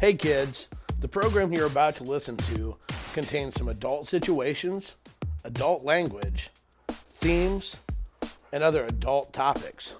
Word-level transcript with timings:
Hey 0.00 0.14
kids, 0.14 0.68
the 1.00 1.08
program 1.08 1.52
you're 1.52 1.66
about 1.66 1.96
to 1.96 2.04
listen 2.04 2.38
to 2.38 2.78
contains 3.12 3.56
some 3.56 3.68
adult 3.68 4.06
situations, 4.06 4.96
adult 5.44 5.84
language, 5.84 6.48
themes, 6.88 7.78
and 8.50 8.62
other 8.62 8.82
adult 8.86 9.34
topics. 9.34 9.94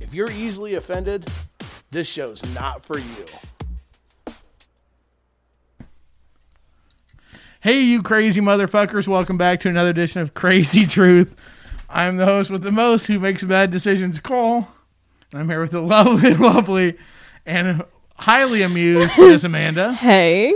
If 0.00 0.12
you're 0.12 0.32
easily 0.32 0.74
offended, 0.74 1.30
this 1.92 2.08
show's 2.08 2.52
not 2.52 2.84
for 2.84 2.98
you. 2.98 3.24
Hey, 7.60 7.82
you 7.82 8.02
crazy 8.02 8.40
motherfuckers, 8.40 9.06
welcome 9.06 9.38
back 9.38 9.60
to 9.60 9.68
another 9.68 9.90
edition 9.90 10.20
of 10.20 10.34
Crazy 10.34 10.84
Truth. 10.84 11.36
I'm 11.88 12.16
the 12.16 12.24
host 12.24 12.50
with 12.50 12.62
the 12.62 12.72
most 12.72 13.06
who 13.06 13.20
makes 13.20 13.44
bad 13.44 13.70
decisions, 13.70 14.18
Cole. 14.18 14.66
And 15.30 15.40
I'm 15.40 15.48
here 15.48 15.60
with 15.60 15.70
the 15.70 15.80
lovely, 15.80 16.34
lovely, 16.34 16.98
and 17.46 17.84
highly 18.18 18.62
amused 18.62 19.10
Miss 19.18 19.44
Amanda. 19.44 19.92
Hey. 19.94 20.52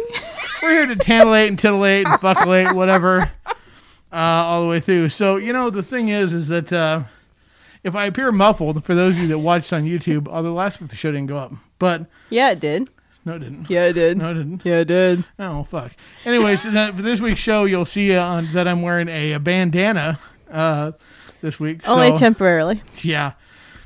We're 0.62 0.70
here 0.70 0.87
to 0.87 0.97
tantillate 0.97 1.48
and 1.48 1.59
titillate 1.59 2.07
and 2.07 2.20
fuckulate, 2.20 2.73
whatever, 2.75 3.30
uh, 4.12 4.16
all 4.16 4.62
the 4.62 4.69
way 4.69 4.79
through. 4.80 5.09
So, 5.09 5.37
you 5.37 5.53
know, 5.53 5.70
the 5.70 5.83
thing 5.83 6.09
is, 6.09 6.33
is 6.33 6.48
that 6.48 6.73
uh, 6.73 7.03
if 7.83 7.97
I 7.97 8.05
appear 8.06 8.30
muffled, 8.30 8.84
for 8.84 8.95
those 8.95 9.17
of 9.17 9.23
you 9.23 9.29
that 9.29 9.39
watched 9.41 9.73
on 9.73 9.83
YouTube, 9.84 10.29
although 10.29 10.55
last 10.55 10.80
week 10.80 10.91
the 10.91 10.97
show 10.97 11.11
didn't 11.11 11.27
go 11.27 11.37
up, 11.39 11.53
but 11.80 12.06
Yeah, 12.30 12.51
it 12.51 12.61
did. 12.61 12.89
no, 13.25 13.34
it 13.34 13.41
didn't. 13.41 13.69
Yeah, 13.69 13.87
it 13.87 13.95
did. 13.95 14.19
No, 14.19 14.31
it 14.31 14.34
didn't. 14.34 14.65
Yeah, 14.65 14.79
it 14.79 14.84
did. 14.84 15.25
Oh 15.41 15.65
fuck. 15.65 15.91
Anyways, 16.25 16.62
for 16.62 16.92
this 16.92 17.20
week's 17.20 17.41
show, 17.41 17.65
you'll 17.65 17.84
see 17.84 18.15
uh, 18.15 18.25
on, 18.25 18.53
that 18.53 18.69
I'm 18.69 18.83
wearing 18.83 19.09
a, 19.09 19.33
a 19.33 19.41
bandana 19.41 20.20
uh, 20.48 20.92
this 21.41 21.59
week. 21.59 21.89
Only 21.89 22.11
so, 22.12 22.19
temporarily. 22.19 22.83
yeah, 23.03 23.33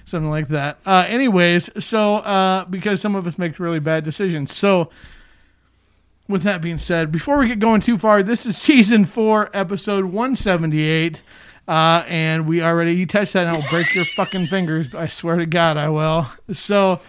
something 0.07 0.31
like 0.31 0.49
that. 0.49 0.79
Uh, 0.87 1.05
anyways, 1.07 1.85
so 1.85 2.17
uh, 2.17 2.65
because 2.65 3.01
some 3.01 3.15
of 3.15 3.27
us 3.27 3.37
make 3.37 3.59
really 3.59 3.81
bad 3.81 4.05
decisions, 4.05 4.57
so 4.57 4.89
with 6.29 6.43
that 6.43 6.63
being 6.63 6.79
said, 6.79 7.13
before 7.13 7.39
we 7.39 7.49
get 7.49 7.59
going 7.59 7.81
too 7.81 7.99
far, 7.99 8.23
this 8.23 8.47
is 8.47 8.57
season 8.59 9.05
four, 9.05 9.51
episode 9.53 10.07
178. 10.07 11.23
Uh, 11.69 12.05
and 12.07 12.47
we 12.47 12.63
already, 12.63 12.93
you 12.93 13.07
touch 13.07 13.33
that 13.33 13.49
and 13.49 13.57
I'll 13.57 13.71
break 13.71 13.93
your 13.95 14.05
fucking 14.17 14.47
fingers. 14.47 14.95
I 14.95 15.09
swear 15.09 15.37
to 15.37 15.47
God, 15.47 15.77
I 15.77 15.89
will. 15.89 16.29
So, 16.53 17.01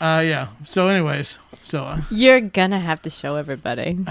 uh, 0.00 0.22
yeah. 0.24 0.48
So, 0.64 0.88
anyways, 0.88 1.38
so 1.62 1.82
uh, 1.84 2.02
You're 2.10 2.40
gonna 2.40 2.78
have 2.78 3.02
to 3.02 3.10
show 3.10 3.34
everybody. 3.36 3.98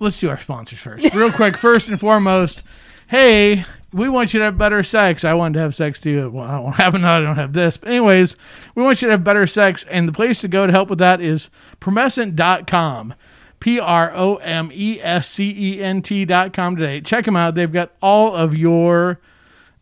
let's 0.00 0.20
do 0.20 0.28
our 0.28 0.38
sponsors 0.38 0.80
first. 0.80 1.14
Real 1.14 1.32
quick, 1.32 1.56
first 1.56 1.88
and 1.88 1.98
foremost, 1.98 2.62
hey, 3.08 3.64
we 3.94 4.08
want 4.08 4.34
you 4.34 4.40
to 4.40 4.46
have 4.46 4.58
better 4.58 4.82
sex. 4.82 5.24
I 5.24 5.34
wanted 5.34 5.54
to 5.54 5.60
have 5.60 5.74
sex 5.74 6.00
too. 6.00 6.30
Well, 6.30 6.44
I 6.44 6.60
don't 6.60 6.72
have 6.72 6.94
I 6.96 7.20
don't 7.20 7.36
have 7.36 7.52
this. 7.52 7.76
But 7.76 7.90
anyways, 7.90 8.36
we 8.74 8.82
want 8.82 9.00
you 9.00 9.08
to 9.08 9.12
have 9.12 9.24
better 9.24 9.46
sex. 9.46 9.84
And 9.88 10.08
the 10.08 10.12
place 10.12 10.40
to 10.40 10.48
go 10.48 10.66
to 10.66 10.72
help 10.72 10.90
with 10.90 10.98
that 10.98 11.20
is 11.20 11.48
promescent.com. 11.80 13.14
P 13.60 13.80
R 13.80 14.12
O 14.14 14.36
M 14.36 14.70
E 14.74 15.00
S 15.00 15.30
C 15.30 15.54
E 15.56 15.82
N 15.82 16.02
T.com 16.02 16.76
today. 16.76 17.00
Check 17.00 17.24
them 17.24 17.36
out. 17.36 17.54
They've 17.54 17.72
got 17.72 17.92
all 18.02 18.34
of 18.34 18.54
your 18.54 19.20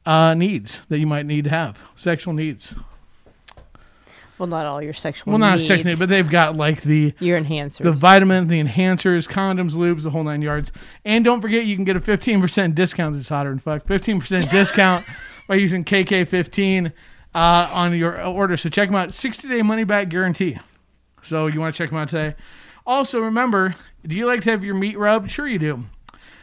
uh, 0.05 0.35
needs 0.35 0.81
that 0.89 0.99
you 0.99 1.07
might 1.07 1.27
need 1.27 1.45
to 1.45 1.51
have, 1.51 1.83
sexual 1.97 2.35
needs. 2.35 2.75
Well, 4.43 4.49
not 4.49 4.67
all 4.67 4.83
your 4.83 4.93
sexual 4.93 5.31
Well, 5.31 5.39
not 5.39 5.59
needs. 5.59 5.69
sexual, 5.69 5.95
but 5.97 6.09
they've 6.09 6.29
got 6.29 6.57
like 6.57 6.83
the 6.83 7.15
your 7.21 7.41
enhancers. 7.41 7.85
the 7.85 7.93
vitamin, 7.93 8.49
the 8.49 8.61
enhancers, 8.61 9.29
condoms, 9.29 9.77
lubes, 9.77 10.03
the 10.03 10.11
whole 10.11 10.25
nine 10.25 10.43
yards. 10.43 10.73
And 11.05 11.25
don't 11.25 11.41
forget, 11.41 11.65
you 11.65 11.77
can 11.77 11.85
get 11.85 11.95
a 11.95 12.01
15% 12.01 12.75
discount. 12.75 13.15
It's 13.15 13.29
hotter 13.29 13.51
than 13.51 13.61
fuck. 13.61 13.87
15% 13.87 14.51
discount 14.51 15.07
by 15.47 15.55
using 15.55 15.85
KK15 15.85 16.91
uh, 17.37 17.71
on 17.73 17.97
your 17.97 18.21
order. 18.21 18.57
So 18.57 18.69
check 18.69 18.89
them 18.89 18.97
out. 18.97 19.15
60 19.15 19.47
day 19.47 19.63
money 19.63 19.85
back 19.85 20.09
guarantee. 20.09 20.59
So 21.23 21.47
you 21.47 21.61
want 21.61 21.73
to 21.73 21.79
check 21.79 21.91
them 21.91 22.01
out 22.01 22.09
today. 22.09 22.35
Also, 22.85 23.21
remember, 23.21 23.77
do 24.05 24.17
you 24.17 24.27
like 24.27 24.41
to 24.43 24.51
have 24.51 24.65
your 24.65 24.75
meat 24.75 24.99
rubbed? 24.99 25.31
Sure, 25.31 25.47
you 25.47 25.61
do. 25.61 25.85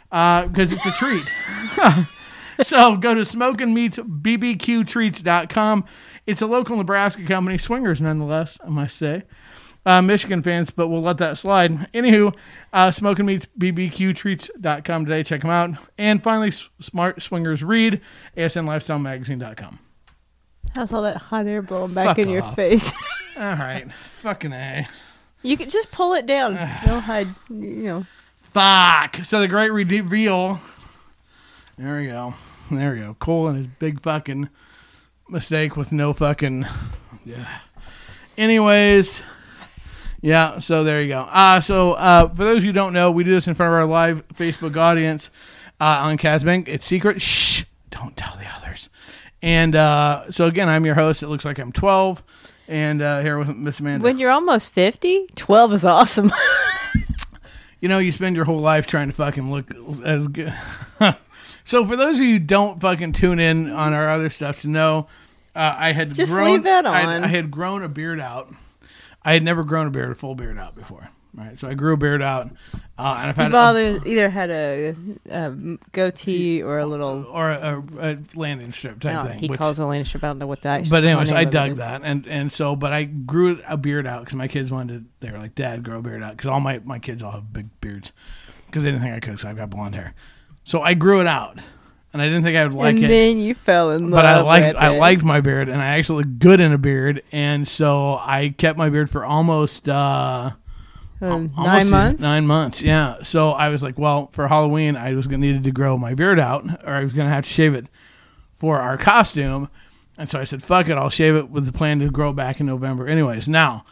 Because 0.09 0.72
it's 0.72 0.85
a 0.85 0.91
treat. 0.91 1.25
so 2.66 2.95
go 2.95 3.13
to 3.13 3.22
smokingmeatbbqtreats.com. 3.22 5.85
It's 6.29 6.44
a 6.44 6.47
local 6.47 6.78
Nebraska 6.78 7.25
company, 7.25 7.57
swingers 7.57 8.00
nonetheless, 8.00 8.59
I 8.63 8.69
must 8.69 8.97
say. 8.97 9.23
Uh, 9.84 10.00
Michigan 10.03 10.44
fans, 10.44 10.69
but 10.69 10.90
we'll 10.90 11.01
let 11.01 11.17
that 11.17 11.40
slide. 11.40 11.91
Anywho, 11.91 12.35
uh, 12.72 12.90
smokingmeatbbqtreats.com 12.90 15.06
today. 15.06 15.23
Check 15.23 15.41
them 15.41 15.50
out. 15.50 15.72
And 15.97 16.22
finally, 16.22 16.50
S- 16.50 16.69
Smart 16.79 17.23
Swingers 17.23 17.63
Read, 17.63 18.00
asnlifestylemagazine.com. 18.38 19.79
How's 20.75 20.94
all 20.94 21.01
that 21.01 21.18
hot 21.18 21.47
air 21.47 21.63
blowing 21.63 21.95
back 21.95 22.06
Fuck 22.07 22.19
in 22.19 22.29
your 22.29 22.44
face? 22.53 22.91
All 23.38 23.56
right. 23.56 23.91
Fucking 23.91 24.53
A. 24.53 24.88
you 25.41 25.57
can 25.57 25.72
just 25.72 25.89
pull 25.89 26.13
it 26.13 26.28
down. 26.28 26.53
Don't 26.85 27.01
hide. 27.01 27.29
You 27.50 27.84
know. 27.84 28.06
Fuck. 28.44 29.25
So 29.25 29.39
the 29.39 29.47
great 29.47 29.72
reveal. 29.72 30.62
There 31.79 31.97
we 31.97 32.06
go. 32.07 32.35
There 32.69 32.94
we 32.94 33.00
go. 33.00 33.16
Cole 33.19 33.47
and 33.47 33.57
his 33.57 33.68
big 33.79 34.03
fucking 34.03 34.50
mistake 35.31 35.75
with 35.75 35.91
no 35.91 36.13
fucking. 36.13 36.66
Yeah. 37.25 37.59
Anyways. 38.38 39.22
Yeah, 40.22 40.59
so 40.59 40.84
there 40.84 41.01
you 41.01 41.07
go. 41.07 41.22
Uh, 41.22 41.62
so 41.62 41.94
uh, 41.94 42.28
for 42.28 42.44
those 42.44 42.63
who 42.63 42.73
don't 42.73 42.91
know, 42.91 43.09
we 43.09 43.23
do 43.23 43.31
this 43.31 43.47
in 43.47 43.53
front 43.53 43.73
of 43.73 43.79
our 43.79 43.85
live 43.85 44.28
Facebook 44.35 44.75
audience 44.75 45.29
uh, 45.79 46.00
on 46.01 46.18
Casbah. 46.18 46.63
It's 46.68 46.85
secret. 46.85 47.22
Shh. 47.22 47.63
Don't 47.89 48.16
tell 48.18 48.35
the 48.35 48.45
others. 48.57 48.89
And 49.41 49.75
uh, 49.75 50.29
so 50.31 50.45
again, 50.45 50.68
I'm 50.68 50.85
your 50.85 50.95
host. 50.95 51.23
It 51.23 51.28
looks 51.28 51.45
like 51.45 51.57
I'm 51.57 51.72
12. 51.72 52.22
And 52.68 53.01
uh, 53.01 53.22
here 53.22 53.39
with 53.39 53.47
Miss 53.50 53.79
Amanda. 53.79 54.03
When 54.03 54.19
you're 54.19 54.29
almost 54.29 54.72
50, 54.73 55.28
12 55.35 55.73
is 55.73 55.85
awesome. 55.85 56.31
you 57.81 57.89
know, 57.89 57.97
you 57.97 58.12
spend 58.12 58.35
your 58.35 58.45
whole 58.45 58.59
life 58.59 58.85
trying 58.85 59.07
to 59.07 59.13
fucking 59.13 59.50
look 59.51 59.73
as 60.06 60.28
good. 60.28 60.53
so 61.63 61.85
for 61.85 61.95
those 61.95 62.18
of 62.18 62.22
you 62.22 62.34
who 62.34 62.39
don't 62.39 62.79
fucking 62.79 63.13
tune 63.13 63.39
in 63.39 63.72
on 63.72 63.94
our 63.94 64.12
other 64.12 64.29
stuff 64.29 64.62
to 64.62 64.68
know, 64.68 65.07
uh, 65.59 65.75
I 65.78 65.92
had 65.92 66.14
Just 66.14 66.31
grown, 66.31 66.53
leave 66.53 66.64
that 66.64 66.86
I, 66.86 67.03
on. 67.06 67.24
I 67.24 67.28
had 67.28 67.52
grown 67.52 67.84
a 67.84 67.90
beard 67.90 68.20
out. 68.20 68.53
I 69.24 69.34
had 69.34 69.44
never 69.44 69.64
grown 69.64 69.88
a 69.88 69.92
beard, 69.92 70.12
a 70.12 70.16
full 70.16 70.36
beard 70.36 70.58
out 70.58 70.75
before. 70.75 71.09
Right, 71.31 71.59
so 71.59 71.68
I 71.68 71.75
grew 71.75 71.94
a 71.94 71.97
beard 71.97 72.24
out, 72.24 72.50
uh, 72.97 73.18
and 73.20 73.30
I've 73.30 73.36
had 73.36 73.53
a, 73.53 73.58
either, 73.58 74.08
either 74.08 74.30
had 74.31 74.50
a, 74.50 74.96
a 75.30 75.52
goatee 75.92 76.64
or 76.64 76.80
a 76.80 76.88
little. 76.88 77.24
or 77.30 77.52
a, 77.52 77.84
a 78.00 78.18
landing 78.36 78.72
strip 78.74 79.00
type 79.00 79.14
No, 79.22 79.30
thing. 79.30 79.38
he 79.40 79.48
which- 79.48 79.59
calls 79.59 79.78
a 79.78 79.86
landing 79.86 80.06
strip. 80.06 80.24
I 80.24 80.28
don't 80.28 80.40
know 80.40 80.48
what 80.48 80.62
that. 80.64 80.90
But 80.90 81.03
anyways, 81.06 81.31
I 81.31 81.44
dug 81.44 81.75
that, 81.75 82.02
and 82.03 82.25
and 82.28 82.52
so, 82.52 82.75
but 82.75 82.94
I 82.94 83.03
grew 83.03 83.62
a 83.68 83.78
beard 83.78 84.08
out 84.08 84.22
because 84.22 84.36
my 84.36 84.48
kids 84.48 84.72
wanted. 84.72 85.06
To, 85.22 85.25
they 85.28 85.31
were 85.31 85.38
like, 85.38 85.53
"Dad, 85.53 85.84
grow 85.84 86.00
a 86.00 86.02
beard 86.02 86.24
out," 86.24 86.31
because 86.36 86.48
all 86.48 86.59
my 86.62 86.80
my 86.84 86.98
kids 86.98 87.22
all 87.22 87.34
have 87.34 87.53
big 87.53 87.68
beards, 87.80 88.12
because 88.66 88.81
they 88.81 88.90
didn't 88.90 89.03
think 89.03 89.14
I 89.14 89.19
could. 89.19 89.40
So 89.40 89.50
I've 89.50 89.56
got 89.58 89.69
blonde 89.69 89.94
hair, 89.94 90.16
so 90.64 90.81
I 90.81 90.96
grew 90.96 91.22
it 91.22 91.28
out, 91.28 91.59
and 92.14 92.22
I 92.22 92.25
didn't 92.25 92.44
think 92.44 92.58
I 92.58 92.66
would 92.66 92.74
like 92.74 92.96
and 92.96 93.06
it. 93.06 93.08
then 93.08 93.38
you 93.38 93.53
fell 93.56 93.92
in 93.92 94.09
love. 94.09 94.12
but 94.12 94.25
I 94.25 94.42
liked 94.42 94.75
I 94.78 94.90
liked 94.97 95.24
my 95.24 95.42
beard, 95.42 95.70
and 95.70 95.81
I 95.81 95.97
actually 95.97 96.24
looked 96.24 96.40
good 96.40 96.59
in 96.59 96.72
a 96.74 96.78
beard, 96.78 97.22
and 97.31 97.68
so 97.68 98.16
I 98.16 98.53
kept 98.58 98.78
my 98.78 98.90
beard 98.90 99.09
for 99.09 99.24
almost 99.25 99.88
uh, 99.88 100.52
Um, 101.22 101.52
almost 101.58 101.58
nine 101.58 101.90
months. 101.90 102.22
Nine 102.22 102.48
months, 102.48 102.81
yeah. 102.81 103.18
So 103.24 103.52
I 103.52 103.69
was 103.69 103.84
like, 103.84 103.98
well, 104.00 104.30
for 104.31 104.48
Halloween, 104.48 104.96
I 104.96 105.14
was 105.14 105.28
gonna 105.28 105.38
needed 105.40 105.64
to 105.66 105.72
grow 105.72 105.98
my 105.98 106.14
beard 106.14 106.40
out, 106.40 106.66
or 106.86 106.94
I 106.94 107.03
was 107.03 107.14
gonna 107.14 107.30
have 107.30 107.44
to 107.44 107.50
shave 107.50 107.74
it 107.75 107.88
for 108.58 108.80
our 108.80 108.98
costume. 108.98 109.69
And 110.18 110.30
so 110.30 110.38
I 110.40 110.44
said, 110.44 110.62
fuck 110.64 110.90
it, 110.90 110.98
I'll 110.98 111.09
shave 111.09 111.36
it 111.36 111.50
with 111.50 111.66
the 111.66 111.72
plan 111.72 112.00
to 112.00 112.09
grow 112.09 112.34
back 112.34 112.59
in 112.59 112.66
November. 112.66 113.08
Anyways, 113.08 113.48
now 113.48 113.86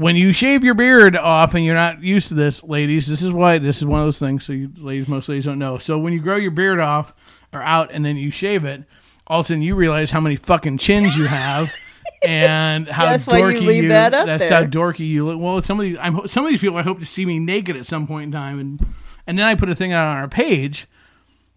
when 0.00 0.16
you 0.16 0.32
shave 0.32 0.64
your 0.64 0.72
beard 0.72 1.14
off 1.14 1.52
and 1.54 1.62
you're 1.62 1.74
not 1.74 2.02
used 2.02 2.28
to 2.28 2.34
this, 2.34 2.62
ladies, 2.62 3.06
this 3.06 3.20
is 3.20 3.32
why 3.32 3.58
this 3.58 3.76
is 3.78 3.84
one 3.84 4.00
of 4.00 4.06
those 4.06 4.18
things. 4.18 4.46
So 4.46 4.54
you 4.54 4.70
ladies, 4.78 5.08
most 5.08 5.28
ladies 5.28 5.44
don't 5.44 5.58
know. 5.58 5.76
So 5.76 5.98
when 5.98 6.14
you 6.14 6.20
grow 6.20 6.36
your 6.36 6.52
beard 6.52 6.80
off 6.80 7.12
or 7.52 7.60
out 7.62 7.90
and 7.92 8.02
then 8.02 8.16
you 8.16 8.30
shave 8.30 8.64
it, 8.64 8.84
all 9.26 9.40
of 9.40 9.44
a 9.44 9.48
sudden 9.48 9.62
you 9.62 9.74
realize 9.74 10.10
how 10.10 10.20
many 10.20 10.36
fucking 10.36 10.78
chins 10.78 11.16
you 11.16 11.26
have. 11.26 11.70
And 12.22 12.86
how 12.86 13.06
That's 13.06 13.26
why 13.26 13.38
you 13.38 13.60
dorky 13.60 13.66
leave 13.66 13.88
that 13.88 14.12
up 14.12 14.26
that's 14.26 14.48
there. 14.48 14.52
how 14.52 14.64
dorky 14.64 15.08
you 15.08 15.24
look. 15.24 15.40
Well, 15.40 15.62
some 15.62 15.80
of 15.80 15.84
these, 15.84 15.96
I'm, 15.98 16.28
some 16.28 16.44
of 16.44 16.50
these 16.50 16.60
people, 16.60 16.76
I 16.76 16.82
hope 16.82 16.98
to 17.00 17.06
see 17.06 17.24
me 17.24 17.38
naked 17.38 17.76
at 17.76 17.86
some 17.86 18.06
point 18.06 18.24
in 18.24 18.32
time, 18.32 18.58
and 18.58 18.86
and 19.26 19.38
then 19.38 19.46
I 19.46 19.54
put 19.54 19.70
a 19.70 19.74
thing 19.74 19.92
out 19.92 20.06
on 20.06 20.16
our 20.18 20.28
page, 20.28 20.86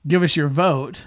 give 0.08 0.24
us 0.24 0.38
your 0.38 0.48
vote, 0.48 1.02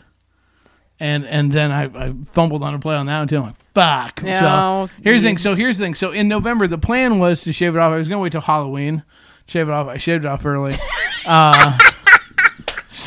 and 1.00 1.26
and 1.26 1.52
then 1.52 1.70
I, 1.72 1.84
I 1.84 2.14
fumbled 2.32 2.62
on 2.62 2.74
a 2.74 2.78
play 2.78 2.96
on 2.96 3.06
that 3.06 3.22
until 3.22 3.42
I'm 3.42 3.46
like, 3.48 3.56
fuck. 3.76 4.23
No, 4.23 4.88
so 4.88 4.90
here's 5.02 5.23
the 5.23 5.28
thing. 5.28 5.38
So 5.38 5.55
here's 5.55 5.78
the 5.78 5.84
thing. 5.84 5.94
So 5.94 6.11
in 6.11 6.28
November, 6.28 6.67
the 6.67 6.78
plan 6.78 7.19
was 7.19 7.43
to 7.43 7.52
shave 7.52 7.76
it 7.76 7.78
off. 7.78 7.93
I 7.93 7.96
was 7.96 8.08
gonna 8.08 8.20
wait 8.20 8.32
till 8.32 8.40
Halloween, 8.40 9.02
shave 9.46 9.69
it 9.69 9.73
off. 9.73 9.87
I 9.87 9.99
shaved 9.99 10.25
it 10.25 10.28
off 10.28 10.44
early. 10.46 10.75
uh, 11.26 11.78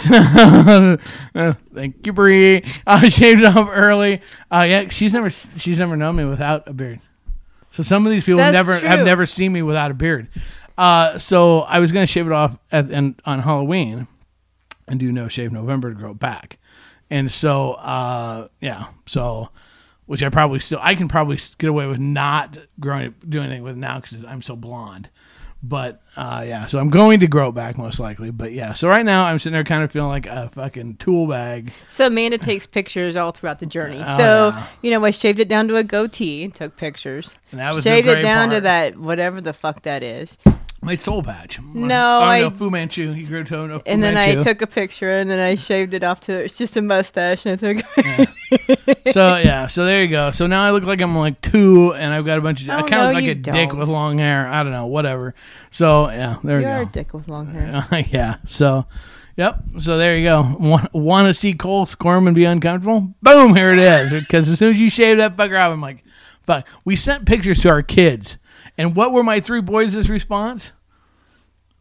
uh, 1.36 1.54
thank 1.74 2.06
you, 2.06 2.14
Bree. 2.14 2.64
I 2.86 3.10
shaved 3.10 3.42
it 3.42 3.46
off 3.46 3.70
early. 3.72 4.22
Uh, 4.52 4.66
yeah, 4.70 4.88
she's 4.90 5.12
never 5.12 5.30
she's 5.30 5.80
never 5.80 5.98
known 5.98 6.16
me 6.16 6.26
without 6.26 6.68
a 6.68 6.74
beard. 6.74 7.02
So 7.72 7.84
some 7.84 8.06
of 8.06 8.12
these 8.12 8.26
people 8.26 8.38
That's 8.38 8.54
never 8.54 8.80
have 8.88 9.06
never 9.06 9.26
seen 9.26 9.52
me 9.52 9.64
without 9.64 9.92
a 9.92 9.96
beard. 9.96 10.28
Uh, 10.78 11.18
so 11.18 11.62
I 11.62 11.80
was 11.80 11.92
gonna 11.92 12.08
shave 12.08 12.28
it 12.28 12.32
off 12.32 12.58
at, 12.72 12.92
and 12.92 13.20
on 13.26 13.40
Halloween, 13.40 14.08
and 14.88 15.00
do 15.00 15.12
no 15.12 15.28
shave 15.28 15.52
November 15.52 15.90
to 15.90 15.96
grow 15.96 16.12
it 16.12 16.20
back. 16.20 16.58
And 17.12 17.32
so, 17.32 17.74
uh, 17.74 18.50
yeah, 18.62 18.88
so 19.08 19.50
which 20.10 20.24
I 20.24 20.30
probably 20.30 20.60
still 20.60 20.80
I 20.82 20.96
can 20.96 21.08
probably 21.08 21.38
get 21.60 21.70
away 21.70 21.86
with 21.86 22.00
not 22.00 22.58
growing 22.80 23.14
doing 23.30 23.46
anything 23.46 23.62
with 23.62 23.78
now 23.78 24.00
because 24.00 24.26
I'm 24.26 24.42
so 24.42 24.56
blonde. 24.56 25.08
But 25.62 26.02
uh, 26.18 26.44
yeah, 26.48 26.66
so 26.66 26.80
I'm 26.80 26.90
going 26.90 27.20
to 27.20 27.28
grow 27.28 27.50
it 27.50 27.52
back 27.52 27.78
most 27.78 28.00
likely. 28.00 28.32
But 28.32 28.52
yeah, 28.52 28.74
so 28.74 28.88
right 28.88 29.06
now 29.06 29.26
I'm 29.26 29.38
sitting 29.38 29.54
there 29.54 29.64
kind 29.64 29.84
of 29.84 29.92
feeling 29.92 30.10
like 30.10 30.26
a 30.26 30.50
fucking 30.50 30.98
tool 30.98 31.28
bag. 31.28 31.72
So 31.90 32.08
Amanda 32.08 32.40
takes 32.40 32.66
pictures 32.66 33.16
all 33.18 33.32
throughout 33.32 33.60
the 33.60 33.68
journey. 33.68 34.02
Oh, 34.04 34.18
so 34.18 34.48
yeah. 34.48 34.68
you 34.82 34.90
know, 34.90 35.06
I 35.06 35.12
shaved 35.12 35.40
it 35.40 35.48
down 35.48 35.68
to 35.68 35.76
a 35.76 35.84
goatee, 35.84 36.44
and 36.44 36.56
took 36.56 36.76
pictures. 36.76 37.36
And 37.52 37.60
that 37.60 37.76
was 37.76 37.84
shaved 37.84 38.08
it 38.08 38.24
down 38.24 38.50
to 38.50 38.62
that 38.62 38.98
whatever 38.98 39.42
the 39.42 39.54
fuck 39.54 39.84
that 39.84 40.02
is. 40.02 40.40
My 40.82 40.96
soul 40.96 41.22
patch. 41.22 41.60
My- 41.62 41.88
No, 41.88 42.20
I- 42.22 42.50
Fu 42.52 42.70
Manchu. 42.70 43.12
You 43.14 43.28
grew 43.28 43.44
to 43.44 43.62
a 43.64 43.80
Fu 43.80 43.84
And 43.86 44.02
then 44.02 44.16
I 44.18 44.36
took 44.36 44.62
a 44.62 44.68
picture 44.68 45.18
and 45.18 45.30
then 45.30 45.40
I 45.40 45.56
shaved 45.56 45.94
it 45.94 46.04
off 46.04 46.22
to 46.22 46.34
it's 46.34 46.58
just 46.58 46.78
a 46.78 46.82
mustache 46.82 47.46
and 47.46 47.54
I 47.62 47.74
took 47.74 47.86
so 49.12 49.36
yeah, 49.38 49.68
so 49.68 49.86
there 49.86 50.02
you 50.02 50.08
go. 50.08 50.32
So 50.32 50.48
now 50.48 50.64
I 50.64 50.72
look 50.72 50.84
like 50.86 51.02
I'm 51.02 51.16
like 51.16 51.42
two, 51.42 51.94
and 51.94 52.14
I've 52.14 52.26
got 52.26 52.38
a 52.38 52.42
bunch 52.42 52.64
of. 52.64 52.70
I 52.70 52.76
Oh, 52.80 52.84
kind 52.86 52.92
no, 52.92 53.10
of 53.10 53.16
look 53.16 53.22
like 53.24 53.32
a 53.32 53.36
dick 53.36 53.70
don't. 53.70 53.78
with 53.78 53.90
long 53.90 54.18
hair. 54.20 54.48
I 54.48 54.64
don't 54.64 54.72
know, 54.72 54.88
whatever. 54.88 55.36
So 55.70 56.10
yeah, 56.10 56.38
there 56.44 56.62
You're 56.62 56.76
we 56.78 56.82
a 56.82 56.86
go. 56.86 56.92
dick 56.92 57.14
with 57.14 57.28
long 57.28 57.48
hair. 57.48 57.86
yeah. 58.12 58.38
So, 58.48 58.86
yep. 59.36 59.62
So 59.80 59.98
there 59.98 60.18
you 60.18 60.24
go. 60.24 60.56
Want, 60.60 60.94
want 60.94 61.28
to 61.28 61.34
see 61.34 61.54
Cole 61.54 61.86
squirm 61.86 62.26
and 62.26 62.36
be 62.36 62.46
uncomfortable? 62.46 63.14
Boom! 63.22 63.54
Here 63.56 63.72
it 63.74 63.80
is. 63.80 64.14
Because 64.14 64.50
as 64.50 64.58
soon 64.60 64.72
as 64.74 64.80
you 64.80 64.90
shave 64.90 65.18
that 65.18 65.36
fucker 65.36 65.60
off, 65.60 65.72
I'm 65.74 65.82
like, 65.82 66.04
fuck. 66.48 66.66
We 66.86 66.96
sent 66.96 67.26
pictures 67.26 67.60
to 67.64 67.70
our 67.70 67.84
kids, 67.84 68.38
and 68.80 68.96
what 68.96 69.12
were 69.12 69.24
my 69.24 69.40
three 69.40 69.62
boys' 69.62 70.10
response? 70.10 70.72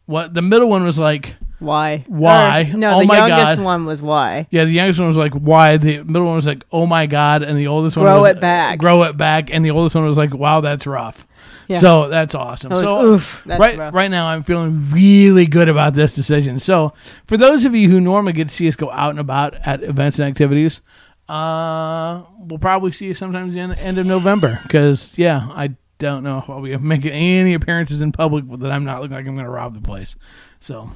What 0.06 0.34
the 0.34 0.42
middle 0.42 0.68
one 0.68 0.84
was 0.84 0.98
like. 0.98 1.36
Why? 1.58 2.04
Why? 2.06 2.70
Or- 2.72 2.76
no, 2.76 2.94
Oh 2.94 3.00
the 3.00 3.06
youngest 3.14 3.56
God. 3.56 3.60
one 3.60 3.84
was 3.84 4.00
why. 4.00 4.46
Yeah, 4.50 4.64
the 4.64 4.70
youngest 4.70 5.00
one 5.00 5.08
was 5.08 5.16
like, 5.16 5.32
"Why?" 5.32 5.76
The 5.76 6.04
middle 6.04 6.24
one 6.26 6.36
was 6.36 6.46
like, 6.46 6.62
"Oh 6.70 6.86
my 6.86 7.06
god," 7.06 7.42
and 7.42 7.58
the 7.58 7.66
oldest 7.66 7.96
one 7.96 8.06
Grow 8.06 8.22
was, 8.22 8.36
it 8.36 8.40
back. 8.40 8.78
grow 8.78 9.02
it 9.02 9.16
back, 9.16 9.50
and 9.52 9.64
the 9.64 9.70
oldest 9.72 9.96
one 9.96 10.06
was 10.06 10.16
like, 10.16 10.32
"Wow, 10.32 10.60
that's 10.60 10.86
rough." 10.86 11.26
Yeah. 11.66 11.80
So 11.80 12.08
that's 12.08 12.34
awesome. 12.36 12.70
Was, 12.70 12.80
so 12.80 13.04
oof, 13.04 13.42
that's 13.44 13.60
right, 13.60 13.76
rough. 13.76 13.92
right 13.92 14.10
now, 14.10 14.28
I'm 14.28 14.44
feeling 14.44 14.88
really 14.92 15.46
good 15.46 15.68
about 15.68 15.94
this 15.94 16.14
decision. 16.14 16.60
So 16.60 16.94
for 17.26 17.36
those 17.36 17.64
of 17.64 17.74
you 17.74 17.90
who 17.90 18.00
normally 18.00 18.32
get 18.34 18.48
to 18.50 18.54
see 18.54 18.68
us 18.68 18.76
go 18.76 18.90
out 18.92 19.10
and 19.10 19.18
about 19.18 19.54
at 19.66 19.82
events 19.82 20.20
and 20.20 20.28
activities, 20.28 20.80
uh, 21.28 22.22
we'll 22.38 22.58
probably 22.60 22.92
see 22.92 23.06
you 23.06 23.14
sometimes 23.14 23.54
in 23.56 23.70
the 23.70 23.78
end 23.78 23.98
of 23.98 24.06
November. 24.06 24.60
Because 24.62 25.12
yeah, 25.18 25.48
I 25.50 25.74
don't 25.98 26.22
know 26.22 26.38
if 26.38 26.48
I'll 26.48 26.62
be 26.62 26.76
making 26.76 27.12
any 27.12 27.54
appearances 27.54 28.00
in 28.00 28.12
public 28.12 28.44
that 28.60 28.70
I'm 28.70 28.84
not 28.84 29.00
looking 29.00 29.16
like 29.16 29.26
I'm 29.26 29.34
going 29.34 29.44
to 29.44 29.50
rob 29.50 29.74
the 29.74 29.80
place. 29.80 30.16
So 30.60 30.90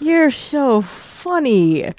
You're 0.00 0.30
so 0.30 0.82
funny. 0.82 1.92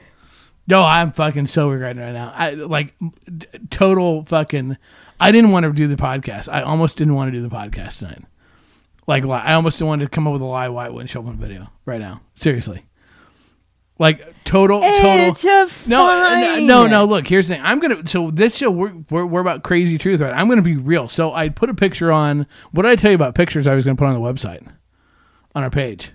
No, 0.68 0.84
I'm 0.84 1.12
fucking 1.12 1.48
so 1.48 1.70
regretting 1.70 2.02
right 2.02 2.14
now. 2.14 2.32
I 2.36 2.52
like 2.52 2.94
d- 3.26 3.48
total 3.70 4.24
fucking. 4.26 4.78
I 5.20 5.32
didn't 5.32 5.52
want 5.52 5.66
to 5.66 5.74
do 5.74 5.88
the 5.88 5.96
podcast. 5.96 6.48
I 6.52 6.62
almost 6.62 6.98
didn't 6.98 7.16
want 7.16 7.32
to 7.32 7.38
do 7.38 7.42
the 7.48 7.54
podcast 7.54 7.98
tonight. 8.00 8.24
Like 9.08 9.24
li- 9.26 9.32
I 9.34 9.54
almost 9.54 9.82
wanted 9.82 10.06
to 10.06 10.10
come 10.10 10.28
up 10.28 10.34
with 10.34 10.42
a 10.42 10.46
lie 10.46 10.70
why 10.70 10.86
it 10.86 10.94
wouldn't 10.94 11.10
show 11.10 11.20
up 11.22 11.28
on 11.28 11.38
video 11.38 11.68
right 11.86 12.00
now. 12.00 12.22
Seriously. 12.36 12.86
Like 14.02 14.44
total, 14.46 14.82
total. 14.82 15.30
It's 15.30 15.46
a 15.46 15.88
No, 15.88 16.08
no, 16.08 16.60
no, 16.66 16.88
no. 16.88 17.06
Look, 17.06 17.28
here's 17.28 17.48
the 17.48 17.54
thing. 17.54 17.64
I'm 17.64 17.80
gonna. 17.80 18.08
So 18.08 18.32
this 18.32 18.58
show, 18.58 18.72
we're, 18.72 18.96
we're 19.12 19.28
we're 19.28 19.42
about 19.42 19.62
crazy 19.62 20.00
truth, 20.00 20.22
right? 20.22 20.34
I'm 20.34 20.50
gonna 20.50 20.64
be 20.64 20.76
real. 20.76 21.08
So 21.08 21.32
I 21.36 21.50
put 21.50 21.70
a 21.70 21.76
picture 21.76 22.12
on. 22.12 22.48
What 22.72 22.82
did 22.82 22.94
I 22.94 22.96
tell 22.96 23.12
you 23.12 23.16
about 23.16 23.36
pictures? 23.36 23.68
I 23.68 23.76
was 23.76 23.86
gonna 23.86 23.96
put 23.96 24.08
on 24.08 24.16
the 24.16 24.20
website, 24.20 24.68
on 25.54 25.62
our 25.62 25.70
page. 25.70 26.14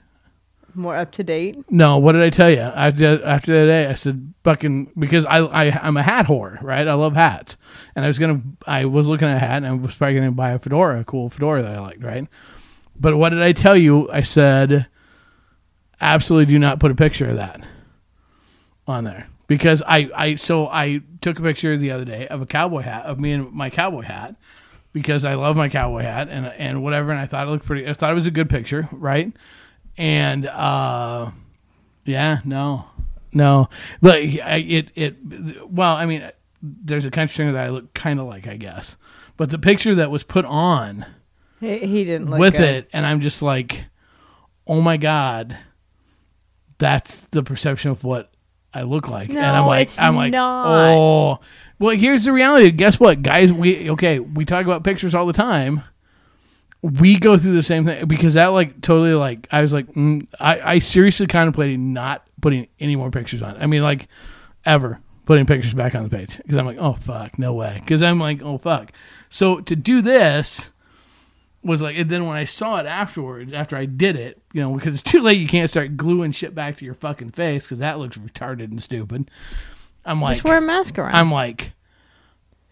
More 0.75 0.97
up 0.97 1.13
to 1.13 1.23
date. 1.23 1.59
No, 1.71 1.99
what 1.99 2.13
did 2.13 2.23
I 2.23 2.31
tell 2.31 2.51
you 2.51 2.59
after 2.59 3.25
after 3.25 3.53
that 3.53 3.67
day? 3.67 3.87
I 3.87 3.95
said 3.95 4.35
fucking 4.43 4.91
because 4.99 5.25
I 5.25 5.39
I 5.39 5.71
I'm 5.71 5.97
a 5.97 6.03
hat 6.03 6.27
whore, 6.27 6.61
right? 6.61 6.89
I 6.89 6.95
love 6.95 7.15
hats, 7.15 7.57
and 7.95 8.05
I 8.05 8.09
was 8.09 8.19
gonna 8.19 8.43
I 8.67 8.87
was 8.87 9.07
looking 9.07 9.29
at 9.29 9.37
a 9.37 9.39
hat 9.39 9.59
and 9.59 9.67
I 9.67 9.73
was 9.75 9.95
probably 9.95 10.17
gonna 10.17 10.33
buy 10.33 10.51
a 10.51 10.59
fedora, 10.59 11.03
a 11.03 11.05
cool 11.05 11.31
fedora 11.31 11.63
that 11.63 11.77
I 11.77 11.79
liked, 11.79 12.03
right? 12.03 12.27
But 12.99 13.17
what 13.17 13.29
did 13.29 13.43
I 13.43 13.53
tell 13.53 13.77
you? 13.77 14.11
I 14.11 14.23
said 14.23 14.89
absolutely 16.01 16.47
do 16.47 16.59
not 16.59 16.81
put 16.81 16.91
a 16.91 16.97
picture 16.97 17.29
of 17.29 17.37
that 17.37 17.65
on 18.89 19.05
there 19.05 19.27
because 19.49 19.83
I 19.87 20.11
I 20.15 20.35
so 20.37 20.67
I 20.69 21.01
took 21.21 21.39
a 21.39 21.43
picture 21.43 21.77
the 21.77 21.91
other 21.91 22.05
day 22.05 22.27
of 22.29 22.41
a 22.43 22.47
cowboy 22.47 22.83
hat 22.83 23.07
of 23.07 23.19
me 23.19 23.33
and 23.33 23.53
my 23.53 23.71
cowboy 23.71 24.03
hat 24.03 24.37
because 24.93 25.25
I 25.25 25.35
love 25.35 25.57
my 25.57 25.69
cowboy 25.69 26.03
hat 26.03 26.29
and 26.31 26.47
and 26.47 26.83
whatever, 26.83 27.11
and 27.11 27.21
I 27.21 27.27
thought 27.27 27.47
it 27.47 27.51
looked 27.51 27.67
pretty. 27.67 27.89
I 27.89 27.93
thought 27.95 28.11
it 28.11 28.15
was 28.15 28.27
a 28.27 28.31
good 28.31 28.49
picture, 28.49 28.89
right? 28.93 29.33
And 29.99 30.47
uh, 30.47 31.31
yeah, 32.05 32.39
no, 32.45 32.87
no. 33.33 33.69
I- 34.05 34.65
it 34.69 34.91
it. 34.95 35.17
Well, 35.71 35.95
I 35.97 36.07
mean, 36.07 36.31
there's 36.63 37.05
a 37.05 37.11
country 37.11 37.35
singer 37.35 37.53
that 37.53 37.65
I 37.67 37.69
look 37.71 37.93
kind 37.95 38.21
of 38.21 38.27
like, 38.27 38.47
I 38.47 38.57
guess, 38.57 38.97
but 39.37 39.51
the 39.51 39.59
picture 39.59 39.95
that 39.97 40.11
was 40.11 40.23
put 40.23 40.45
on 40.45 41.05
He, 41.61 41.79
he 41.79 42.05
didn't 42.05 42.31
look 42.31 42.39
with 42.41 42.55
good. 42.57 42.63
it, 42.63 42.91
and 42.93 43.05
I'm 43.07 43.21
just 43.21 43.43
like, 43.43 43.85
oh 44.67 44.81
my 44.81 44.97
god, 44.97 45.59
that's 46.79 47.21
the 47.31 47.43
perception 47.43 47.91
of 47.91 48.05
what 48.05 48.33
I 48.77 48.83
look 48.83 49.09
like, 49.09 49.31
and 49.31 49.39
I'm 49.39 49.67
like, 49.67 49.83
it's 49.83 49.99
I'm 49.99 50.17
like, 50.17 50.33
not. 50.33 50.67
oh, 50.69 51.41
well, 51.79 51.97
here's 51.97 52.25
the 52.25 52.33
reality. 52.33 52.71
Guess 52.71 53.01
what, 53.01 53.23
guys? 53.23 53.53
We 53.53 53.91
okay, 53.91 54.19
we 54.19 54.45
talk 54.45 54.67
about 54.67 54.85
pictures 54.85 55.15
all 55.15 55.27
the 55.27 55.33
time. 55.33 55.83
We 56.83 57.19
go 57.19 57.39
through 57.39 57.55
the 57.55 57.63
same 57.63 57.85
thing 57.87 58.07
because 58.07 58.35
that 58.35 58.49
like 58.49 58.81
totally 58.83 59.15
like 59.15 59.49
I 59.51 59.63
was 59.63 59.73
like 59.73 59.87
mm, 59.95 60.27
I 60.39 60.75
I 60.75 60.79
seriously 60.79 61.27
contemplated 61.27 61.81
not 61.81 62.25
putting 62.41 62.69
any 62.79 62.97
more 62.97 63.11
pictures 63.11 63.43
on. 63.43 63.57
I 63.59 63.67
mean 63.67 63.83
like 63.83 64.09
ever 64.65 65.01
putting 65.25 65.47
pictures 65.47 65.75
back 65.75 65.95
on 65.95 66.05
the 66.05 66.11
page 66.11 66.37
because 66.37 66.57
I'm 66.57 66.67
like 66.67 66.79
oh 66.79 66.93
fuck 66.93 67.39
no 67.39 67.55
way 67.55 67.79
because 67.81 68.03
I'm 68.03 68.21
like 68.21 68.41
oh 68.43 68.59
fuck 68.59 68.93
so 69.31 69.61
to 69.63 69.75
do 69.75 70.01
this 70.01 70.69
was 71.67 71.83
like 71.83 71.97
and 71.99 72.09
then 72.09 72.27
when 72.27 72.37
I 72.37 72.45
saw 72.45 72.79
it 72.79 72.87
afterwards 72.87 73.53
after 73.53 73.77
I 73.77 73.85
did 73.87 74.17
it 74.17 74.41
you 74.53 74.61
know 74.63 74.73
because 74.75 74.95
it's 74.95 75.03
too 75.03 75.21
late 75.21 75.39
you 75.39 75.49
can't 75.49 75.69
start 75.69 75.97
gluing 75.97 76.33
shit 76.33 76.55
back 76.55 76.77
to 76.79 76.85
your 76.85 76.95
fucking 76.95 77.31
face 77.33 77.63
because 77.65 77.79
that 77.79 77.99
looks 77.99 78.17
retarded 78.17 78.65
and 78.71 78.83
stupid 78.83 79.31
I'm 80.05 80.21
like 80.21 80.35
Just 80.37 80.45
wear 80.45 80.59
a 80.59 80.61
mask 80.61 80.99
around. 80.99 81.15
I'm 81.15 81.31
like 81.33 81.73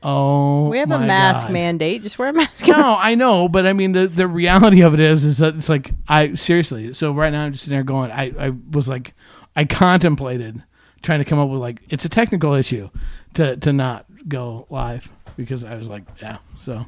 oh 0.02 0.69
we 0.69 0.79
have 0.79 0.91
a 0.91 0.99
mask 0.99 1.43
God. 1.46 1.52
mandate. 1.52 2.02
Just 2.02 2.19
wear 2.19 2.29
a 2.29 2.32
mask. 2.35 2.69
around. 2.69 2.81
No, 2.81 2.96
I 2.99 3.14
know, 3.14 3.49
but 3.49 3.67
I 3.67 3.73
mean 3.73 3.93
the 3.93 4.06
the 4.06 4.29
reality 4.29 4.82
of 4.82 4.94
it 4.94 5.00
is 5.00 5.25
is 5.25 5.38
that 5.38 5.56
it's 5.56 5.69
like 5.69 5.91
I 6.08 6.35
seriously. 6.35 6.93
So 6.94 7.12
right 7.12 7.32
now 7.32 7.44
I'm 7.44 7.52
just 7.52 7.64
sitting 7.64 7.76
there 7.76 7.85
going. 7.85 8.11
I 8.12 8.32
I 8.38 8.52
was 8.70 8.88
like 8.88 9.14
I 9.56 9.64
contemplated 9.64 10.62
trying 11.02 11.19
to 11.19 11.25
come 11.25 11.38
up 11.38 11.49
with 11.49 11.61
like 11.61 11.81
it's 11.88 12.05
a 12.05 12.08
technical 12.08 12.55
issue 12.55 12.91
to 13.35 13.56
to 13.56 13.73
not 13.73 14.06
go 14.29 14.67
live 14.70 15.08
because 15.37 15.64
I 15.64 15.75
was 15.75 15.88
like 15.88 16.05
yeah. 16.23 16.38
So 16.61 16.87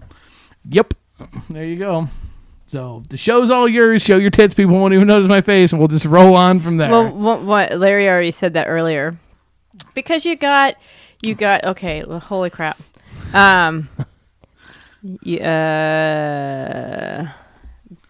yep, 0.69 0.94
there 1.51 1.65
you 1.65 1.77
go. 1.77 2.08
So 2.67 3.05
the 3.08 3.17
show's 3.17 3.51
all 3.51 3.69
yours. 3.69 4.03
Show 4.03 4.17
your 4.17 4.31
tits. 4.31 4.55
People 4.55 4.75
won't 4.75 4.93
even 4.93 5.06
notice 5.06 5.29
my 5.29 5.41
face, 5.41 5.73
and 5.73 5.79
we'll 5.79 5.89
just 5.89 6.05
roll 6.05 6.35
on 6.35 6.61
from 6.61 6.79
there. 6.79 6.91
Well, 6.91 7.08
what, 7.13 7.43
what 7.43 7.79
Larry 7.79 8.08
already 8.08 8.32
said 8.32 8.55
that 8.55 8.67
earlier. 8.67 9.17
Because 9.94 10.25
you 10.27 10.37
got, 10.37 10.75
you 11.23 11.35
got 11.35 11.65
okay. 11.65 12.01
Holy 12.01 12.51
crap! 12.51 12.79
Um, 13.32 13.89
yeah, 15.23 15.43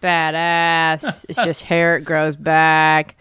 badass. 0.01 1.25
it's 1.29 1.43
just 1.43 1.63
hair. 1.65 1.97
It 1.97 2.01
grows 2.01 2.35
back. 2.35 3.15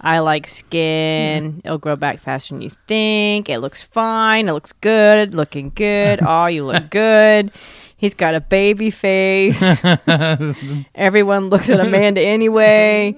I 0.00 0.20
like 0.20 0.46
skin. 0.46 1.60
It'll 1.64 1.78
grow 1.78 1.96
back 1.96 2.20
faster 2.20 2.54
than 2.54 2.62
you 2.62 2.70
think. 2.86 3.48
It 3.48 3.58
looks 3.58 3.82
fine. 3.82 4.48
It 4.48 4.52
looks 4.52 4.72
good. 4.72 5.34
Looking 5.34 5.70
good. 5.74 6.20
Oh, 6.28 6.46
you 6.46 6.64
look 6.64 6.88
good. 6.90 7.50
He's 7.98 8.14
got 8.14 8.34
a 8.36 8.40
baby 8.40 8.90
face. 8.92 9.60
Everyone 10.94 11.50
looks 11.50 11.68
at 11.68 11.80
Amanda 11.80 12.20
anyway. 12.20 13.14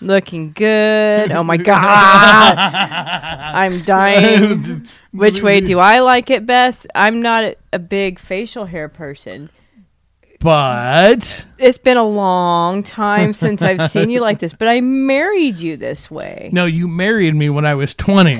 Looking 0.00 0.52
good. 0.52 1.32
Oh 1.32 1.42
my 1.42 1.56
god. 1.70 2.56
I'm 2.56 3.82
dying. 3.82 4.86
Which 5.12 5.42
way 5.42 5.60
do 5.60 5.80
I 5.80 5.98
like 5.98 6.30
it 6.30 6.46
best? 6.46 6.86
I'm 6.94 7.20
not 7.20 7.54
a, 7.72 7.78
big 7.80 8.20
facial 8.20 8.66
hair 8.66 8.88
person. 8.88 9.50
but 10.38 11.44
It's 11.58 11.76
been 11.76 11.96
a 11.96 12.04
long 12.04 12.84
time 12.84 13.32
since 13.32 13.62
I've 13.62 13.90
seen 13.90 14.10
you 14.10 14.20
like 14.20 14.38
this, 14.38 14.52
but 14.52 14.68
I 14.68 14.80
married 14.80 15.58
you 15.58 15.76
this 15.76 16.08
way. 16.08 16.50
No, 16.52 16.66
you 16.66 16.86
married 16.86 17.34
me 17.34 17.50
when 17.50 17.66
I 17.66 17.74
was 17.74 17.92
twenty. 17.94 18.36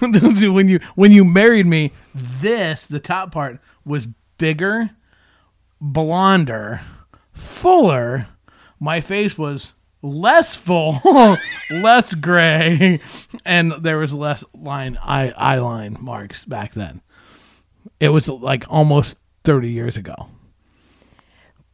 when 0.00 0.68
you 0.68 0.80
when 0.96 1.12
you 1.12 1.24
married 1.24 1.66
me, 1.66 1.92
this 2.12 2.84
the 2.86 3.00
top 3.00 3.30
part 3.30 3.60
was 3.86 4.08
bigger, 4.38 4.90
blonder, 5.80 6.80
fuller. 7.32 8.26
My 8.80 9.00
face 9.00 9.38
was 9.38 9.72
less 10.02 10.54
full, 10.56 11.00
less 11.70 12.14
gray, 12.14 13.00
and 13.44 13.72
there 13.80 13.98
was 13.98 14.12
less 14.12 14.44
line 14.54 14.98
eye 15.02 15.32
eye 15.36 15.58
line 15.58 15.96
marks 16.00 16.44
back 16.44 16.72
then. 16.74 17.00
It 18.00 18.08
was 18.10 18.28
like 18.28 18.64
almost 18.68 19.16
thirty 19.44 19.70
years 19.70 19.96
ago. 19.96 20.28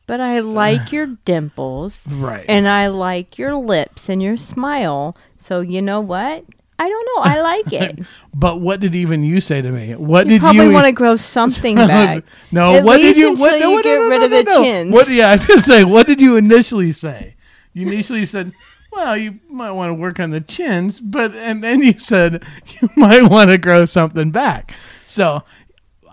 But 0.07 0.21
I 0.21 0.41
like 0.41 0.91
your 0.93 1.07
dimples 1.25 2.01
Right. 2.09 2.45
and 2.49 2.69
I 2.69 2.89
like 2.89 3.39
your 3.39 3.55
lips 3.55 4.09
and 4.09 4.21
your 4.23 4.37
smile. 4.37 5.17
So 5.37 5.61
you 5.61 5.81
know 5.81 6.01
what? 6.01 6.45
I 6.81 6.89
don't 6.89 7.09
know. 7.15 7.23
I 7.31 7.41
like 7.43 7.73
it. 7.75 8.07
But 8.35 8.63
what 8.63 8.81
did 8.81 8.95
even 8.95 9.23
you 9.23 9.41
say 9.43 9.61
to 9.61 9.71
me? 9.71 9.95
What 9.97 10.25
You 10.27 10.33
did 10.33 10.41
probably 10.41 10.65
you 10.65 10.71
want 10.71 10.87
to 10.87 10.93
grow 10.93 11.17
something 11.17 11.75
back. 11.77 12.25
No, 12.51 12.77
At 12.77 12.85
what 12.85 12.97
did 12.97 13.17
you? 13.19 13.35
What, 13.35 13.61
no, 13.61 13.71
you 13.71 13.77
no, 13.77 13.83
get 13.83 13.99
no, 13.99 14.09
rid 14.09 14.19
no, 14.19 14.25
of 14.25 14.31
the 14.31 14.43
no. 14.45 14.63
chins. 14.63 14.95
What? 14.95 15.09
Yeah, 15.11 15.31
I 15.33 15.37
gonna 15.37 15.61
say. 15.61 15.85
What 15.85 16.07
did 16.07 16.23
you 16.23 16.37
initially 16.37 16.93
say? 16.93 17.37
You 17.75 17.87
initially 17.87 18.25
said, 18.25 18.53
"Well, 18.93 19.15
you 19.15 19.41
might 19.51 19.73
want 19.73 19.91
to 19.91 19.95
work 19.95 20.21
on 20.21 20.31
the 20.31 20.41
chins," 20.41 21.01
but 21.01 21.35
and 21.35 21.63
then 21.63 21.83
you 21.83 21.99
said 21.99 22.45
you 22.81 22.89
might 22.97 23.25
want 23.25 23.51
to 23.51 23.59
grow 23.59 23.85
something 23.85 24.31
back. 24.31 24.73
So 25.07 25.43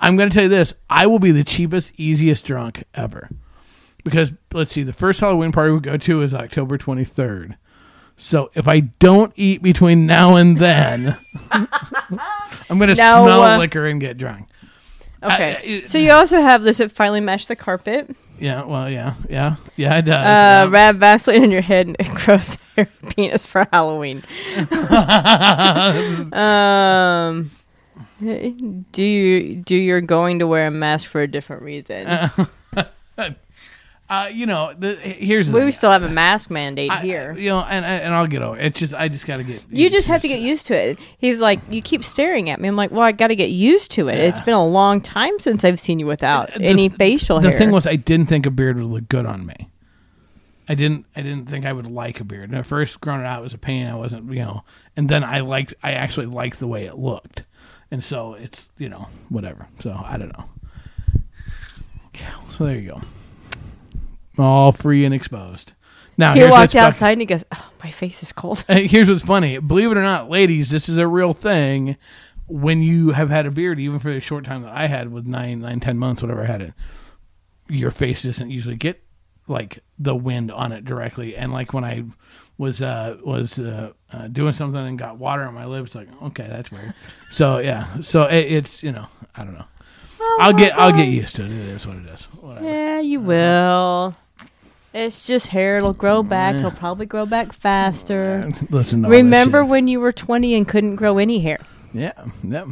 I'm 0.02 0.18
gonna 0.18 0.32
tell 0.32 0.44
you 0.44 0.50
this: 0.50 0.74
I 0.90 1.08
will 1.08 1.20
be 1.20 1.32
the 1.32 1.46
cheapest, 1.46 1.94
easiest 1.96 2.44
drunk 2.44 2.84
ever. 2.94 3.30
Because 4.04 4.34
let's 4.54 4.74
see, 4.74 4.84
the 4.84 4.92
first 4.92 5.22
Halloween 5.22 5.54
party 5.54 5.72
we 5.72 5.80
go 5.80 5.96
to 5.96 6.22
is 6.22 6.34
October 6.34 6.78
23rd. 6.78 7.56
So 8.18 8.50
if 8.56 8.68
I 8.68 8.80
don't 8.80 9.32
eat 9.36 9.62
between 9.62 10.06
now 10.08 10.36
and 10.38 10.58
then, 10.58 11.16
I'm 11.52 11.68
gonna 12.70 12.88
No, 12.88 12.94
smell 12.96 13.44
uh, 13.44 13.58
liquor 13.60 13.86
and 13.86 14.02
get 14.02 14.18
drunk. 14.18 14.48
Okay. 15.22 15.56
I- 15.56 15.62
it- 15.64 15.88
so 15.88 15.98
you 15.98 16.12
also 16.12 16.42
have 16.42 16.64
this. 16.64 16.80
It 16.80 16.92
finally 16.92 17.22
matched 17.22 17.48
the 17.48 17.56
carpet. 17.56 18.16
Yeah, 18.40 18.66
well, 18.66 18.88
yeah, 18.90 19.16
yeah, 19.30 19.56
yeah, 19.76 19.98
it 19.98 20.04
does. 20.04 20.16
Uh, 20.16 20.20
yeah. 20.20 20.68
Rab 20.70 21.00
Vaseline 21.00 21.44
on 21.44 21.52
your 21.52 21.62
head 21.62 21.96
and 21.98 22.10
gross 22.16 22.58
hair 22.76 22.88
penis 23.10 23.46
for 23.48 23.68
Halloween. 23.72 24.22
um, 26.34 27.50
do 28.20 29.04
you 29.04 29.56
do 29.56 29.76
you're 29.76 30.02
going 30.02 30.40
to 30.40 30.48
wear 30.48 30.68
a 30.68 30.72
mask 30.72 31.08
for 31.08 31.22
a 31.22 31.28
different 31.28 31.64
reason? 31.64 32.06
Uh, 32.08 32.46
Uh, 34.10 34.30
you 34.32 34.46
know, 34.46 34.74
the, 34.78 34.96
here's 34.96 35.48
the 35.48 35.54
we 35.54 35.60
thing. 35.64 35.72
still 35.74 35.92
have 35.92 36.02
a 36.04 36.08
mask 36.10 36.50
mandate 36.50 36.90
I- 36.92 37.02
here. 37.02 37.36
you 37.38 37.50
know, 37.50 37.60
and 37.60 37.84
and 37.86 38.14
I'll 38.14 38.26
get 38.28 38.42
over. 38.42 38.58
it. 38.58 38.68
It's 38.68 38.80
just 38.80 38.94
I 38.94 39.10
just 39.10 39.26
got 39.28 39.38
to 39.38 39.44
get. 39.44 39.62
you 39.70 39.90
just 39.90 40.08
have 40.08 40.22
to 40.22 40.30
get 40.30 40.40
used 40.40 40.66
to 40.68 40.76
it. 40.76 40.98
He's 41.18 41.40
like, 41.42 41.60
you 41.70 41.82
keep 41.82 42.06
staring 42.06 42.50
at 42.50 42.62
me. 42.62 42.70
I'm 42.70 42.78
like, 42.78 42.90
well, 42.92 43.02
I 43.02 43.12
got 43.12 43.28
to 43.28 43.36
get 43.36 43.50
used 43.50 43.92
to 43.92 44.08
it. 44.08 44.18
It's 44.18 44.40
been 44.40 44.54
a 44.54 44.66
long 44.66 45.02
time 45.02 45.38
since 45.40 45.66
I've 45.66 45.80
seen 45.80 46.00
you 46.00 46.06
without 46.06 46.54
The- 46.54 46.62
any 46.64 46.88
facial 46.88 47.40
hair. 47.42 47.52
The 47.52 47.58
hair. 47.58 47.60
thing 47.60 47.72
was, 47.72 47.86
I 47.86 47.98
didn't 47.98 48.28
think 48.28 48.46
a 48.46 48.52
beard 48.52 48.78
would 48.78 48.86
look 48.86 49.10
good 49.10 49.26
on 49.26 49.46
me. 49.46 49.56
I 50.70 50.76
didn't. 50.76 51.06
I 51.16 51.22
didn't 51.22 51.50
think 51.50 51.66
I 51.66 51.74
would 51.74 51.88
like 51.88 52.20
a 52.22 52.24
beard. 52.24 52.50
And 52.50 52.58
at 52.58 52.66
first, 52.66 53.02
growing 53.02 53.22
it 53.22 53.26
out 53.26 53.42
was 53.42 53.54
a 53.54 53.58
pain. 53.58 53.88
I 53.88 53.96
wasn't, 53.96 54.32
you 54.32 54.40
know. 54.40 54.64
And 54.96 55.10
then 55.10 55.24
I 55.26 55.42
liked. 55.42 55.74
I 55.84 55.92
actually 55.94 56.26
liked 56.28 56.60
the 56.60 56.68
way 56.68 56.86
it 56.86 56.98
looked, 56.98 57.44
and 57.92 58.04
so 58.04 58.34
it's 58.36 58.70
you 58.78 58.88
know 58.90 59.08
whatever. 59.30 59.68
So 59.82 59.92
I 60.02 60.18
don't 60.18 60.38
know. 60.38 60.46
Yeah. 62.16 62.34
So 62.52 62.66
there 62.66 62.76
you 62.80 62.90
go. 62.90 63.02
All 64.38 64.72
free 64.72 65.06
and 65.06 65.14
exposed. 65.14 65.74
Now 66.18 66.34
he 66.34 66.40
here's 66.40 66.52
what's 66.52 66.74
walked 66.74 66.76
outside 66.76 67.12
and 67.12 67.22
he 67.22 67.26
goes, 67.26 67.46
oh, 67.52 67.70
my 67.84 67.92
face 67.92 68.24
is 68.24 68.32
cold. 68.32 68.66
Hey, 68.68 68.88
Here's 68.88 69.10
what's 69.10 69.24
funny. 69.24 69.60
Believe 69.60 69.92
it 69.92 69.98
or 69.98 70.04
not, 70.04 70.30
ladies, 70.30 70.72
this 70.72 70.90
is 70.90 70.98
a 70.98 71.08
real 71.08 71.34
thing. 71.34 71.96
When 72.48 72.82
you 72.82 73.12
have 73.12 73.30
had 73.30 73.46
a 73.46 73.52
beard, 73.52 73.80
even 73.80 74.00
for 74.00 74.12
the 74.12 74.22
short 74.22 74.46
time 74.46 74.64
that 74.64 74.74
I 74.74 74.88
had, 74.88 75.12
with 75.12 75.28
nine, 75.28 75.60
nine, 75.60 75.80
ten 75.80 75.98
months, 75.98 76.22
whatever 76.22 76.44
I 76.44 76.46
had 76.46 76.62
it, 76.62 76.74
your 77.68 77.92
face 77.92 78.24
doesn't 78.24 78.50
usually 78.50 78.78
get 78.78 79.04
like 79.48 79.80
the 80.00 80.16
wind 80.16 80.52
on 80.52 80.72
it 80.72 80.86
directly. 80.86 81.36
And 81.36 81.52
like 81.52 81.74
when 81.74 81.84
I 81.84 82.06
was 82.58 82.82
uh 82.82 83.18
was 83.24 83.60
uh, 83.60 83.92
uh 84.12 84.28
doing 84.28 84.54
something 84.54 84.84
and 84.86 84.98
got 84.98 85.18
water 85.18 85.44
on 85.44 85.54
my 85.54 85.66
lips, 85.66 85.94
like 85.94 86.08
okay, 86.24 86.48
that's 86.50 86.72
weird. 86.72 86.94
So 87.30 87.60
yeah, 87.60 88.02
so 88.02 88.24
it, 88.24 88.52
it's 88.52 88.82
you 88.82 88.92
know 88.92 89.08
I 89.36 89.44
don't 89.44 89.54
know. 89.54 89.66
I'll 90.40 90.54
get 90.54 90.78
I'll 90.78 90.94
get 90.94 91.10
used 91.10 91.36
to 91.36 91.46
it. 91.46 91.54
It 91.54 91.70
is 91.70 91.86
what 91.86 91.98
it 91.98 92.06
is. 92.08 92.24
Whatever. 92.26 92.66
Yeah, 92.66 93.00
you 93.02 93.20
will. 93.20 94.16
It's 94.98 95.28
just 95.28 95.50
hair. 95.50 95.78
It'll 95.78 95.94
grow 95.94 96.24
back. 96.24 96.56
It'll 96.56 96.72
probably 96.72 97.06
grow 97.06 97.28
back 97.28 97.54
faster. 97.54 98.52
Listen. 98.72 99.02
To 99.04 99.08
all 99.08 99.12
that 99.12 99.18
Remember 99.18 99.62
shit. 99.62 99.70
when 99.70 99.88
you 99.88 100.00
were 100.00 100.12
20 100.12 100.56
and 100.56 100.68
couldn't 100.68 100.96
grow 100.96 101.20
any 101.20 101.40
hair? 101.40 101.60
Yeah, 101.94 102.14
yeah. 102.44 102.66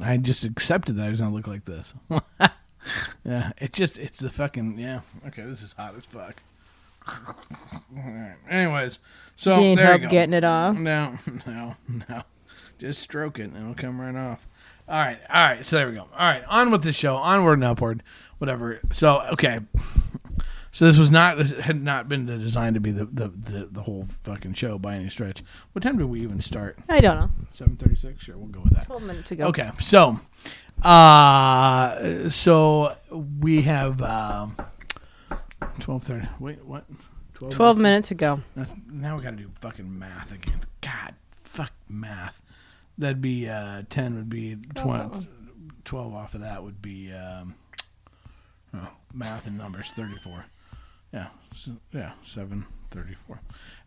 I 0.00 0.16
just 0.16 0.44
accepted 0.44 0.96
that 0.96 1.06
I 1.06 1.08
was 1.10 1.18
gonna 1.18 1.34
look 1.34 1.48
like 1.48 1.64
this. 1.64 1.92
yeah, 3.24 3.50
it 3.58 3.72
just 3.72 3.98
it's 3.98 4.20
the 4.20 4.30
fucking 4.30 4.78
yeah. 4.78 5.00
Okay, 5.26 5.42
this 5.42 5.62
is 5.62 5.72
hot 5.72 5.94
as 5.96 6.04
fuck. 6.04 6.42
Alright, 7.96 8.36
Anyways, 8.48 8.98
so 9.36 9.58
need 9.58 9.78
there 9.78 9.86
help 9.86 10.02
you 10.02 10.06
go. 10.06 10.10
getting 10.10 10.34
it 10.34 10.44
off? 10.44 10.76
No, 10.76 11.16
no, 11.46 11.76
no. 12.08 12.22
Just 12.78 13.00
stroke 13.00 13.38
it 13.38 13.44
and 13.50 13.56
it'll 13.56 13.74
come 13.74 14.00
right 14.00 14.14
off. 14.14 14.46
All 14.88 14.98
right, 14.98 15.18
all 15.32 15.44
right. 15.48 15.66
So 15.66 15.76
there 15.76 15.88
we 15.88 15.94
go. 15.94 16.02
All 16.02 16.08
right, 16.18 16.44
on 16.48 16.70
with 16.70 16.82
the 16.82 16.92
show. 16.92 17.16
Onward 17.16 17.58
and 17.58 17.64
upward. 17.64 18.02
Whatever. 18.38 18.80
So 18.92 19.20
okay. 19.32 19.60
So 20.76 20.84
this 20.84 20.98
was 20.98 21.10
not 21.10 21.38
had 21.38 21.82
not 21.82 22.06
been 22.06 22.26
designed 22.26 22.74
to 22.74 22.80
be 22.80 22.90
the 22.90 23.06
the, 23.06 23.28
the, 23.28 23.68
the 23.72 23.82
whole 23.84 24.08
fucking 24.24 24.52
show 24.52 24.76
by 24.78 24.96
any 24.96 25.08
stretch. 25.08 25.42
What 25.72 25.80
time 25.82 25.96
did 25.96 26.04
we 26.04 26.20
even 26.20 26.42
start? 26.42 26.76
I 26.86 27.00
don't 27.00 27.16
know. 27.16 27.30
Seven 27.54 27.76
thirty 27.78 27.96
six. 27.96 28.22
Sure, 28.22 28.36
we'll 28.36 28.48
go 28.48 28.60
with 28.60 28.74
that. 28.74 28.84
12 28.84 29.02
minutes 29.04 29.30
ago. 29.30 29.46
Okay, 29.46 29.70
so, 29.80 30.20
uh, 30.82 32.28
so 32.28 32.94
we 33.40 33.62
have 33.62 34.02
um, 34.02 34.54
twelve 35.80 36.02
thirty. 36.04 36.28
Wait, 36.38 36.62
what? 36.62 36.84
12 37.48 37.78
minutes 37.78 38.10
ago. 38.10 38.40
Now- 38.54 38.66
Now 38.92 39.16
we 39.16 39.22
got 39.22 39.30
to 39.30 39.36
do 39.36 39.50
fucking 39.62 39.98
math 39.98 40.30
again. 40.30 40.60
God, 40.82 41.14
fuck 41.44 41.72
math. 41.88 42.42
That'd 42.98 43.22
be 43.22 43.48
uh, 43.48 43.84
ten. 43.88 44.14
Would 44.16 44.28
be 44.28 44.56
20, 44.74 45.26
12 45.86 46.14
off 46.14 46.34
of 46.34 46.42
that 46.42 46.62
would 46.62 46.82
be 46.82 47.12
um, 47.14 47.54
oh, 48.74 48.90
math 49.14 49.46
and 49.46 49.56
numbers. 49.56 49.86
Thirty 49.96 50.16
four. 50.16 50.44
Yeah, 51.16 51.28
so, 51.54 51.70
yeah, 51.92 52.12
seven 52.22 52.66
thirty 52.90 53.14
four. 53.26 53.40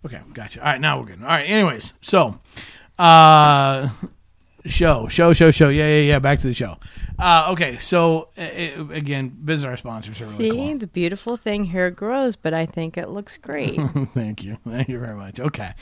Okay, 0.03 0.19
gotcha. 0.33 0.62
All 0.62 0.65
right, 0.65 0.81
now 0.81 1.00
we're 1.00 1.05
good. 1.05 1.21
All 1.21 1.27
right. 1.27 1.48
Anyways, 1.48 1.93
so 2.01 2.39
uh, 2.98 3.89
show, 4.66 5.08
show, 5.08 5.34
show, 5.34 5.51
show. 5.51 5.70
Yeah, 5.70 5.88
yeah, 5.88 6.01
yeah. 6.01 6.20
Back 6.20 6.39
to 6.42 6.48
the 6.48 6.54
show. 6.54 6.78
Uh, 7.18 7.48
okay, 7.51 7.78
so 7.80 8.30
uh, 8.38 8.42
uh, 8.42 8.88
again, 8.92 9.38
visit 9.42 9.68
our 9.68 9.78
sponsors. 9.78 10.22
Are 10.22 10.25
really 10.25 10.50
See, 10.50 10.51
cool. 10.51 10.78
the 10.78 10.88
beautiful 10.88 11.38
thing 11.38 11.66
hair 11.66 11.92
grows, 11.92 12.36
but 12.36 12.54
I 12.54 12.66
think 12.66 12.98
it 12.98 13.10
looks 13.10 13.38
great. 13.38 13.80
Thank 14.13 14.44
you. 14.44 14.58
Thank 14.68 14.89
you 14.89 15.00
very 15.00 15.16
much. 15.16 15.39
Okay. 15.39 15.74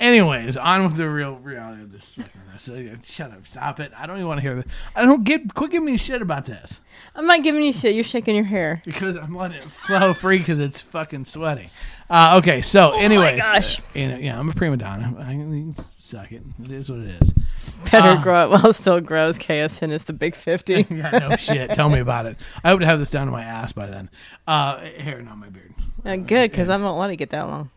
Anyways, 0.00 0.56
on 0.56 0.84
with 0.84 0.96
the 0.96 1.08
real 1.08 1.36
reality 1.36 1.82
of 1.82 1.92
this. 1.92 2.16
Uh, 2.18 2.96
Shut 3.04 3.30
up. 3.30 3.46
Stop 3.46 3.78
it. 3.78 3.92
I 3.96 4.06
don't 4.06 4.16
even 4.16 4.26
want 4.26 4.38
to 4.38 4.42
hear 4.42 4.56
this. 4.56 4.64
I 4.96 5.04
don't 5.04 5.22
get. 5.22 5.54
Quit 5.54 5.70
giving 5.70 5.86
me 5.86 5.96
shit 5.96 6.20
about 6.20 6.46
this 6.46 6.80
I'm 7.14 7.26
not 7.26 7.42
giving 7.44 7.64
you 7.64 7.72
shit. 7.72 7.94
You're 7.94 8.02
shaking 8.04 8.34
your 8.34 8.44
hair. 8.44 8.82
because 8.84 9.16
I'm 9.16 9.36
letting 9.36 9.58
it 9.58 9.70
flow 9.70 10.12
free 10.12 10.38
because 10.38 10.58
it's 10.58 10.80
fucking 10.80 11.26
sweaty. 11.26 11.70
Uh, 12.10 12.38
okay. 12.38 12.60
So, 12.60 12.92
anyways, 12.92 13.40
gosh. 13.40 13.78
uh, 13.78 13.82
you 13.94 14.08
know, 14.08 14.16
yeah, 14.18 14.38
I'm 14.38 14.48
a 14.48 14.52
prima 14.52 14.76
donna. 14.76 15.14
I 15.18 15.74
suck 15.98 16.32
it. 16.32 16.42
It 16.62 16.70
is 16.72 16.88
what 16.90 17.00
it 17.00 17.22
is. 17.22 17.32
Better 17.90 18.08
Uh. 18.18 18.22
grow 18.22 18.44
it 18.44 18.50
while 18.50 18.66
it 18.66 18.74
still 18.74 19.00
grows. 19.00 19.38
KSN 19.38 19.92
is 19.92 20.04
the 20.04 20.12
big 20.12 20.34
50. 20.34 20.86
yeah, 20.90 21.10
no 21.18 21.36
shit. 21.36 21.70
Tell 21.70 21.88
me 21.88 22.00
about 22.00 22.26
it. 22.26 22.36
I 22.62 22.68
hope 22.70 22.80
to 22.80 22.86
have 22.86 22.98
this 22.98 23.10
down 23.10 23.26
to 23.26 23.32
my 23.32 23.42
ass 23.42 23.72
by 23.72 23.86
then. 23.86 24.10
Uh, 24.46 24.78
hair, 24.80 25.20
not 25.22 25.38
my 25.38 25.48
beard. 25.48 25.74
Uh, 26.04 26.16
good, 26.16 26.50
because 26.50 26.70
I 26.70 26.78
don't 26.78 26.98
let 26.98 27.10
it 27.10 27.16
get 27.16 27.30
that 27.30 27.42
long. 27.48 27.70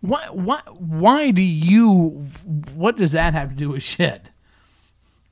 Why? 0.00 0.26
Why? 0.30 0.60
Why 0.70 1.30
do 1.30 1.42
you? 1.42 2.26
What 2.74 2.96
does 2.96 3.12
that 3.12 3.34
have 3.34 3.50
to 3.50 3.54
do 3.54 3.70
with 3.70 3.82
shit? 3.82 4.30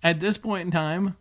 At 0.03 0.21
this 0.21 0.37
point 0.39 0.67
in 0.67 0.71
time, 0.71 1.17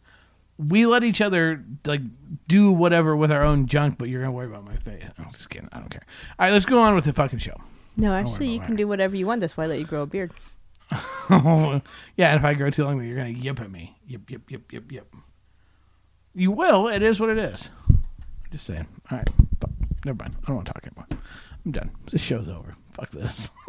we 0.57 0.85
let 0.85 1.03
each 1.03 1.21
other 1.21 1.63
like 1.85 2.01
do 2.47 2.71
whatever 2.71 3.15
with 3.15 3.31
our 3.31 3.43
own 3.43 3.65
junk, 3.67 3.97
but 3.97 4.09
you're 4.09 4.21
gonna 4.21 4.33
worry 4.33 4.47
about 4.47 4.65
my 4.65 4.75
face. 4.75 5.03
I'm 5.17 5.31
just 5.31 5.49
kidding. 5.49 5.69
I 5.71 5.79
don't 5.79 5.89
care. 5.89 6.03
All 6.37 6.45
right, 6.45 6.51
let's 6.53 6.65
go 6.65 6.79
on 6.79 6.93
with 6.95 7.05
the 7.05 7.13
fucking 7.13 7.39
show. 7.39 7.55
No, 7.95 8.13
actually, 8.13 8.49
you 8.49 8.59
can 8.59 8.71
that. 8.71 8.77
do 8.77 8.87
whatever 8.87 9.15
you 9.15 9.25
want. 9.25 9.41
That's 9.41 9.55
why 9.55 9.63
I 9.63 9.67
let 9.67 9.79
you 9.79 9.85
grow 9.85 10.01
a 10.01 10.05
beard. 10.05 10.31
yeah, 11.29 11.81
and 12.31 12.39
if 12.39 12.43
I 12.43 12.53
grow 12.53 12.69
too 12.69 12.85
long, 12.85 13.03
you're 13.03 13.17
gonna 13.17 13.29
yip 13.29 13.59
at 13.59 13.69
me. 13.69 13.97
Yip, 14.07 14.29
yip, 14.29 14.49
yip, 14.49 14.71
yip, 14.71 14.91
yip. 14.91 15.15
You 16.33 16.51
will. 16.51 16.87
It 16.87 17.01
is 17.01 17.19
what 17.19 17.29
it 17.29 17.37
is. 17.37 17.69
I'm 17.89 18.03
just 18.51 18.65
saying. 18.65 18.87
All 19.11 19.17
right. 19.17 19.29
Fuck. 19.59 19.71
Never 20.05 20.17
mind. 20.23 20.35
I 20.43 20.47
don't 20.47 20.55
want 20.57 20.67
to 20.67 20.73
talk 20.73 20.83
anymore. 20.85 21.07
I'm 21.65 21.71
done. 21.71 21.91
This 22.09 22.21
show's 22.21 22.47
over. 22.47 22.75
Fuck 22.91 23.11
this. 23.11 23.49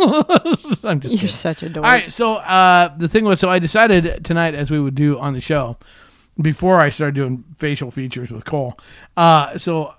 I'm 0.84 1.00
just. 1.00 1.12
You're 1.12 1.18
kidding. 1.18 1.28
such 1.28 1.62
a 1.64 1.68
dork. 1.68 1.84
All 1.84 1.92
right, 1.92 2.12
so 2.12 2.34
uh, 2.34 2.96
the 2.96 3.08
thing 3.08 3.24
was, 3.24 3.40
so 3.40 3.50
I 3.50 3.58
decided 3.58 4.24
tonight, 4.24 4.54
as 4.54 4.70
we 4.70 4.78
would 4.78 4.94
do 4.94 5.18
on 5.18 5.32
the 5.32 5.40
show, 5.40 5.76
before 6.40 6.80
I 6.80 6.90
started 6.90 7.16
doing 7.16 7.44
facial 7.58 7.90
features 7.90 8.30
with 8.30 8.44
Cole, 8.44 8.78
uh, 9.16 9.58
so 9.58 9.94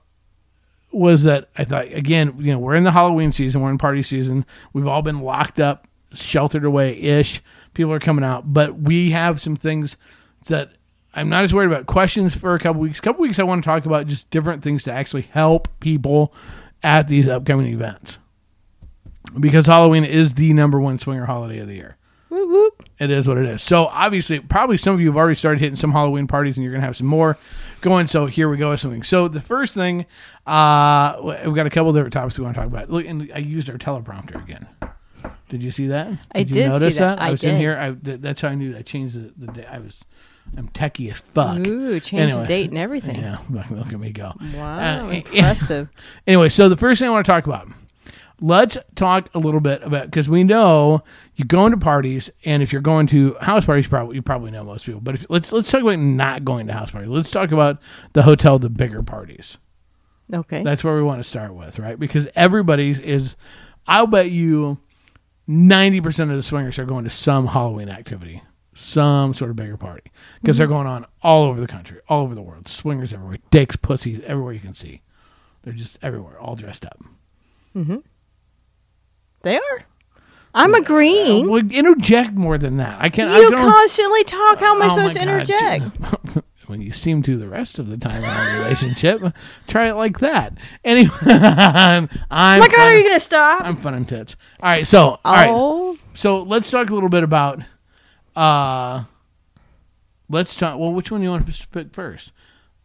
was 0.92 1.24
that 1.24 1.50
I 1.58 1.66
thought 1.66 1.92
again, 1.92 2.36
you 2.40 2.54
know, 2.54 2.60
we're 2.60 2.76
in 2.76 2.86
the 2.86 2.92
Halloween 2.92 3.34
season, 3.34 3.62
we're 3.62 3.70
in 3.70 3.78
party 3.78 4.02
season, 4.02 4.46
we've 4.72 4.88
all 4.88 5.02
been 5.02 5.20
locked 5.20 5.60
up, 5.60 5.88
sheltered 6.13 6.66
away 6.66 7.00
ish. 7.00 7.42
People 7.74 7.94
are 7.94 8.00
coming 8.00 8.25
out, 8.25 8.54
but 8.54 8.80
we 8.80 9.12
have 9.12 9.39
some 9.39 9.56
things 9.56 9.98
that 10.48 10.72
I'm 11.16 11.30
not 11.30 11.44
as 11.44 11.54
worried 11.54 11.68
about. 11.68 11.86
Questions 11.86 12.36
for 12.36 12.54
a 12.54 12.60
couple 12.60 12.82
weeks. 12.82 13.00
A 13.00 13.01
couple 13.01 13.22
weeks, 13.22 13.39
I 13.39 13.44
want 13.44 13.63
to 13.63 13.68
talk 13.68 13.86
about 13.86 14.08
just 14.08 14.30
different 14.30 14.63
things 14.63 14.84
to 14.84 14.92
actually 14.92 15.24
help 15.24 15.68
people 15.80 16.34
at 16.84 17.08
these 17.08 17.28
upcoming 17.28 17.68
events 17.68 18.18
because 19.38 19.66
Halloween 19.68 20.06
is 20.06 20.34
the 20.34 20.54
number 20.54 20.80
one 20.80 20.98
swinger 21.00 21.25
holiday 21.25 21.60
of 21.60 21.68
the 21.68 21.75
year. 21.75 21.98
Whoop, 22.30 22.50
whoop. 22.50 22.89
It 23.00 23.10
is 23.10 23.28
what 23.28 23.38
it 23.38 23.46
is. 23.46 23.62
So 23.63 23.88
obviously, 23.88 24.39
probably 24.39 24.78
some 24.78 24.94
of 24.94 25.01
you 25.01 25.08
have 25.08 25.18
already 25.18 25.36
started 25.36 25.60
hitting 25.60 25.75
some 25.75 25.92
Halloween 25.92 26.28
parties, 26.28 26.58
and 26.58 26.63
you're 26.63 26.74
gonna 26.74 26.86
have 26.86 26.96
some 26.96 27.08
more 27.08 27.38
going. 27.82 28.08
So 28.08 28.28
here 28.28 28.50
we 28.50 28.58
go 28.58 28.70
with 28.70 28.80
something. 28.80 29.04
So 29.04 29.28
the 29.28 29.42
first 29.42 29.74
thing, 29.74 30.06
uh, 30.46 31.20
we've 31.46 31.56
got 31.56 31.66
a 31.66 31.72
couple 31.72 31.92
different 31.92 32.13
topics 32.13 32.38
we 32.38 32.44
want 32.44 32.56
to 32.56 32.62
talk 32.62 32.70
about. 32.70 32.89
Look, 32.89 33.06
and 33.06 33.32
I 33.34 33.39
used 33.39 33.70
our 33.70 33.78
teleprompter 33.78 34.42
again. 34.44 34.68
Did 35.50 35.63
you 35.63 35.72
see 35.72 35.88
that? 35.88 36.08
I 36.34 36.39
you 36.39 36.46
did 36.46 36.70
notice 36.70 36.98
that. 36.98 37.20
I, 37.20 37.27
I 37.27 37.32
was 37.32 37.44
in 37.44 37.58
here. 37.58 37.77
I, 37.77 37.91
th- 37.91 38.22
that's 38.22 38.41
how 38.41 38.50
I 38.50 38.56
knew. 38.56 38.77
I 38.77 38.82
changed 38.84 39.15
the, 39.15 39.46
the 39.46 39.51
day. 39.51 39.65
I 39.65 39.79
was. 39.79 40.01
I'm 40.58 40.68
techie 40.70 41.12
as 41.12 41.20
fuck. 41.20 41.60
Ooh, 41.68 42.00
change 42.00 42.34
the 42.34 42.44
date 42.46 42.70
and 42.70 42.77
everything. 42.79 43.20
Yeah, 43.20 43.38
look 43.50 43.70
look 43.70 43.94
at 43.94 44.00
me 44.00 44.12
go. 44.12 44.34
Wow, 44.56 45.08
Uh, 45.08 45.10
impressive. 45.12 45.89
Anyway, 46.25 46.50
so 46.50 46.70
the 46.70 46.77
first 46.77 47.00
thing 47.00 47.08
I 47.08 47.12
want 47.12 47.25
to 47.25 47.32
talk 47.32 47.46
about, 47.46 47.68
let's 48.41 48.75
talk 48.96 49.29
a 49.36 49.39
little 49.39 49.60
bit 49.60 49.84
about 49.84 50.06
because 50.06 50.27
we 50.27 50.44
know 50.44 51.03
you 51.36 51.46
go 51.46 51.65
into 51.65 51.77
parties, 51.77 52.29
and 52.46 52.63
if 52.63 52.72
you're 52.74 52.82
going 52.82 53.06
to 53.08 53.36
house 53.41 53.65
parties, 53.65 53.86
you 53.86 53.89
probably 53.89 54.15
you 54.15 54.22
probably 54.24 54.50
know 54.50 54.63
most 54.63 54.86
people. 54.86 55.01
But 55.01 55.15
if, 55.15 55.29
let's 55.29 55.51
let's 55.51 55.70
talk 55.70 55.82
about 55.82 56.00
not 56.00 56.44
going 56.46 56.65
to 56.68 56.74
house 56.74 56.91
parties. 56.91 57.10
Let's 57.12 57.29
talk 57.32 57.51
about 57.51 57.79
the 58.13 58.24
hotel, 58.24 58.58
the 58.58 58.70
bigger 58.70 59.03
parties. 59.03 59.58
Okay. 60.34 60.63
That's 60.63 60.84
where 60.84 60.96
we 60.96 61.01
want 61.03 61.20
to 61.20 61.24
start 61.24 61.53
with, 61.56 61.79
right? 61.79 62.00
Because 62.00 62.27
everybody's 62.36 63.00
is, 63.00 63.36
I'll 63.88 64.06
bet 64.08 64.29
you, 64.29 64.77
ninety 65.50 66.00
percent 66.00 66.29
of 66.29 66.38
the 66.38 66.44
swingers 66.44 66.79
are 66.79 66.86
going 66.86 67.03
to 67.03 67.10
some 67.10 67.48
Halloween 67.48 67.89
activity, 67.89 68.44
some 68.74 69.34
sort 69.34 69.50
of 69.50 69.58
bigger 69.58 69.75
party, 69.75 70.12
because 70.41 70.58
they're 70.58 70.68
going 70.68 70.88
on 70.88 71.06
all 71.22 71.44
over 71.44 71.60
the 71.60 71.68
country, 71.68 72.00
all 72.08 72.24
over 72.24 72.36
the 72.36 72.41
world. 72.41 72.68
Swingers 72.68 73.13
everywhere, 73.13 73.39
dicks, 73.51 73.75
pussies, 73.75 74.22
everywhere 74.25 74.53
you 74.53 74.60
can 74.60 74.75
see. 74.75 75.01
They're 75.63 75.74
just 75.74 75.98
everywhere, 76.01 76.39
all 76.39 76.56
dressed 76.56 76.86
up. 76.86 77.03
Mm-hmm. 77.75 77.98
they 79.41 79.58
are. 79.58 79.84
I'm 80.53 80.74
agreeing. 80.74 81.48
Well, 81.50 81.62
interject 81.72 82.34
more 82.34 82.58
than 82.58 82.77
that. 82.77 83.00
I 83.00 83.10
can't. 83.10 83.29
I 83.29 83.39
you 83.39 83.51
don't, 83.51 83.72
constantly 83.72 84.24
talk. 84.24 84.60
How 84.60 84.75
am 84.75 84.82
I 84.82 84.86
Oh 84.86 84.89
supposed 84.89 85.15
to 85.15 85.22
interject? 85.22 86.44
when 86.70 86.82
you 86.82 86.92
seem 86.92 87.24
to 87.24 87.36
the 87.38 87.48
rest 87.48 87.80
of 87.80 87.88
the 87.90 87.98
time 87.98 88.24
in 88.24 88.30
our 88.30 88.60
relationship, 88.60 89.22
try 89.68 89.90
it 89.90 89.96
like 89.96 90.20
that. 90.20 90.54
Anyway, 90.86 91.10
I'm. 91.26 92.08
Oh 92.12 92.20
my 92.30 92.68
God, 92.68 92.88
are 92.88 92.96
you 92.96 93.04
going 93.04 93.16
to 93.16 93.20
stop? 93.20 93.64
I'm 93.64 93.78
fun 93.78 93.96
and 93.96 94.08
tits. 94.08 94.36
All 94.62 94.70
right, 94.70 94.88
so 94.88 95.20
all 95.26 95.34
right. 95.34 95.50
oh, 95.50 95.98
So 96.14 96.44
let's 96.44 96.70
talk 96.70 96.90
a 96.90 96.94
little 96.94 97.10
bit 97.10 97.24
about. 97.24 97.62
Uh, 98.36 99.06
let's 100.30 100.56
talk. 100.56 100.78
Well, 100.80 100.94
which 100.94 101.10
one 101.12 101.22
do 101.22 101.26
you 101.26 101.32
want 101.32 101.48
to 101.52 101.68
pick 101.70 101.94
first? 101.94 102.32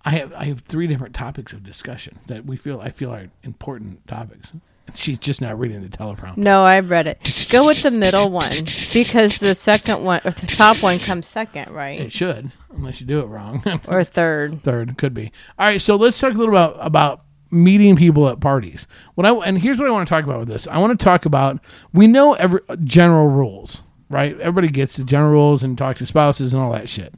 I 0.04 0.10
have 0.10 0.32
I 0.34 0.44
have 0.44 0.60
three 0.60 0.86
different 0.86 1.14
topics 1.14 1.52
of 1.52 1.62
discussion 1.62 2.18
that 2.26 2.44
we 2.44 2.56
feel 2.56 2.80
I 2.80 2.90
feel 2.90 3.12
are 3.12 3.28
important 3.42 4.06
topics. 4.06 4.50
She's 4.94 5.18
just 5.18 5.40
not 5.40 5.58
reading 5.58 5.82
the 5.82 5.88
teleprompter. 5.88 6.36
no, 6.36 6.64
I've 6.64 6.90
read 6.90 7.06
it. 7.06 7.46
Go 7.50 7.66
with 7.66 7.82
the 7.82 7.90
middle 7.90 8.30
one 8.30 8.52
because 8.92 9.38
the 9.38 9.54
second 9.54 10.02
one 10.04 10.20
or 10.24 10.30
the 10.30 10.46
top 10.46 10.82
one 10.82 10.98
comes 10.98 11.26
second, 11.26 11.72
right? 11.72 12.00
It 12.00 12.12
should, 12.12 12.52
unless 12.74 13.00
you 13.00 13.06
do 13.06 13.20
it 13.20 13.26
wrong. 13.26 13.62
Or 13.88 14.02
third. 14.04 14.62
Third 14.62 14.96
could 14.98 15.14
be. 15.14 15.32
All 15.58 15.66
right, 15.66 15.80
so 15.80 15.96
let's 15.96 16.18
talk 16.18 16.34
a 16.34 16.36
little 16.36 16.54
about 16.54 16.76
about 16.80 17.22
meeting 17.50 17.94
people 17.96 18.28
at 18.28 18.40
parties. 18.40 18.86
When 19.14 19.26
I 19.26 19.30
and 19.30 19.58
here's 19.58 19.78
what 19.78 19.86
I 19.88 19.90
want 19.92 20.08
to 20.08 20.12
talk 20.12 20.24
about 20.24 20.40
with 20.40 20.48
this. 20.48 20.66
I 20.66 20.78
want 20.78 20.98
to 20.98 21.04
talk 21.04 21.24
about 21.24 21.60
we 21.92 22.06
know 22.06 22.34
every 22.34 22.60
general 22.82 23.28
rules, 23.28 23.82
right? 24.10 24.38
Everybody 24.40 24.68
gets 24.68 24.96
the 24.96 25.04
general 25.04 25.30
rules 25.32 25.62
and 25.62 25.76
talks 25.78 26.00
to 26.00 26.06
spouses 26.06 26.52
and 26.54 26.62
all 26.62 26.72
that 26.72 26.88
shit. 26.88 27.14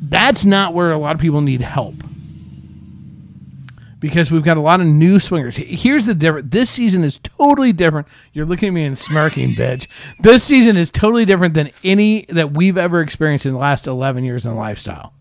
That's 0.00 0.44
not 0.44 0.74
where 0.74 0.92
a 0.92 0.98
lot 0.98 1.14
of 1.14 1.20
people 1.20 1.40
need 1.40 1.60
help. 1.60 1.94
Because 4.02 4.30
we've 4.30 4.42
got 4.42 4.58
a 4.58 4.60
lot 4.60 4.80
of 4.82 4.86
new 4.86 5.18
swingers. 5.18 5.56
Here's 5.56 6.04
the 6.04 6.14
difference. 6.14 6.48
This 6.50 6.68
season 6.68 7.04
is 7.04 7.18
totally 7.18 7.72
different. 7.72 8.06
You're 8.34 8.44
looking 8.44 8.68
at 8.68 8.74
me 8.74 8.84
and 8.84 8.98
smirking, 8.98 9.50
bitch. 9.54 9.86
This 10.20 10.44
season 10.44 10.76
is 10.76 10.90
totally 10.90 11.24
different 11.24 11.54
than 11.54 11.70
any 11.82 12.26
that 12.28 12.52
we've 12.52 12.76
ever 12.76 13.00
experienced 13.00 13.46
in 13.46 13.52
the 13.52 13.58
last 13.58 13.86
11 13.86 14.24
years 14.24 14.44
in 14.44 14.50
the 14.50 14.56
lifestyle 14.56 15.14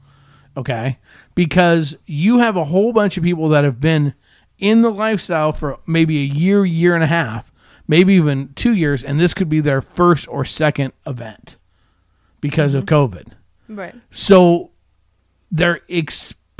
okay? 0.55 0.97
Because 1.35 1.95
you 2.05 2.39
have 2.39 2.55
a 2.57 2.65
whole 2.65 2.93
bunch 2.93 3.17
of 3.17 3.23
people 3.23 3.50
that 3.50 3.63
have 3.63 3.79
been 3.79 4.13
in 4.59 4.81
the 4.81 4.91
lifestyle 4.91 5.51
for 5.51 5.79
maybe 5.88 6.19
a 6.19 6.25
year, 6.25 6.65
year 6.65 6.93
and 6.95 7.03
a 7.03 7.07
half, 7.07 7.51
maybe 7.88 8.13
even 8.13 8.53
two 8.55 8.73
years, 8.73 9.03
and 9.03 9.19
this 9.19 9.33
could 9.33 9.50
be 9.50 9.59
their 9.59 9.81
first 9.81 10.27
or 10.27 10.45
second 10.45 10.93
event 11.05 11.55
because 12.39 12.73
of 12.73 12.85
mm-hmm. 12.85 12.95
COVID. 12.95 13.33
Right. 13.69 13.95
So 14.11 14.71
they're 15.51 15.81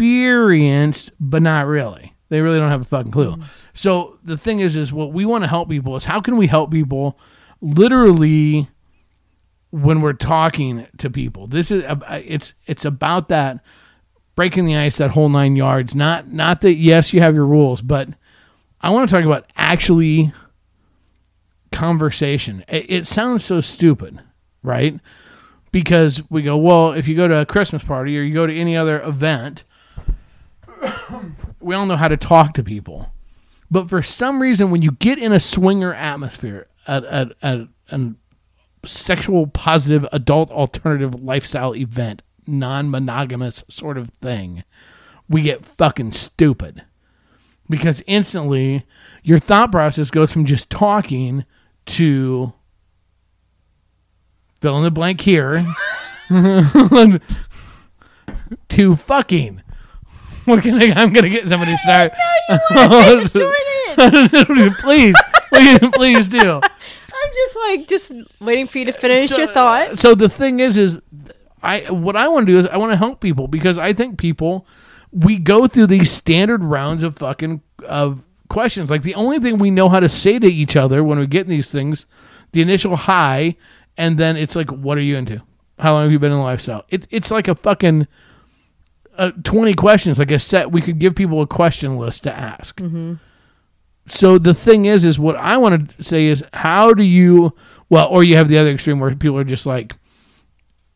experienced, 0.02 1.12
but 1.20 1.42
not 1.42 1.68
really. 1.68 2.16
They 2.30 2.42
really 2.42 2.60
don't 2.60 2.70
have 2.70 2.82
a 2.82 2.86
fucking 2.86 3.12
clue. 3.12 3.36
Mm. 3.36 3.44
So 3.74 4.18
the 4.24 4.38
thing 4.38 4.60
is, 4.60 4.76
is 4.76 4.92
what 4.92 5.14
we 5.14 5.26
want 5.26 5.44
to 5.44 5.48
help 5.48 5.70
people 5.70 5.96
is 5.96 6.06
how 6.06 6.22
can 6.22 6.38
we 6.38 6.48
help 6.48 6.72
people 6.72 7.20
literally 7.62 8.70
when 9.70 10.02
we're 10.02 10.14
talking 10.14 10.88
to 10.98 11.10
people. 11.10 11.48
This 11.48 11.72
is 11.72 11.84
it's 12.10 12.54
it's 12.66 12.84
about 12.84 13.30
that 13.30 13.64
breaking 14.36 14.66
the 14.66 14.76
ice, 14.76 14.98
that 14.98 15.12
whole 15.12 15.30
nine 15.30 15.56
yards. 15.56 15.94
Not 15.94 16.32
not 16.32 16.62
that 16.62 16.74
yes, 16.76 17.14
you 17.14 17.22
have 17.22 17.36
your 17.36 17.46
rules, 17.46 17.82
but 17.82 18.10
I 18.82 18.90
want 18.90 19.10
to 19.10 19.16
talk 19.16 19.24
about 19.24 19.50
actually 19.56 20.34
conversation. 21.72 22.66
It, 22.68 22.90
it 22.90 23.08
sounds 23.08 23.46
so 23.46 23.62
stupid, 23.62 24.20
right? 24.64 25.00
Because 25.72 26.22
we 26.30 26.42
go, 26.42 26.58
well, 26.58 26.92
if 26.92 27.08
you 27.08 27.16
go 27.16 27.30
to 27.30 27.38
a 27.38 27.46
Christmas 27.46 27.84
party 27.84 28.18
or 28.18 28.24
you 28.24 28.34
go 28.34 28.46
to 28.46 28.54
any 28.54 28.76
other 28.76 29.00
event, 29.02 29.64
we 31.60 31.76
all 31.76 31.86
know 31.86 31.96
how 31.96 32.08
to 32.08 32.18
talk 32.18 32.54
to 32.54 32.64
people. 32.64 33.12
But 33.70 33.90
for 33.90 34.02
some 34.02 34.42
reason, 34.42 34.72
when 34.72 34.82
you 34.82 34.92
get 34.92 35.18
in 35.18 35.32
a 35.32 35.40
swinger 35.40 35.94
atmosphere 35.94 36.68
at, 36.88 37.04
a 37.04 37.68
sexual 38.86 39.48
positive 39.48 40.06
adult 40.12 40.52
alternative 40.52 41.22
lifestyle 41.22 41.76
event, 41.76 42.22
non 42.46 42.90
monogamous 42.90 43.64
sort 43.70 43.98
of 43.98 44.10
thing, 44.10 44.64
we 45.30 45.42
get 45.42 45.66
fucking 45.66 46.12
stupid. 46.12 46.84
Because 47.70 48.04
instantly 48.06 48.86
your 49.24 49.40
thought 49.40 49.72
process 49.72 50.12
goes 50.12 50.34
from 50.34 50.46
just 50.46 50.70
talking 50.70 51.46
to 51.86 52.52
fill 54.60 54.78
in 54.78 54.84
the 54.84 54.92
blank 54.92 55.22
here 55.22 55.66
to 58.70 58.96
fucking. 58.98 59.62
Can 60.62 60.82
I, 60.82 60.94
I'm 60.96 61.14
gonna 61.14 61.30
get 61.30 61.48
somebody 61.48 61.72
to 61.72 61.78
start. 61.78 62.12
It. 62.50 63.32
please, 64.80 65.16
please, 65.54 65.80
please 65.94 66.28
do. 66.28 66.62
I'm 66.62 67.32
just 67.36 67.56
like 67.56 67.88
just 67.88 68.12
waiting 68.40 68.68
for 68.68 68.80
you 68.80 68.86
to 68.86 68.94
finish 68.94 69.30
So- 69.30 69.38
your 69.38 69.48
thought. 69.48 70.00
So 70.00 70.16
the 70.16 70.30
thing 70.30 70.60
is, 70.60 70.78
is 70.78 71.00
I 71.62 71.92
what 71.92 72.16
I 72.16 72.28
want 72.28 72.48
to 72.48 72.54
do 72.54 72.60
is 72.60 72.66
I 72.66 72.78
want 72.78 72.92
to 72.92 72.98
help 72.98 73.20
people 73.20 73.48
because 73.48 73.78
I 73.78 73.94
think 73.94 74.18
people 74.18 74.66
we 75.12 75.38
go 75.38 75.68
through 75.68 75.88
these 75.88 76.12
standard 76.12 76.64
rounds 76.64 77.04
of 77.04 77.18
fucking 77.18 77.62
of 77.86 78.24
questions. 78.50 78.90
Like 78.90 79.04
the 79.04 79.16
only 79.16 79.40
thing 79.40 79.58
we 79.58 79.72
know 79.72 79.90
how 79.90 80.00
to 80.00 80.10
say 80.10 80.40
to 80.40 80.48
each 80.48 80.76
other 80.76 81.04
when 81.04 81.20
we 81.20 81.28
get 81.28 81.44
in 81.46 81.50
these 81.50 81.70
things, 81.70 82.06
the 82.52 82.62
initial 82.62 82.96
hi, 82.96 83.56
and 83.98 84.18
then 84.18 84.38
it's 84.38 84.56
like, 84.56 84.70
what 84.70 84.98
are 84.98 85.02
you 85.02 85.18
into? 85.18 85.42
How 85.80 85.94
long 85.94 86.04
have 86.04 86.12
you 86.12 86.20
been 86.20 86.32
in 86.32 86.38
the 86.38 86.44
lifestyle? 86.44 86.86
It, 86.90 87.08
it's 87.10 87.32
like 87.32 87.48
a 87.48 87.56
fucking 87.56 88.08
uh, 89.22 89.32
twenty 89.44 89.74
questions, 89.74 90.20
like 90.20 90.32
a 90.32 90.40
set. 90.40 90.72
We 90.72 90.82
could 90.82 91.00
give 91.00 91.16
people 91.16 91.42
a 91.42 91.48
question 91.48 91.98
list 91.98 92.24
to 92.24 92.34
ask 92.34 92.80
so 94.08 94.38
the 94.40 94.54
thing 94.54 94.86
is 94.86 95.06
is 95.06 95.20
what 95.20 95.36
i 95.36 95.56
want 95.56 95.96
to 95.96 96.04
say 96.04 96.26
is 96.26 96.44
how 96.54 96.92
do 96.92 97.04
you 97.04 97.54
well 97.88 98.08
or 98.08 98.24
you 98.24 98.36
have 98.36 98.50
the 98.50 98.58
other 98.58 98.72
extreme 98.72 99.00
where 99.00 99.16
people 99.16 99.38
are 99.38 99.44
just 99.44 99.68
like 99.68 99.96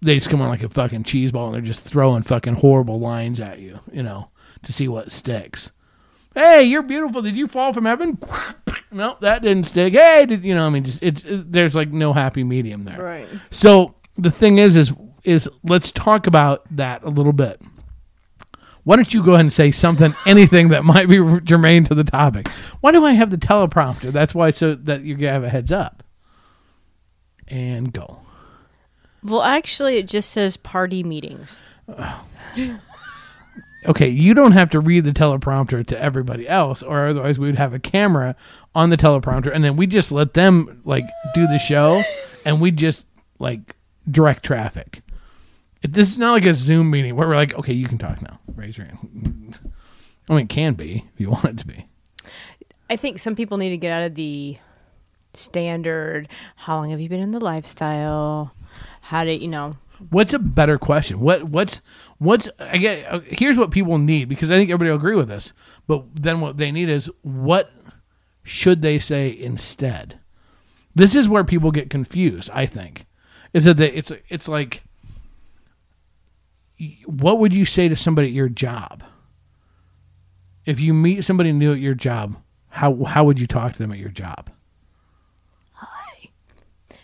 they 0.02 0.16
just 0.16 0.28
come 0.30 0.42
on 0.42 0.50
like 0.50 0.64
a 0.64 0.70
fucking 0.70 1.04
cheese 1.04 1.32
ball 1.32 1.46
and 1.46 1.54
they're 1.54 1.62
just 1.62 1.82
throwing 1.82 2.24
fucking 2.24 2.56
horrible 2.56 3.00
lines 3.00 3.40
at 3.40 3.60
you 3.60 3.80
you 3.94 4.02
know 4.02 4.30
to 4.64 4.74
see 4.74 4.88
what 4.88 5.12
sticks 5.12 5.70
hey 6.34 6.64
you're 6.64 6.82
beautiful 6.82 7.22
did 7.22 7.38
you 7.38 7.48
fall 7.48 7.72
from 7.74 7.86
heaven 7.86 8.18
no 8.92 9.16
that 9.22 9.44
didn't 9.44 9.66
stick 9.68 9.94
hey 9.94 10.26
did 10.26 10.44
you 10.44 10.56
know 10.56 10.66
i 10.66 10.70
mean 10.72 10.84
just 10.84 11.02
it's 11.04 11.24
it, 11.26 11.52
there's 11.52 11.76
like 11.76 11.92
no 11.92 12.12
happy 12.12 12.44
medium 12.44 12.86
there 12.86 13.02
Right. 13.02 13.28
so 13.52 13.94
the 14.18 14.32
thing 14.32 14.58
is, 14.58 14.76
is 14.76 14.92
is 15.24 15.48
let's 15.64 15.92
talk 15.92 16.26
about 16.26 16.64
that 16.76 17.04
a 17.04 17.10
little 17.10 17.34
bit. 17.34 17.62
Why 18.86 18.96
don't 18.96 19.14
you 19.14 19.24
go 19.24 19.32
ahead 19.32 19.42
and 19.42 19.54
say 19.54 19.72
something, 19.72 20.16
anything 20.26 20.70
that 20.70 20.86
might 20.86 21.10
be 21.10 21.18
germane 21.44 21.84
to 21.86 21.96
the 21.96 22.04
topic? 22.04 22.48
Why 22.80 22.92
do 22.92 23.04
I 23.04 23.12
have 23.12 23.32
the 23.32 23.38
teleprompter? 23.38 24.12
That's 24.12 24.34
why, 24.34 24.52
so 24.52 24.76
that 24.76 25.02
you 25.02 25.18
have 25.28 25.44
a 25.44 25.50
heads 25.50 25.72
up. 25.72 26.04
And 27.48 27.92
go. 27.92 28.22
Well, 29.24 29.42
actually, 29.42 29.98
it 29.98 30.08
just 30.08 30.30
says 30.30 30.56
party 30.56 31.04
meetings. 31.04 31.62
Okay, 33.88 34.10
you 34.10 34.34
don't 34.34 34.54
have 34.54 34.72
to 34.72 34.80
read 34.80 35.04
the 35.04 35.12
teleprompter 35.12 35.86
to 35.86 36.02
everybody 36.02 36.48
else, 36.48 36.82
or 36.82 37.08
otherwise 37.08 37.38
we'd 37.38 37.56
have 37.56 37.74
a 37.74 37.80
camera 37.80 38.36
on 38.74 38.90
the 38.90 38.98
teleprompter, 38.98 39.54
and 39.54 39.64
then 39.64 39.76
we 39.76 39.86
just 39.86 40.12
let 40.12 40.34
them 40.34 40.82
like 40.86 41.06
do 41.36 41.46
the 41.46 41.60
show, 41.60 42.02
and 42.46 42.60
we 42.60 42.72
just 42.72 43.06
like 43.38 43.76
direct 44.10 44.44
traffic. 44.44 45.04
It- 45.82 45.94
This 45.94 46.10
is 46.10 46.18
not 46.18 46.32
like 46.34 46.46
a 46.46 46.54
Zoom 46.54 46.90
meeting 46.90 47.16
where 47.16 47.28
we're 47.28 47.36
like, 47.36 47.54
okay, 47.56 47.74
you 47.74 47.88
can 47.88 47.98
talk 47.98 48.22
now. 48.22 48.40
Raise 48.56 48.78
your 48.78 48.88
hand. 48.88 49.60
I 50.30 50.34
mean, 50.34 50.44
it 50.46 50.50
can 50.50 50.74
be 50.74 51.06
if 51.14 51.20
you 51.20 51.30
want 51.30 51.46
it 51.46 51.58
to 51.60 51.68
be. 51.68 51.86
I 52.90 52.96
think 52.96 53.20
some 53.20 53.36
people 53.36 53.58
need 53.58 53.70
to 53.70 53.78
get 53.78 53.92
out 53.92 54.04
of 54.04 54.16
the 54.16 54.58
standard. 55.34 56.28
How 56.56 56.78
long 56.78 56.90
have 56.92 57.00
you 57.00 57.10
been 57.10 57.20
in 57.20 57.32
the 57.32 57.40
lifestyle? 57.44 58.54
How 59.02 59.24
did 59.24 59.42
you 59.42 59.48
know? 59.48 59.74
What's 60.10 60.34
a 60.34 60.40
better 60.40 60.78
question? 60.78 61.20
What 61.20 61.46
what's 61.46 61.82
what's 62.18 62.50
I 62.60 62.78
get? 62.78 63.12
uh, 63.12 63.20
Here's 63.28 63.58
what 63.58 63.72
people 63.72 63.98
need 63.98 64.28
because 64.30 64.52
I 64.52 64.58
think 64.58 64.70
everybody 64.70 64.90
will 64.90 64.98
agree 64.98 65.16
with 65.16 65.30
this. 65.30 65.54
But 65.88 66.04
then 66.16 66.42
what 66.42 66.58
they 66.58 66.72
need 66.72 66.90
is 66.90 67.10
what 67.22 67.72
should 68.44 68.82
they 68.82 69.00
say 69.00 69.30
instead? 69.30 70.20
This 70.94 71.16
is 71.16 71.30
where 71.30 71.44
people 71.44 71.72
get 71.72 71.90
confused. 71.90 72.50
I 72.54 72.66
think 72.66 73.06
is 73.54 73.64
that 73.64 73.78
the, 73.78 73.98
it's 73.98 74.12
it's 74.30 74.48
like, 74.48 74.84
what 77.06 77.40
would 77.40 77.54
you 77.54 77.66
say 77.66 77.88
to 77.88 77.96
somebody 77.96 78.28
at 78.28 78.34
your 78.34 78.50
job? 78.50 79.04
If 80.66 80.80
you 80.80 80.94
meet 80.94 81.24
somebody 81.24 81.52
new 81.52 81.74
at 81.74 81.80
your 81.80 81.94
job, 81.94 82.38
how 82.70 83.04
how 83.06 83.24
would 83.24 83.40
you 83.40 83.48
talk 83.48 83.74
to 83.74 83.80
them 83.80 83.92
at 83.92 83.98
your 84.00 84.10
job? 84.10 84.50
Hi. 85.74 86.30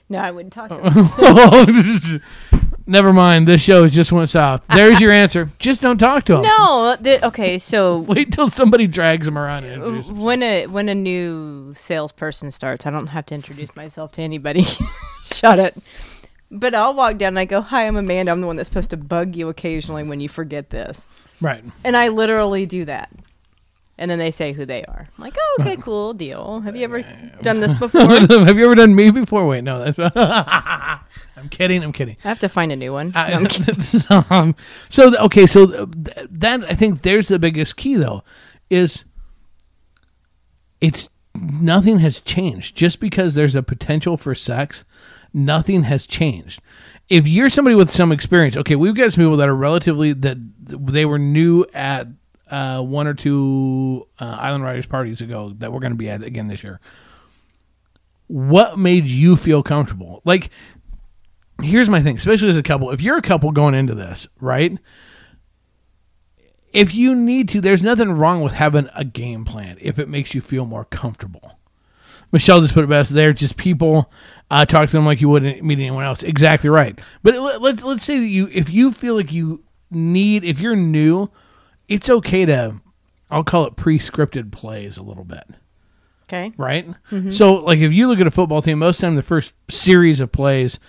No, 0.09 0.19
I 0.19 0.31
wouldn't 0.31 0.51
talk 0.51 0.69
to 0.69 2.19
them. 2.51 2.61
Never 2.87 3.13
mind. 3.13 3.47
This 3.47 3.61
show 3.61 3.87
just 3.87 4.11
went 4.11 4.29
south. 4.29 4.65
There's 4.73 4.99
your 4.99 5.11
answer. 5.11 5.51
Just 5.59 5.81
don't 5.81 5.97
talk 5.99 6.25
to 6.25 6.33
them. 6.33 6.41
no, 6.41 6.97
the, 6.99 7.25
okay. 7.27 7.59
So 7.59 7.99
Wait 8.07 8.33
till 8.33 8.49
somebody 8.49 8.87
drags 8.87 9.25
them 9.25 9.37
around. 9.37 9.65
And 9.65 10.17
when 10.17 10.43
a 10.43 10.65
when 10.67 10.89
a 10.89 10.95
new 10.95 11.73
salesperson 11.75 12.51
starts, 12.51 12.85
I 12.85 12.89
don't 12.89 13.07
have 13.07 13.25
to 13.27 13.35
introduce 13.35 13.75
myself 13.75 14.11
to 14.13 14.21
anybody. 14.21 14.65
Shut 15.23 15.59
it. 15.59 15.77
But 16.53 16.75
I'll 16.75 16.93
walk 16.93 17.17
down 17.17 17.29
and 17.29 17.39
I 17.39 17.45
go, 17.45 17.61
"Hi, 17.61 17.87
I'm 17.87 17.95
Amanda. 17.95 18.29
I'm 18.31 18.41
the 18.41 18.47
one 18.47 18.57
that's 18.57 18.67
supposed 18.67 18.89
to 18.89 18.97
bug 18.97 19.35
you 19.35 19.47
occasionally 19.49 20.03
when 20.03 20.19
you 20.19 20.27
forget 20.29 20.69
this." 20.69 21.07
Right. 21.39 21.63
And 21.83 21.95
I 21.95 22.09
literally 22.09 22.65
do 22.65 22.83
that. 22.85 23.09
And 23.97 24.09
then 24.09 24.17
they 24.19 24.31
say 24.31 24.51
who 24.51 24.65
they 24.65 24.83
are. 24.85 25.07
I'm 25.15 25.23
like, 25.23 25.35
oh, 25.39 25.57
okay, 25.61 25.75
cool 25.81 26.13
deal. 26.13 26.59
Have 26.61 26.75
you 26.75 26.83
ever 26.83 27.05
done 27.43 27.59
this 27.59 27.73
before? 27.79 28.01
Have 28.01 28.57
you 28.57 28.65
ever 28.65 28.73
done 28.75 28.95
me 28.95 29.11
before? 29.11 29.45
Wait, 29.47 29.63
no. 29.63 29.91
That's 29.91 29.99
I'm 31.37 31.49
kidding. 31.49 31.83
I'm 31.83 31.93
kidding. 31.93 32.17
I 32.23 32.27
have 32.27 32.39
to 32.39 32.49
find 32.49 32.71
a 32.71 32.75
new 32.75 32.93
one. 32.93 33.11
No, 33.11 33.19
I- 33.19 33.31
I'm 33.33 33.45
kidding. 33.45 33.83
um, 34.29 34.55
so 34.89 35.15
okay, 35.17 35.45
so 35.45 35.85
th- 35.85 36.27
that 36.31 36.63
I 36.65 36.73
think 36.73 37.03
there's 37.03 37.27
the 37.27 37.37
biggest 37.39 37.77
key 37.77 37.95
though, 37.95 38.23
is 38.69 39.05
it's 40.79 41.07
nothing 41.35 41.99
has 41.99 42.21
changed 42.21 42.75
just 42.75 42.99
because 42.99 43.35
there's 43.35 43.55
a 43.55 43.63
potential 43.63 44.17
for 44.17 44.33
sex. 44.35 44.83
Nothing 45.33 45.83
has 45.83 46.05
changed. 46.05 46.61
If 47.09 47.27
you're 47.27 47.49
somebody 47.49 47.75
with 47.75 47.91
some 47.91 48.11
experience, 48.11 48.57
okay, 48.57 48.75
we've 48.75 48.95
got 48.95 49.13
some 49.13 49.23
people 49.23 49.37
that 49.37 49.49
are 49.49 49.55
relatively 49.55 50.13
that 50.13 50.37
they 50.57 51.05
were 51.05 51.19
new 51.19 51.65
at 51.73 52.07
uh, 52.49 52.81
one 52.81 53.07
or 53.07 53.13
two 53.13 54.07
uh, 54.19 54.37
Island 54.39 54.63
Riders 54.63 54.85
parties 54.85 55.21
ago 55.21 55.53
that 55.59 55.71
we're 55.71 55.79
going 55.79 55.93
to 55.93 55.97
be 55.97 56.09
at 56.09 56.21
again 56.21 56.47
this 56.47 56.63
year. 56.63 56.79
What 58.27 58.77
made 58.77 59.07
you 59.07 59.35
feel 59.35 59.63
comfortable? 59.63 60.21
Like 60.25 60.49
here's 61.61 61.89
my 61.89 62.01
thing, 62.01 62.17
especially 62.17 62.49
as 62.49 62.57
a 62.57 62.63
couple. 62.63 62.91
If 62.91 63.01
you're 63.01 63.17
a 63.17 63.21
couple 63.21 63.51
going 63.51 63.73
into 63.73 63.95
this, 63.95 64.27
right? 64.39 64.77
If 66.73 66.93
you 66.93 67.15
need 67.15 67.49
to, 67.49 67.61
there's 67.61 67.83
nothing 67.83 68.13
wrong 68.13 68.41
with 68.41 68.53
having 68.53 68.89
a 68.95 69.03
game 69.03 69.43
plan 69.43 69.77
if 69.81 69.99
it 69.99 70.07
makes 70.07 70.33
you 70.33 70.41
feel 70.41 70.65
more 70.65 70.85
comfortable. 70.85 71.59
Michelle 72.31 72.61
just 72.61 72.73
put 72.73 72.83
it 72.83 72.89
best. 72.89 73.13
They're 73.13 73.33
just 73.33 73.57
people. 73.57 74.11
Uh, 74.49 74.65
talk 74.65 74.87
to 74.89 74.91
them 74.91 75.05
like 75.05 75.21
you 75.21 75.29
wouldn't 75.29 75.63
meet 75.63 75.79
anyone 75.79 76.03
else. 76.03 76.23
Exactly 76.23 76.69
right. 76.69 76.99
But 77.23 77.35
let, 77.35 77.61
let, 77.61 77.83
let's 77.83 78.03
say 78.05 78.19
that 78.19 78.27
you, 78.27 78.47
if 78.51 78.69
you 78.69 78.91
feel 78.91 79.15
like 79.15 79.31
you 79.31 79.63
need, 79.89 80.43
if 80.43 80.59
you're 80.59 80.75
new, 80.75 81.29
it's 81.87 82.09
okay 82.09 82.45
to, 82.45 82.75
I'll 83.29 83.43
call 83.45 83.65
it 83.65 83.75
pre-scripted 83.77 84.51
plays 84.51 84.97
a 84.97 85.01
little 85.03 85.23
bit 85.23 85.43
Okay. 86.23 86.51
right? 86.57 86.85
So, 87.31 87.55
like, 87.55 87.79
if 87.79 87.91
you 87.93 88.07
look 88.07 88.19
at 88.19 88.27
a 88.27 88.31
football 88.31 88.61
team, 88.61 88.79
most 88.79 88.99
time 89.01 89.15
the 89.15 89.21
first 89.23 89.53
series 89.69 90.19
of 90.19 90.31
plays 90.31 90.79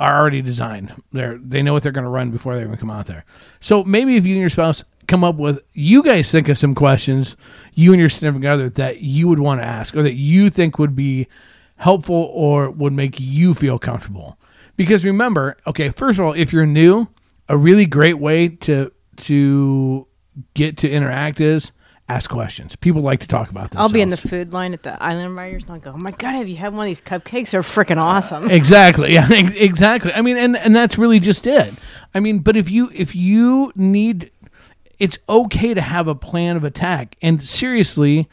are 0.00 0.16
already 0.20 0.42
designed. 0.42 1.02
They're 1.12 1.38
they 1.38 1.60
know 1.62 1.72
what 1.72 1.82
they're 1.82 1.90
going 1.92 2.04
to 2.04 2.10
run 2.10 2.30
before 2.30 2.54
they 2.54 2.62
even 2.62 2.76
come 2.76 2.90
out 2.90 3.06
there. 3.06 3.24
So 3.60 3.82
maybe 3.84 4.16
if 4.16 4.24
you 4.26 4.34
and 4.34 4.40
your 4.40 4.50
spouse 4.50 4.84
come 5.08 5.24
up 5.24 5.36
with, 5.36 5.60
you 5.72 6.02
guys 6.02 6.30
think 6.30 6.48
of 6.48 6.58
some 6.58 6.74
questions, 6.74 7.36
you 7.74 7.92
and 7.92 7.98
your 7.98 8.08
significant 8.08 8.46
other 8.46 8.70
that 8.70 9.00
you 9.00 9.26
would 9.26 9.40
want 9.40 9.60
to 9.60 9.66
ask, 9.66 9.96
or 9.96 10.02
that 10.02 10.14
you 10.14 10.50
think 10.50 10.78
would 10.78 10.94
be 10.94 11.26
helpful 11.76 12.30
or 12.32 12.70
would 12.70 12.92
make 12.92 13.18
you 13.18 13.54
feel 13.54 13.78
comfortable. 13.78 14.38
Because 14.76 15.04
remember, 15.04 15.56
okay, 15.66 15.90
first 15.90 16.18
of 16.18 16.24
all, 16.24 16.32
if 16.34 16.52
you're 16.52 16.66
new, 16.66 17.08
a 17.48 17.56
really 17.56 17.86
great 17.86 18.18
way 18.18 18.48
to 18.48 18.92
to 19.16 20.06
get 20.54 20.76
to 20.78 20.88
interact 20.88 21.40
is 21.40 21.72
ask 22.08 22.30
questions. 22.30 22.76
People 22.76 23.02
like 23.02 23.20
to 23.20 23.26
talk 23.26 23.50
about 23.50 23.70
this. 23.70 23.78
I'll 23.78 23.88
be 23.88 24.00
in 24.00 24.08
the 24.10 24.16
food 24.16 24.52
line 24.52 24.72
at 24.72 24.82
the 24.82 25.00
Island 25.02 25.36
Riders 25.36 25.64
and 25.64 25.72
I'll 25.72 25.80
go, 25.80 25.92
oh 25.92 25.98
my 25.98 26.12
God, 26.12 26.36
have 26.36 26.48
you 26.48 26.56
had 26.56 26.72
one 26.72 26.86
of 26.86 26.90
these 26.90 27.00
cupcakes? 27.00 27.50
They're 27.50 27.62
freaking 27.62 27.98
awesome. 27.98 28.50
exactly 28.58 29.12
yeah 29.12 29.28
exactly 29.32 30.12
i 30.12 30.22
mean 30.22 30.36
and 30.36 30.56
and 30.56 30.74
that's 30.74 30.98
really 30.98 31.20
just 31.20 31.46
it 31.46 31.72
i 32.14 32.20
mean 32.20 32.40
but 32.40 32.56
if 32.56 32.70
you 32.70 32.90
if 32.94 33.14
you 33.14 33.72
need 33.74 34.30
it's 34.98 35.18
okay 35.28 35.74
to 35.74 35.80
have 35.80 36.08
a 36.08 36.14
plan 36.14 36.56
of 36.56 36.64
attack 36.64 37.16
and 37.22 37.42
seriously 37.42 38.28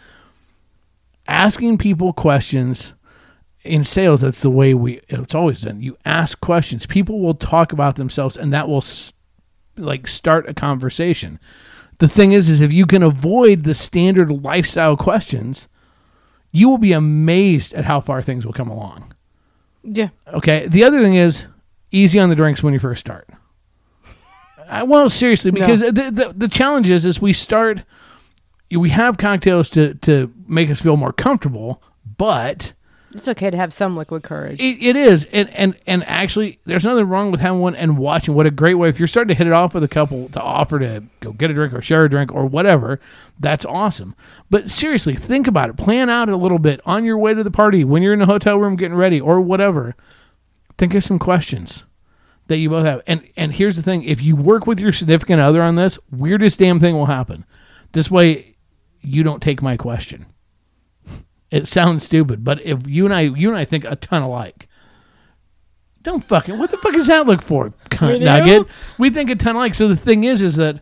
asking 1.27 1.77
people 1.77 2.13
questions 2.13 2.93
in 3.63 3.83
sales 3.83 4.21
that's 4.21 4.41
the 4.41 4.49
way 4.49 4.73
we 4.73 4.99
it's 5.09 5.33
always 5.35 5.61
done 5.61 5.81
you 5.81 5.97
ask 6.05 6.39
questions 6.39 6.85
people 6.85 7.19
will 7.19 7.33
talk 7.33 7.71
about 7.71 7.95
themselves 7.95 8.37
and 8.37 8.53
that 8.53 8.67
will 8.67 8.77
s- 8.77 9.11
like 9.75 10.07
start 10.07 10.47
a 10.47 10.53
conversation 10.53 11.39
the 11.97 12.07
thing 12.07 12.31
is 12.31 12.47
is 12.47 12.61
if 12.61 12.71
you 12.71 12.85
can 12.85 13.01
avoid 13.01 13.63
the 13.63 13.73
standard 13.73 14.29
lifestyle 14.31 14.95
questions 14.95 15.67
you 16.51 16.69
will 16.69 16.77
be 16.77 16.93
amazed 16.93 17.73
at 17.73 17.85
how 17.85 17.99
far 17.99 18.21
things 18.21 18.45
will 18.45 18.53
come 18.53 18.69
along 18.69 19.11
yeah. 19.87 20.09
Okay. 20.33 20.67
The 20.67 20.83
other 20.83 20.99
thing 20.99 21.13
is 21.13 21.45
easy 21.91 22.17
on 22.19 22.29
the 22.29 22.35
drinks 22.35 22.63
when 22.63 22.73
you 22.73 22.79
first 22.79 23.01
start. 23.01 23.29
I, 24.69 24.83
well, 24.83 25.09
seriously, 25.09 25.51
because 25.51 25.79
the, 25.79 25.91
the 25.91 26.33
the 26.35 26.47
challenge 26.47 26.89
is 26.89 27.05
is 27.05 27.21
we 27.21 27.33
start, 27.33 27.83
we 28.71 28.89
have 28.89 29.17
cocktails 29.17 29.69
to 29.71 29.93
to 29.95 30.33
make 30.47 30.69
us 30.69 30.79
feel 30.81 30.97
more 30.97 31.13
comfortable, 31.13 31.81
but 32.17 32.73
It's 33.13 33.27
okay 33.27 33.49
to 33.49 33.57
have 33.57 33.71
some 33.73 33.95
liquid 33.95 34.23
courage. 34.23 34.59
it, 34.59 34.77
it 34.81 34.95
is, 34.95 35.25
and 35.25 35.49
and 35.55 35.75
and 35.87 36.03
actually, 36.05 36.59
there's 36.65 36.83
nothing 36.83 37.07
wrong 37.07 37.31
with 37.31 37.39
having 37.41 37.59
one 37.61 37.75
and 37.75 37.97
watching. 37.97 38.35
What 38.35 38.45
a 38.45 38.51
great 38.51 38.73
way 38.75 38.89
if 38.89 38.99
you're 38.99 39.07
starting 39.07 39.29
to 39.29 39.37
hit 39.37 39.47
it 39.47 39.53
off 39.53 39.73
with 39.73 39.83
a 39.83 39.87
couple 39.87 40.29
to 40.29 40.41
offer 40.41 40.79
to 40.79 41.03
go 41.19 41.31
get 41.31 41.51
a 41.51 41.53
drink 41.53 41.73
or 41.73 41.81
share 41.81 42.03
a 42.05 42.09
drink 42.09 42.33
or 42.33 42.45
whatever. 42.45 42.99
That's 43.39 43.65
awesome. 43.65 44.15
But 44.49 44.69
seriously, 44.71 45.15
think 45.15 45.47
about 45.47 45.69
it. 45.69 45.77
Plan 45.77 46.09
out 46.09 46.29
a 46.29 46.37
little 46.37 46.59
bit 46.59 46.81
on 46.85 47.05
your 47.05 47.17
way 47.17 47.33
to 47.33 47.43
the 47.43 47.51
party 47.51 47.83
when 47.83 48.01
you're 48.03 48.13
in 48.13 48.19
the 48.19 48.25
hotel 48.25 48.57
room 48.57 48.75
getting 48.75 48.97
ready 48.97 49.21
or 49.21 49.39
whatever. 49.39 49.95
Think 50.77 50.93
of 50.93 51.03
some 51.05 51.19
questions 51.19 51.83
that 52.47 52.57
you 52.57 52.69
both 52.69 52.85
have. 52.85 53.01
And 53.07 53.27
and 53.35 53.53
here's 53.53 53.75
the 53.75 53.83
thing: 53.83 54.03
if 54.03 54.21
you 54.21 54.35
work 54.35 54.67
with 54.67 54.79
your 54.79 54.93
significant 54.93 55.41
other 55.41 55.61
on 55.61 55.75
this, 55.75 55.97
weirdest 56.11 56.59
damn 56.59 56.79
thing 56.79 56.95
will 56.95 57.07
happen. 57.07 57.45
This 57.91 58.11
way, 58.11 58.55
you 59.01 59.23
don't 59.23 59.41
take 59.41 59.61
my 59.61 59.77
question. 59.77 60.25
It 61.51 61.67
sounds 61.67 62.03
stupid, 62.03 62.43
but 62.43 62.61
if 62.63 62.87
you 62.87 63.05
and 63.05 63.13
I, 63.13 63.21
you 63.21 63.49
and 63.49 63.57
I 63.57 63.65
think 63.65 63.85
a 63.85 63.95
ton 63.95 64.23
alike. 64.23 64.67
Don't 66.01 66.23
fucking. 66.23 66.59
What 66.59 66.69
the 66.69 66.77
fuck 66.77 66.93
does 66.93 67.07
that 67.07 67.25
look 67.25 67.41
for, 67.41 67.73
cunt 67.89 68.21
nugget? 68.21 68.67
We 68.99 69.09
think 69.09 69.29
a 69.31 69.35
ton 69.35 69.55
alike. 69.55 69.73
So 69.73 69.87
the 69.87 69.95
thing 69.95 70.23
is, 70.23 70.41
is 70.41 70.55
that 70.57 70.81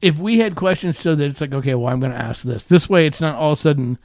if 0.00 0.18
we 0.18 0.38
had 0.38 0.54
questions, 0.54 0.98
so 0.98 1.14
that 1.14 1.24
it's 1.24 1.40
like, 1.40 1.52
okay, 1.52 1.74
well, 1.74 1.92
I'm 1.92 1.98
going 1.98 2.12
to 2.12 2.18
ask 2.18 2.44
this. 2.44 2.64
This 2.64 2.88
way, 2.88 3.06
it's 3.06 3.20
not 3.20 3.34
all 3.34 3.52
of 3.52 3.58
a 3.58 3.60
sudden, 3.60 3.98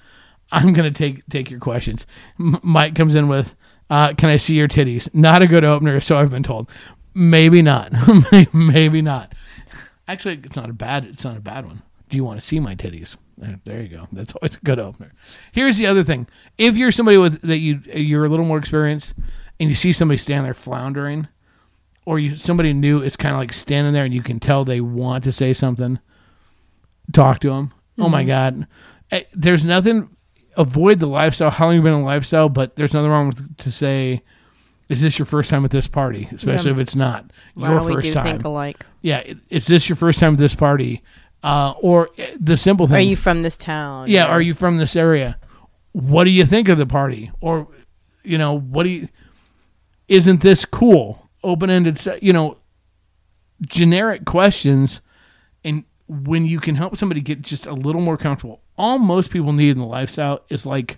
I'm 0.52 0.74
going 0.74 0.92
to 0.92 0.98
take 0.98 1.28
take 1.28 1.52
your 1.52 1.60
questions. 1.60 2.06
M- 2.40 2.60
Mike 2.64 2.96
comes 2.96 3.14
in 3.14 3.28
with, 3.28 3.54
uh, 3.89 4.13
"Can 4.13 4.30
I 4.30 4.38
see 4.38 4.56
your 4.56 4.67
titties?" 4.67 5.13
Not 5.13 5.41
a 5.41 5.47
good 5.47 5.63
opener, 5.63 6.00
so 6.00 6.17
I've 6.17 6.32
been 6.32 6.43
told. 6.43 6.69
Maybe 7.13 7.62
not. 7.62 7.91
Maybe 8.54 9.02
not. 9.02 9.34
Actually, 10.08 10.39
it's 10.43 10.56
not 10.56 10.69
a 10.69 10.73
bad. 10.73 11.06
It's 11.06 11.23
not 11.26 11.36
a 11.38 11.41
bad 11.41 11.65
one. 11.65 11.82
Do 12.10 12.15
you 12.17 12.23
want 12.23 12.39
to 12.39 12.45
see 12.45 12.60
my 12.60 12.76
titties? 12.76 13.17
Eh, 13.43 13.56
There 13.65 13.82
you 13.82 13.89
go. 13.89 14.08
That's 14.12 14.34
always 14.34 14.56
a 14.56 14.60
good 14.60 14.80
opener. 14.80 15.12
Here's 15.52 15.78
the 15.78 15.88
other 15.88 16.04
thing: 16.04 16.28
if 16.58 16.78
you're 16.78 16.91
somebody 16.91 17.17
with 17.17 17.41
that 17.41 17.58
you 17.58 17.82
you're 17.93 18.26
a 18.26 18.30
little 18.30 18.45
more 18.45 18.58
experienced, 18.60 19.13
and 19.60 19.69
you 19.69 19.76
see 19.76 19.91
somebody 19.91 20.17
stand 20.17 20.45
there 20.45 20.54
floundering, 20.54 21.28
or 22.06 22.19
you 22.19 22.36
somebody 22.36 22.71
new 22.73 23.02
is 23.02 23.15
kind 23.17 23.34
of 23.36 23.39
like 23.39 23.52
standing 23.54 23.93
there, 23.93 24.06
and 24.06 24.13
you 24.13 24.21
can 24.23 24.39
tell 24.39 24.63
they 24.63 24.80
want 24.82 25.23
to 25.26 25.32
say 25.32 25.54
something, 25.54 26.00
talk 27.13 27.39
to 27.41 27.50
them. 27.50 27.73
Oh 28.00 28.10
my 28.10 28.23
god, 28.23 28.67
Eh, 29.12 29.23
there's 29.34 29.63
nothing. 29.63 30.10
Avoid 30.58 31.00
the 31.00 31.06
lifestyle. 31.08 31.50
How 31.52 31.67
long 31.67 31.76
you 31.76 31.82
been 31.82 31.93
in 31.93 32.04
lifestyle? 32.04 32.50
But 32.50 32.76
there's 32.76 32.93
nothing 32.93 33.10
wrong 33.12 33.28
with 33.28 33.58
to 33.58 33.72
say. 33.72 34.22
Is 34.89 35.02
this 35.02 35.20
your 35.20 35.26
first 35.26 35.50
time 35.50 35.65
at 35.65 35.72
this 35.72 35.88
party? 35.88 36.30
Especially 36.32 36.67
Yeah. 36.72 36.76
if 36.76 36.80
it's 36.80 36.96
not 36.96 37.30
your 37.58 37.82
first 37.82 38.13
time 38.13 38.24
think 38.24 38.46
alike? 38.46 38.86
yeah, 39.02 39.22
is 39.50 39.67
this 39.67 39.89
your 39.89 39.96
first 39.98 40.20
time 40.20 40.34
at 40.34 40.39
this 40.39 40.56
party? 40.56 41.04
Uh, 41.43 41.74
or 41.82 42.10
uh, 42.17 42.24
the 42.39 42.56
simple 42.58 42.88
thing. 42.88 42.96
Are 42.96 43.10
you 43.10 43.15
from 43.17 43.41
this 43.43 43.58
town? 43.58 44.10
yeah, 44.10 44.26
Or- 44.28 44.32
are 44.32 44.41
you 44.41 44.54
from 44.54 44.78
this 44.78 44.96
area? 44.96 45.38
What 45.91 46.24
do 46.24 46.30
you 46.30 46.46
think 46.46 46.70
of 46.70 46.78
the 46.78 46.86
party? 46.86 47.32
Or, 47.41 47.67
you 48.24 48.38
know, 48.38 48.58
what 48.58 48.84
do 48.84 48.89
you, 48.89 49.10
isn't 50.08 50.41
this 50.41 50.63
cool? 50.65 51.28
Open 51.43 51.70
ended, 51.70 52.02
you 52.22 52.32
know, 52.34 52.58
generic 53.62 54.26
questions. 54.26 55.02
And 55.63 55.84
when 56.08 56.46
you 56.46 56.60
can 56.60 56.76
help 56.76 56.96
somebody 56.98 57.22
get 57.22 57.41
just 57.41 57.65
a 57.65 57.74
little 57.74 58.02
more 58.02 58.17
comfortable, 58.17 58.62
all 58.78 59.00
most 59.00 59.32
people 59.32 59.54
need 59.54 59.72
in 59.72 59.80
the 59.80 59.86
lifestyle 59.86 60.42
is 60.50 60.66
like 60.66 60.98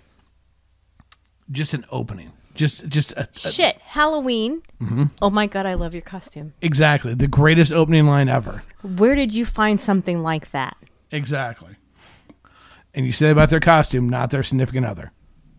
just 1.50 1.74
an 1.74 1.84
opening. 1.90 2.32
Just, 2.54 2.86
just 2.88 3.12
a, 3.12 3.22
a- 3.22 3.38
Shit, 3.38 3.78
Halloween. 3.78 4.62
Mm-hmm. 4.80 5.04
Oh 5.22 5.30
my 5.30 5.46
god, 5.46 5.66
I 5.66 5.74
love 5.74 5.94
your 5.94 6.02
costume. 6.02 6.52
exactly 6.60 7.14
the 7.14 7.28
greatest 7.28 7.72
opening 7.72 8.06
line 8.06 8.28
ever. 8.28 8.62
Where 8.82 9.14
did 9.14 9.32
you 9.32 9.44
find 9.46 9.80
something 9.80 10.22
like 10.22 10.50
that? 10.50 10.76
Exactly. 11.10 11.76
And 12.92 13.06
you 13.06 13.12
say 13.12 13.30
about 13.30 13.50
their 13.50 13.60
costume, 13.60 14.08
not 14.08 14.30
their 14.30 14.42
significant 14.42 14.84
other. 14.86 15.12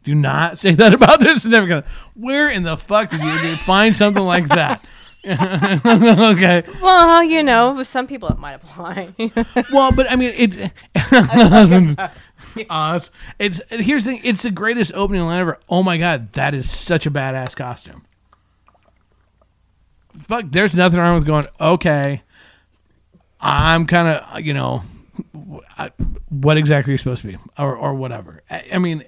Do 0.04 0.14
not 0.16 0.60
say 0.60 0.74
that 0.76 0.94
about 0.94 1.20
their 1.22 1.40
significant 1.40 1.86
gonna. 1.86 1.96
Where 2.16 2.50
in 2.50 2.64
the 2.64 2.78
fuck 2.78 3.10
did 3.10 3.22
you 3.22 3.56
find 3.58 3.96
something 3.96 4.24
like 4.24 4.48
that? 4.50 4.84
okay. 5.26 6.64
Well, 6.82 7.24
you 7.24 7.44
know, 7.44 7.74
with 7.76 7.88
some 7.88 8.08
people 8.08 8.30
it 8.30 8.40
might 8.40 8.54
apply. 8.54 9.14
Well, 9.72 9.92
but 9.92 10.10
I 10.12 10.16
mean, 10.16 10.34
it. 10.36 10.72
uh, 12.70 13.00
it's, 13.00 13.12
it's 13.40 13.62
here's 13.70 14.04
the 14.06 14.12
thing. 14.12 14.22
It's 14.24 14.42
the 14.42 14.52
greatest 14.52 14.94
opening 14.96 15.22
line 15.24 15.40
ever. 15.42 15.60
Oh 15.70 15.84
my 15.84 15.98
god, 15.98 16.34
that 16.34 16.54
is 16.54 16.70
such 16.72 17.06
a 17.06 17.12
badass 17.12 17.56
costume. 17.56 18.06
Fuck, 20.28 20.46
there's 20.50 20.74
nothing 20.74 21.00
wrong 21.00 21.16
with 21.16 21.26
going. 21.26 21.48
Okay, 21.60 22.24
I'm 23.40 23.86
kind 23.86 24.08
of 24.08 24.42
you 24.42 24.54
know, 24.54 24.84
I- 25.78 25.92
what 26.30 26.58
exactly 26.58 26.92
are 26.92 26.94
you're 26.94 26.98
supposed 26.98 27.22
to 27.22 27.28
be, 27.28 27.38
or 27.58 27.76
or 27.76 27.94
whatever. 27.94 28.42
I, 28.50 28.66
I 28.74 28.78
mean, 28.80 29.04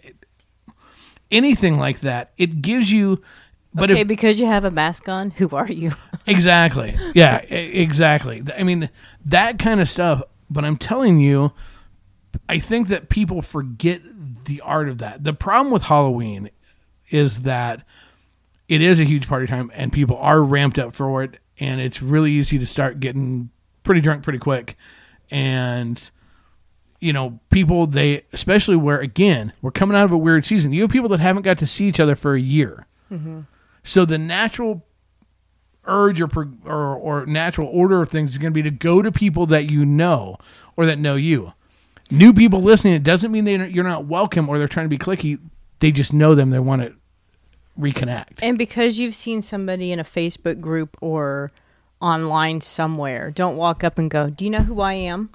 anything 1.31 1.77
like 1.79 2.01
that, 2.01 2.31
it 2.37 2.61
gives 2.61 2.91
you. 2.91 3.21
But 3.73 3.89
okay, 3.91 4.01
if, 4.01 4.07
because 4.07 4.39
you 4.39 4.45
have 4.45 4.65
a 4.65 4.71
mask 4.71 5.09
on, 5.09 5.31
who 5.31 5.49
are 5.49 5.71
you? 5.71 5.93
Exactly. 6.25 6.97
Yeah, 7.13 7.39
exactly. 7.39 8.41
I 8.57 8.63
mean, 8.63 8.89
that 9.25 9.59
kind 9.59 9.81
of 9.81 9.89
stuff. 9.89 10.23
But 10.49 10.63
I'm 10.63 10.77
telling 10.77 11.19
you, 11.19 11.51
I 12.47 12.59
think 12.59 12.87
that 12.87 13.09
people 13.09 13.41
forget 13.41 14.01
the 14.45 14.61
art 14.61 14.87
of 14.87 14.99
that. 14.99 15.25
The 15.25 15.33
problem 15.33 15.73
with 15.73 15.83
Halloween 15.83 16.49
is 17.09 17.41
that 17.41 17.83
it 18.69 18.81
is 18.81 18.99
a 19.01 19.03
huge 19.03 19.27
party 19.27 19.47
time 19.47 19.69
and 19.73 19.91
people 19.91 20.17
are 20.17 20.41
ramped 20.41 20.79
up 20.79 20.95
for 20.95 21.23
it. 21.23 21.39
And 21.59 21.81
it's 21.81 22.01
really 22.01 22.31
easy 22.31 22.57
to 22.57 22.65
start 22.65 22.99
getting 23.01 23.49
pretty 23.83 24.01
drunk 24.01 24.23
pretty 24.23 24.39
quick. 24.39 24.77
And, 25.29 26.09
you 26.99 27.13
know, 27.13 27.39
people, 27.49 27.85
they, 27.85 28.23
especially 28.33 28.75
where, 28.75 28.99
again, 28.99 29.53
we're 29.61 29.71
coming 29.71 29.97
out 29.97 30.05
of 30.05 30.11
a 30.11 30.17
weird 30.17 30.45
season. 30.45 30.73
You 30.73 30.83
have 30.83 30.91
people 30.91 31.09
that 31.09 31.19
haven't 31.19 31.43
got 31.43 31.57
to 31.59 31.67
see 31.67 31.85
each 31.85 31.99
other 31.99 32.15
for 32.15 32.33
a 32.33 32.39
year. 32.39 32.87
Mm-hmm. 33.11 33.41
So 33.83 34.05
the 34.05 34.17
natural 34.17 34.85
urge 35.85 36.21
or, 36.21 36.29
or 36.65 36.95
or 36.95 37.25
natural 37.25 37.67
order 37.67 38.01
of 38.01 38.09
things 38.09 38.31
is 38.31 38.37
going 38.37 38.51
to 38.51 38.55
be 38.55 38.63
to 38.63 38.71
go 38.71 39.01
to 39.01 39.11
people 39.11 39.45
that 39.47 39.69
you 39.69 39.85
know 39.85 40.37
or 40.75 40.85
that 40.85 40.97
know 40.97 41.15
you. 41.15 41.53
New 42.09 42.33
people 42.33 42.61
listening, 42.61 42.93
it 42.93 43.03
doesn't 43.03 43.31
mean 43.31 43.45
they 43.45 43.67
you're 43.67 43.83
not 43.83 44.05
welcome 44.05 44.47
or 44.49 44.57
they're 44.57 44.67
trying 44.67 44.85
to 44.85 44.89
be 44.89 44.97
clicky. 44.97 45.39
They 45.79 45.91
just 45.91 46.13
know 46.13 46.35
them. 46.35 46.51
They 46.51 46.59
want 46.59 46.81
to 46.81 46.93
reconnect. 47.79 48.39
And 48.41 48.57
because 48.57 48.99
you've 48.99 49.15
seen 49.15 49.41
somebody 49.41 49.91
in 49.91 49.99
a 49.99 50.03
Facebook 50.03 50.61
group 50.61 50.97
or 51.01 51.51
online 51.99 52.61
somewhere, 52.61 53.31
don't 53.31 53.57
walk 53.57 53.83
up 53.83 53.97
and 53.97 54.09
go, 54.09 54.29
"Do 54.29 54.45
you 54.45 54.51
know 54.51 54.59
who 54.59 54.81
I 54.81 54.93
am?" 54.93 55.29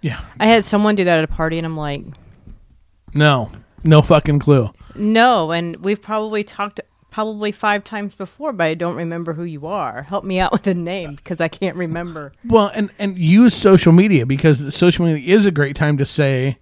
yeah. 0.00 0.20
I 0.38 0.46
had 0.46 0.64
someone 0.64 0.94
do 0.94 1.04
that 1.04 1.18
at 1.18 1.24
a 1.24 1.28
party, 1.28 1.58
and 1.58 1.66
I'm 1.66 1.76
like, 1.76 2.04
No. 3.12 3.50
No 3.84 4.00
fucking 4.02 4.38
clue. 4.38 4.70
"No." 4.94 5.52
And 5.52 5.76
we've 5.76 6.00
probably 6.00 6.42
talked 6.42 6.80
probably 7.14 7.52
five 7.52 7.84
times 7.84 8.12
before, 8.12 8.52
but 8.52 8.64
I 8.64 8.74
don't 8.74 8.96
remember 8.96 9.34
who 9.34 9.44
you 9.44 9.68
are. 9.68 10.02
Help 10.02 10.24
me 10.24 10.40
out 10.40 10.50
with 10.50 10.66
a 10.66 10.74
name 10.74 11.14
because 11.14 11.40
I 11.40 11.46
can't 11.46 11.76
remember. 11.76 12.32
Well, 12.44 12.72
and 12.74 12.90
and 12.98 13.16
use 13.16 13.54
social 13.54 13.92
media 13.92 14.26
because 14.26 14.74
social 14.74 15.06
media 15.06 15.32
is 15.32 15.46
a 15.46 15.52
great 15.52 15.76
time 15.76 15.96
to 15.98 16.06
say 16.06 16.58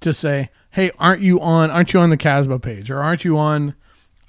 to 0.00 0.14
say, 0.14 0.48
"Hey, 0.70 0.90
aren't 0.98 1.20
you 1.20 1.38
on 1.38 1.70
aren't 1.70 1.92
you 1.92 2.00
on 2.00 2.08
the 2.08 2.16
Casbah 2.16 2.60
page 2.60 2.90
or 2.90 3.02
aren't 3.02 3.26
you 3.26 3.36
on 3.36 3.74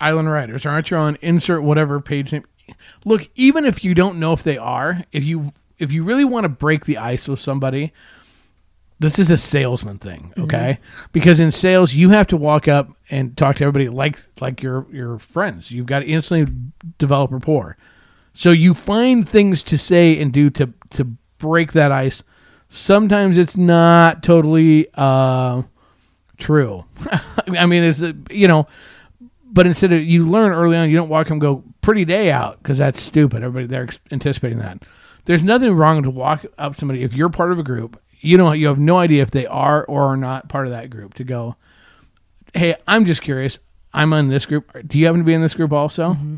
Island 0.01 0.29
Riders 0.29 0.65
or 0.65 0.71
aren't 0.71 0.91
you 0.91 0.97
on 0.97 1.17
insert 1.21 1.63
whatever 1.63 2.01
page 2.01 2.33
name?" 2.33 2.43
Look, 3.05 3.29
even 3.35 3.63
if 3.63 3.81
you 3.81 3.93
don't 3.93 4.19
know 4.19 4.33
if 4.33 4.43
they 4.43 4.57
are, 4.57 5.05
if 5.13 5.23
you 5.23 5.53
if 5.79 5.89
you 5.89 6.03
really 6.03 6.25
want 6.25 6.43
to 6.43 6.49
break 6.49 6.83
the 6.83 6.97
ice 6.97 7.29
with 7.29 7.39
somebody, 7.39 7.93
this 9.01 9.17
is 9.17 9.31
a 9.31 9.37
salesman 9.37 9.97
thing, 9.97 10.31
okay? 10.37 10.77
Because 11.11 11.39
in 11.39 11.51
sales, 11.51 11.95
you 11.95 12.11
have 12.11 12.27
to 12.27 12.37
walk 12.37 12.67
up 12.67 12.87
and 13.09 13.35
talk 13.35 13.55
to 13.55 13.63
everybody 13.63 13.89
like 13.89 14.19
like 14.39 14.61
your 14.61 14.85
your 14.91 15.17
friends. 15.17 15.71
You've 15.71 15.87
got 15.87 15.99
to 15.99 16.05
instantly 16.05 16.53
develop 16.99 17.31
rapport. 17.31 17.77
So 18.35 18.51
you 18.51 18.75
find 18.75 19.27
things 19.27 19.63
to 19.63 19.77
say 19.79 20.19
and 20.19 20.31
do 20.31 20.51
to 20.51 20.71
to 20.91 21.05
break 21.39 21.71
that 21.71 21.91
ice. 21.91 22.23
Sometimes 22.69 23.39
it's 23.39 23.57
not 23.57 24.21
totally 24.21 24.87
uh, 24.93 25.63
true. 26.37 26.85
I 27.57 27.65
mean, 27.65 27.83
it's 27.83 28.01
you 28.29 28.47
know, 28.47 28.67
but 29.51 29.65
instead 29.65 29.91
of 29.93 30.03
you 30.03 30.25
learn 30.25 30.51
early 30.51 30.77
on, 30.77 30.91
you 30.91 30.95
don't 30.95 31.09
walk 31.09 31.31
and 31.31 31.41
go 31.41 31.63
pretty 31.81 32.05
day 32.05 32.31
out 32.31 32.61
because 32.61 32.77
that's 32.77 33.01
stupid. 33.01 33.43
Everybody 33.43 33.65
they're 33.65 33.89
anticipating 34.11 34.59
that. 34.59 34.83
There's 35.25 35.43
nothing 35.43 35.73
wrong 35.73 36.03
to 36.03 36.11
walk 36.11 36.45
up 36.59 36.79
somebody 36.79 37.01
if 37.01 37.13
you're 37.13 37.29
part 37.29 37.51
of 37.51 37.57
a 37.57 37.63
group. 37.63 37.99
You 38.21 38.37
know, 38.37 38.45
what, 38.45 38.59
you 38.59 38.67
have 38.67 38.79
no 38.79 38.97
idea 38.97 39.21
if 39.23 39.31
they 39.31 39.47
are 39.47 39.83
or 39.85 40.03
are 40.13 40.17
not 40.17 40.47
part 40.47 40.67
of 40.67 40.71
that 40.71 40.89
group. 40.89 41.15
To 41.15 41.23
go, 41.23 41.55
hey, 42.53 42.75
I'm 42.87 43.05
just 43.05 43.21
curious. 43.21 43.59
I'm 43.93 44.13
on 44.13 44.29
this 44.29 44.45
group. 44.45 44.71
Do 44.87 44.97
you 44.97 45.05
happen 45.07 45.19
to 45.19 45.25
be 45.25 45.33
in 45.33 45.41
this 45.41 45.55
group 45.55 45.73
also? 45.73 46.13
Mm-hmm. 46.13 46.35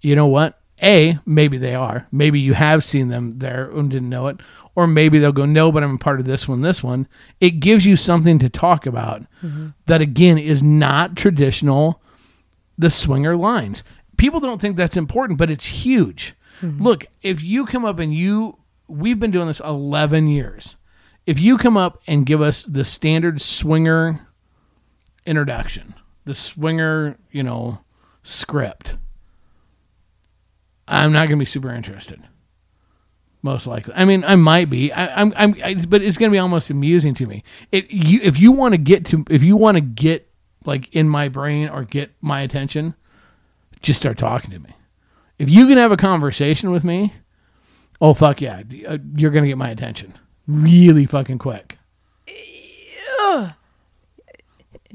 you 0.00 0.16
know 0.16 0.26
what? 0.26 0.58
A, 0.82 1.18
maybe 1.26 1.58
they 1.58 1.74
are. 1.74 2.06
Maybe 2.10 2.40
you 2.40 2.54
have 2.54 2.82
seen 2.82 3.08
them 3.08 3.38
there 3.38 3.70
and 3.70 3.90
didn't 3.90 4.08
know 4.08 4.28
it. 4.28 4.38
Or 4.74 4.86
maybe 4.86 5.18
they'll 5.18 5.32
go, 5.32 5.44
no, 5.44 5.70
but 5.70 5.82
I'm 5.82 5.96
a 5.96 5.98
part 5.98 6.20
of 6.20 6.26
this 6.26 6.48
one, 6.48 6.62
this 6.62 6.82
one. 6.82 7.06
It 7.40 7.60
gives 7.60 7.84
you 7.84 7.96
something 7.96 8.38
to 8.38 8.48
talk 8.48 8.86
about 8.86 9.22
mm-hmm. 9.42 9.68
that, 9.86 10.00
again, 10.00 10.38
is 10.38 10.62
not 10.62 11.16
traditional, 11.16 12.00
the 12.78 12.90
swinger 12.90 13.36
lines. 13.36 13.82
People 14.16 14.40
don't 14.40 14.60
think 14.60 14.76
that's 14.76 14.96
important, 14.96 15.38
but 15.38 15.50
it's 15.50 15.66
huge. 15.66 16.34
Mm-hmm. 16.62 16.82
Look, 16.82 17.06
if 17.20 17.42
you 17.42 17.66
come 17.66 17.84
up 17.84 17.98
and 17.98 18.14
you, 18.14 18.56
we've 18.90 19.20
been 19.20 19.30
doing 19.30 19.46
this 19.46 19.60
11 19.60 20.28
years. 20.28 20.76
If 21.26 21.38
you 21.38 21.56
come 21.58 21.76
up 21.76 22.00
and 22.06 22.26
give 22.26 22.40
us 22.40 22.62
the 22.62 22.84
standard 22.84 23.40
swinger 23.40 24.26
introduction, 25.26 25.94
the 26.24 26.34
swinger, 26.34 27.16
you 27.30 27.42
know, 27.42 27.80
script, 28.22 28.96
I'm 30.88 31.12
not 31.12 31.28
going 31.28 31.38
to 31.38 31.42
be 31.44 31.50
super 31.50 31.72
interested. 31.72 32.22
Most 33.42 33.66
likely, 33.66 33.94
I 33.94 34.04
mean, 34.04 34.22
I 34.24 34.36
might 34.36 34.68
be. 34.68 34.92
I, 34.92 35.20
I'm, 35.20 35.32
I'm, 35.34 35.56
I, 35.64 35.74
but 35.74 36.02
it's 36.02 36.18
going 36.18 36.30
to 36.30 36.34
be 36.34 36.38
almost 36.38 36.68
amusing 36.68 37.14
to 37.14 37.26
me. 37.26 37.42
If 37.72 37.86
you, 37.88 38.20
if 38.22 38.38
you 38.38 38.52
want 38.52 38.74
to 38.74 38.78
get 38.78 39.06
to, 39.06 39.24
if 39.30 39.42
you 39.42 39.56
want 39.56 39.76
to 39.76 39.80
get 39.80 40.28
like 40.66 40.94
in 40.94 41.08
my 41.08 41.28
brain 41.28 41.68
or 41.70 41.84
get 41.84 42.10
my 42.20 42.42
attention, 42.42 42.94
just 43.80 43.98
start 43.98 44.18
talking 44.18 44.50
to 44.50 44.58
me. 44.58 44.74
If 45.38 45.48
you 45.48 45.66
can 45.66 45.78
have 45.78 45.90
a 45.90 45.96
conversation 45.96 46.70
with 46.70 46.84
me, 46.84 47.14
oh 48.00 48.14
fuck 48.14 48.40
yeah, 48.40 48.62
uh, 48.88 48.98
you're 49.16 49.30
going 49.30 49.44
to 49.44 49.48
get 49.48 49.58
my 49.58 49.70
attention 49.70 50.14
really 50.46 51.06
fucking 51.06 51.38
quick. 51.38 51.76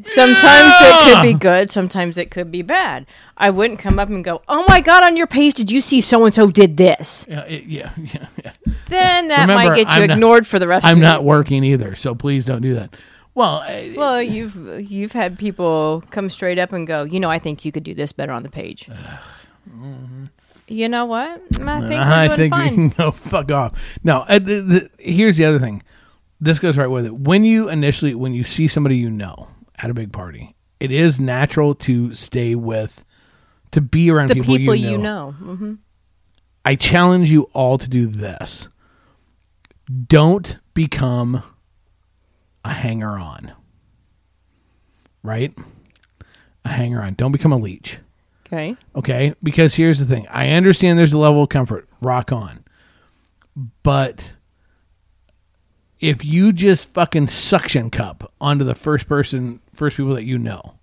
Sometimes 0.04 0.74
it 0.82 1.06
could 1.06 1.22
be 1.22 1.34
good, 1.34 1.72
sometimes 1.72 2.18
it 2.18 2.30
could 2.30 2.52
be 2.52 2.62
bad. 2.62 3.06
I 3.38 3.50
wouldn't 3.50 3.80
come 3.80 3.98
up 3.98 4.10
and 4.10 4.26
go, 4.26 4.42
"Oh 4.50 4.66
my 4.68 4.82
god, 4.82 5.04
on 5.04 5.16
your 5.16 5.26
page 5.28 5.54
did 5.54 5.72
you 5.72 5.80
see 5.80 6.02
so 6.02 6.26
and 6.26 6.36
so 6.36 6.52
did 6.52 6.76
this?" 6.76 7.26
Yeah, 7.30 7.44
it, 7.46 7.64
yeah, 7.64 7.92
yeah, 7.98 8.28
yeah. 8.44 8.52
Then 8.88 9.30
that 9.30 9.42
Remember, 9.48 9.54
might 9.70 9.76
get 9.76 9.88
you 9.88 9.94
I'm 9.94 10.08
not- 10.08 10.14
ignored 10.18 10.46
for 10.48 10.60
the 10.60 10.68
rest 10.68 10.86
I'm 10.86 10.98
of 10.98 11.02
not 11.02 11.18
the 11.20 11.24
working 11.24 11.64
either, 11.64 11.96
so 11.96 12.14
please 12.14 12.44
don't 12.44 12.62
do 12.62 12.74
that. 12.76 12.94
Well, 13.36 13.60
I- 13.60 13.94
Well, 13.96 14.22
you've 14.22 14.92
you've 14.92 15.14
had 15.14 15.40
people 15.40 16.04
come 16.12 16.30
straight 16.30 16.60
up 16.60 16.74
and 16.74 16.86
go, 16.86 17.04
"You 17.04 17.22
know, 17.22 17.32
I 17.32 17.40
think 17.40 17.64
you 17.64 17.72
could 17.72 17.84
do 17.84 17.94
this 17.94 18.12
better 18.12 18.34
on 18.34 18.44
the 18.44 18.50
page." 18.50 18.90
You 20.68 20.90
know 20.90 21.06
what? 21.06 21.30
I 21.30 21.38
think 21.40 21.60
we're 21.60 21.66
mm-hmm. 21.66 21.94
I 21.94 22.28
doing 22.28 22.38
think 22.38 22.54
fine. 22.54 22.70
you 22.70 22.76
can 22.76 22.90
go 22.90 23.12
fuck 23.12 23.52
off. 23.52 24.00
No, 24.04 24.20
uh, 24.28 24.40
the, 24.40 24.62
the, 24.62 24.90
here's 24.98 25.38
the 25.38 25.46
other 25.46 25.60
thing. 25.60 25.84
This 26.42 26.60
goes 26.60 26.78
right 26.78 26.88
with 26.88 27.06
it. 27.06 27.16
When 27.16 27.44
you 27.44 27.70
initially, 27.70 28.16
when 28.16 28.34
you 28.34 28.44
see 28.44 28.68
somebody 28.68 28.98
you 28.98 29.10
know 29.10 29.50
at 29.78 29.90
a 29.90 29.94
big 29.94 30.12
party, 30.12 30.56
it 30.80 30.92
is 30.92 31.20
natural 31.20 31.76
to 31.76 32.14
stay 32.14 32.56
with, 32.56 33.06
to 33.72 33.82
be 33.82 34.10
around 34.10 34.30
the 34.30 34.36
people, 34.36 34.58
people 34.58 34.76
you 34.76 34.98
know. 34.98 35.36
you 35.40 35.46
know. 35.46 35.56
hmm 35.56 35.74
I 36.68 36.74
challenge 36.76 37.30
you 37.30 37.44
all 37.54 37.78
to 37.78 37.88
do 37.88 38.08
this. 38.08 38.68
Don't 40.08 40.58
become 40.74 41.44
a 42.64 42.74
hanger 42.74 43.12
on. 43.12 43.54
Right? 45.22 45.56
A 46.66 46.70
hanger 46.70 47.04
on. 47.04 47.14
Don't 47.14 47.32
become 47.32 47.52
a 47.52 47.58
leech. 47.58 48.00
Okay. 48.56 48.78
Okay? 48.96 49.34
Because 49.44 49.76
here's 49.76 50.00
the 50.00 50.06
thing. 50.06 50.28
I 50.30 50.52
understand 50.52 50.98
there's 50.98 51.14
a 51.14 51.20
level 51.20 51.44
of 51.44 51.50
comfort. 51.50 51.88
Rock 52.02 52.32
on. 52.32 52.64
But 53.84 54.32
if 56.00 56.24
you 56.24 56.54
just 56.54 56.94
fucking 56.94 57.28
suction 57.28 57.90
cup 57.90 58.32
onto 58.40 58.64
the 58.64 58.76
first 58.76 59.08
person, 59.08 59.62
first 59.74 59.98
people 59.98 60.16
that 60.16 60.26
you 60.26 60.38
know 60.38 60.76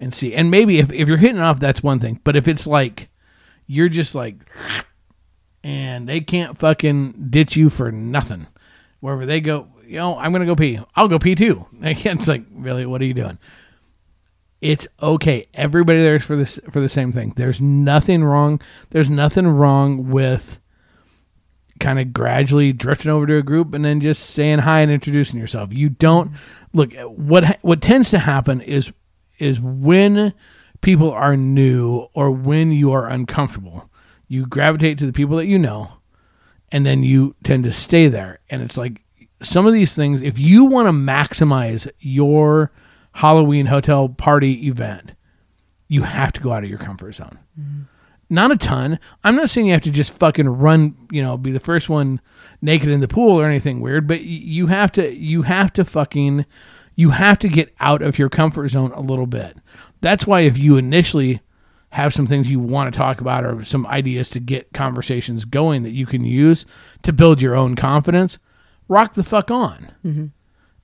and 0.00 0.14
see, 0.14 0.34
and 0.34 0.50
maybe 0.50 0.78
if, 0.78 0.92
if 0.92 1.08
you're 1.08 1.18
hitting 1.18 1.40
off, 1.40 1.60
that's 1.60 1.82
one 1.82 2.00
thing. 2.00 2.20
But 2.24 2.36
if 2.36 2.48
it's 2.48 2.66
like, 2.66 3.08
you're 3.66 3.88
just 3.88 4.14
like, 4.14 4.36
and 5.62 6.08
they 6.08 6.20
can't 6.20 6.58
fucking 6.58 7.28
ditch 7.30 7.56
you 7.56 7.70
for 7.70 7.92
nothing. 7.92 8.46
Wherever 9.00 9.26
they 9.26 9.40
go, 9.40 9.68
you 9.86 9.96
know, 9.96 10.16
I'm 10.16 10.32
gonna 10.32 10.46
go 10.46 10.56
pee. 10.56 10.78
I'll 10.94 11.08
go 11.08 11.18
pee 11.18 11.34
too. 11.34 11.66
It's 11.80 12.28
like, 12.28 12.44
really, 12.52 12.86
what 12.86 13.00
are 13.00 13.04
you 13.04 13.14
doing? 13.14 13.38
It's 14.62 14.86
okay. 15.02 15.48
Everybody 15.54 15.98
there's 15.98 16.24
for 16.24 16.36
this 16.36 16.58
for 16.70 16.80
the 16.80 16.88
same 16.88 17.12
thing. 17.12 17.34
There's 17.36 17.60
nothing 17.60 18.22
wrong. 18.22 18.62
There's 18.90 19.10
nothing 19.10 19.48
wrong 19.48 20.08
with 20.08 20.58
kind 21.80 21.98
of 21.98 22.12
gradually 22.12 22.72
drifting 22.72 23.10
over 23.10 23.26
to 23.26 23.36
a 23.36 23.42
group 23.42 23.74
and 23.74 23.84
then 23.84 24.00
just 24.00 24.22
saying 24.24 24.60
hi 24.60 24.80
and 24.80 24.90
introducing 24.92 25.40
yourself. 25.40 25.72
You 25.72 25.88
don't 25.88 26.30
look 26.72 26.92
what 26.94 27.58
what 27.62 27.82
tends 27.82 28.10
to 28.10 28.20
happen 28.20 28.60
is 28.60 28.92
is 29.38 29.58
when 29.58 30.32
people 30.80 31.10
are 31.10 31.36
new 31.36 32.06
or 32.14 32.30
when 32.30 32.70
you 32.70 32.92
are 32.92 33.08
uncomfortable, 33.08 33.90
you 34.28 34.46
gravitate 34.46 34.96
to 34.98 35.06
the 35.06 35.12
people 35.12 35.36
that 35.38 35.46
you 35.46 35.58
know, 35.58 35.94
and 36.70 36.86
then 36.86 37.02
you 37.02 37.34
tend 37.42 37.64
to 37.64 37.72
stay 37.72 38.06
there. 38.06 38.38
And 38.48 38.62
it's 38.62 38.76
like 38.76 39.02
some 39.42 39.66
of 39.66 39.72
these 39.72 39.96
things, 39.96 40.22
if 40.22 40.38
you 40.38 40.64
want 40.64 40.86
to 40.86 40.92
maximize 40.92 41.90
your 41.98 42.70
Halloween 43.12 43.66
hotel 43.66 44.08
party 44.08 44.66
event, 44.66 45.12
you 45.88 46.02
have 46.02 46.32
to 46.32 46.40
go 46.40 46.52
out 46.52 46.64
of 46.64 46.70
your 46.70 46.78
comfort 46.78 47.12
zone. 47.12 47.38
Mm-hmm. 47.58 47.82
Not 48.30 48.50
a 48.50 48.56
ton. 48.56 48.98
I'm 49.22 49.36
not 49.36 49.50
saying 49.50 49.66
you 49.66 49.74
have 49.74 49.82
to 49.82 49.90
just 49.90 50.16
fucking 50.16 50.48
run, 50.48 50.96
you 51.10 51.22
know, 51.22 51.36
be 51.36 51.52
the 51.52 51.60
first 51.60 51.90
one 51.90 52.18
naked 52.62 52.88
in 52.88 53.00
the 53.00 53.08
pool 53.08 53.38
or 53.38 53.46
anything 53.46 53.80
weird, 53.80 54.06
but 54.06 54.22
you 54.22 54.68
have 54.68 54.90
to 54.92 55.14
you 55.14 55.42
have 55.42 55.70
to 55.74 55.84
fucking 55.84 56.46
you 56.96 57.10
have 57.10 57.38
to 57.40 57.48
get 57.48 57.74
out 57.78 58.00
of 58.00 58.18
your 58.18 58.30
comfort 58.30 58.68
zone 58.68 58.92
a 58.92 59.00
little 59.00 59.26
bit. 59.26 59.58
That's 60.00 60.26
why 60.26 60.40
if 60.40 60.56
you 60.56 60.78
initially 60.78 61.42
have 61.90 62.14
some 62.14 62.26
things 62.26 62.50
you 62.50 62.58
want 62.58 62.92
to 62.92 62.98
talk 62.98 63.20
about 63.20 63.44
or 63.44 63.64
some 63.64 63.86
ideas 63.86 64.30
to 64.30 64.40
get 64.40 64.72
conversations 64.72 65.44
going 65.44 65.82
that 65.82 65.90
you 65.90 66.06
can 66.06 66.24
use 66.24 66.64
to 67.02 67.12
build 67.12 67.42
your 67.42 67.54
own 67.54 67.76
confidence, 67.76 68.38
rock 68.88 69.12
the 69.12 69.24
fuck 69.24 69.50
on 69.50 69.92
mm-hmm. 70.02 70.26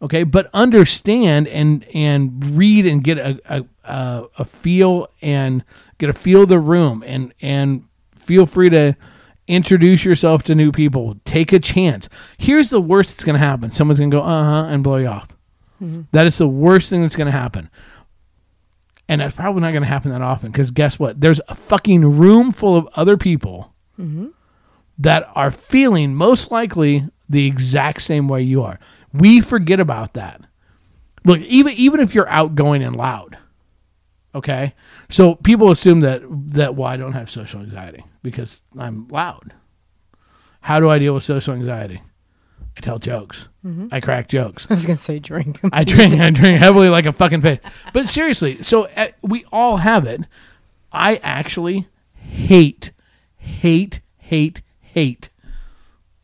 Okay 0.00 0.22
but 0.22 0.48
understand 0.52 1.48
and 1.48 1.84
and 1.94 2.56
read 2.56 2.86
and 2.86 3.02
get 3.04 3.18
a 3.18 3.38
a, 3.48 3.64
a, 3.84 4.24
a 4.38 4.44
feel 4.44 5.08
and 5.22 5.64
get 5.98 6.08
a 6.08 6.12
feel 6.12 6.42
of 6.42 6.48
the 6.48 6.58
room 6.58 7.02
and 7.06 7.32
and 7.40 7.84
feel 8.16 8.46
free 8.46 8.70
to 8.70 8.94
introduce 9.46 10.04
yourself 10.04 10.42
to 10.42 10.54
new 10.54 10.70
people. 10.70 11.16
Take 11.24 11.54
a 11.54 11.58
chance. 11.58 12.08
Here's 12.36 12.68
the 12.68 12.82
worst 12.82 13.10
that's 13.10 13.24
going 13.24 13.32
to 13.32 13.44
happen. 13.44 13.72
Someone's 13.72 13.98
going 13.98 14.10
to 14.10 14.16
go 14.18 14.22
uh-huh 14.22 14.66
and 14.68 14.84
blow 14.84 14.96
you 14.98 15.06
off. 15.08 15.28
That 16.12 16.26
is 16.26 16.36
the 16.36 16.46
worst 16.48 16.90
thing 16.90 17.00
that's 17.02 17.16
going 17.16 17.26
to 17.32 17.32
happen. 17.32 17.70
And 19.08 19.22
that's 19.22 19.34
probably 19.34 19.62
not 19.62 19.70
going 19.70 19.84
to 19.84 19.88
happen 19.88 20.10
that 20.10 20.20
often 20.20 20.52
because 20.52 20.70
guess 20.70 20.98
what? 20.98 21.20
There's 21.22 21.40
a 21.48 21.54
fucking 21.54 22.18
room 22.18 22.52
full 22.52 22.76
of 22.76 22.86
other 22.94 23.16
people 23.16 23.72
that 24.98 25.28
are 25.34 25.50
feeling 25.50 26.14
most 26.14 26.50
likely 26.50 27.08
the 27.28 27.46
exact 27.46 28.02
same 28.02 28.28
way 28.28 28.42
you 28.42 28.62
are. 28.62 28.78
We 29.12 29.40
forget 29.40 29.80
about 29.80 30.14
that. 30.14 30.42
Look, 31.24 31.40
even 31.40 31.72
even 31.74 32.00
if 32.00 32.14
you're 32.14 32.28
outgoing 32.28 32.82
and 32.82 32.96
loud, 32.96 33.38
okay? 34.34 34.74
So 35.08 35.34
people 35.34 35.70
assume 35.70 36.00
that 36.00 36.22
that 36.52 36.74
well, 36.74 36.88
I 36.88 36.96
don't 36.96 37.12
have 37.12 37.30
social 37.30 37.60
anxiety 37.60 38.04
because 38.22 38.62
I'm 38.78 39.08
loud. 39.08 39.52
How 40.60 40.80
do 40.80 40.88
I 40.88 40.98
deal 40.98 41.14
with 41.14 41.24
social 41.24 41.54
anxiety? 41.54 42.02
I 42.76 42.80
tell 42.80 42.98
jokes. 42.98 43.48
I 43.90 44.00
crack 44.00 44.28
jokes. 44.28 44.66
I 44.70 44.74
was 44.74 44.86
gonna 44.86 44.96
say 44.96 45.18
drink. 45.18 45.58
I 45.72 45.84
drink. 45.84 46.14
I 46.14 46.30
drink 46.30 46.58
heavily 46.58 46.88
like 46.88 47.06
a 47.06 47.12
fucking 47.12 47.42
pig. 47.42 47.60
But 47.92 48.08
seriously, 48.08 48.62
so 48.62 48.84
uh, 48.96 49.08
we 49.22 49.44
all 49.52 49.78
have 49.78 50.06
it. 50.06 50.22
I 50.92 51.16
actually 51.16 51.88
hate, 52.14 52.92
hate, 53.36 54.00
hate, 54.16 54.62
hate 54.80 55.28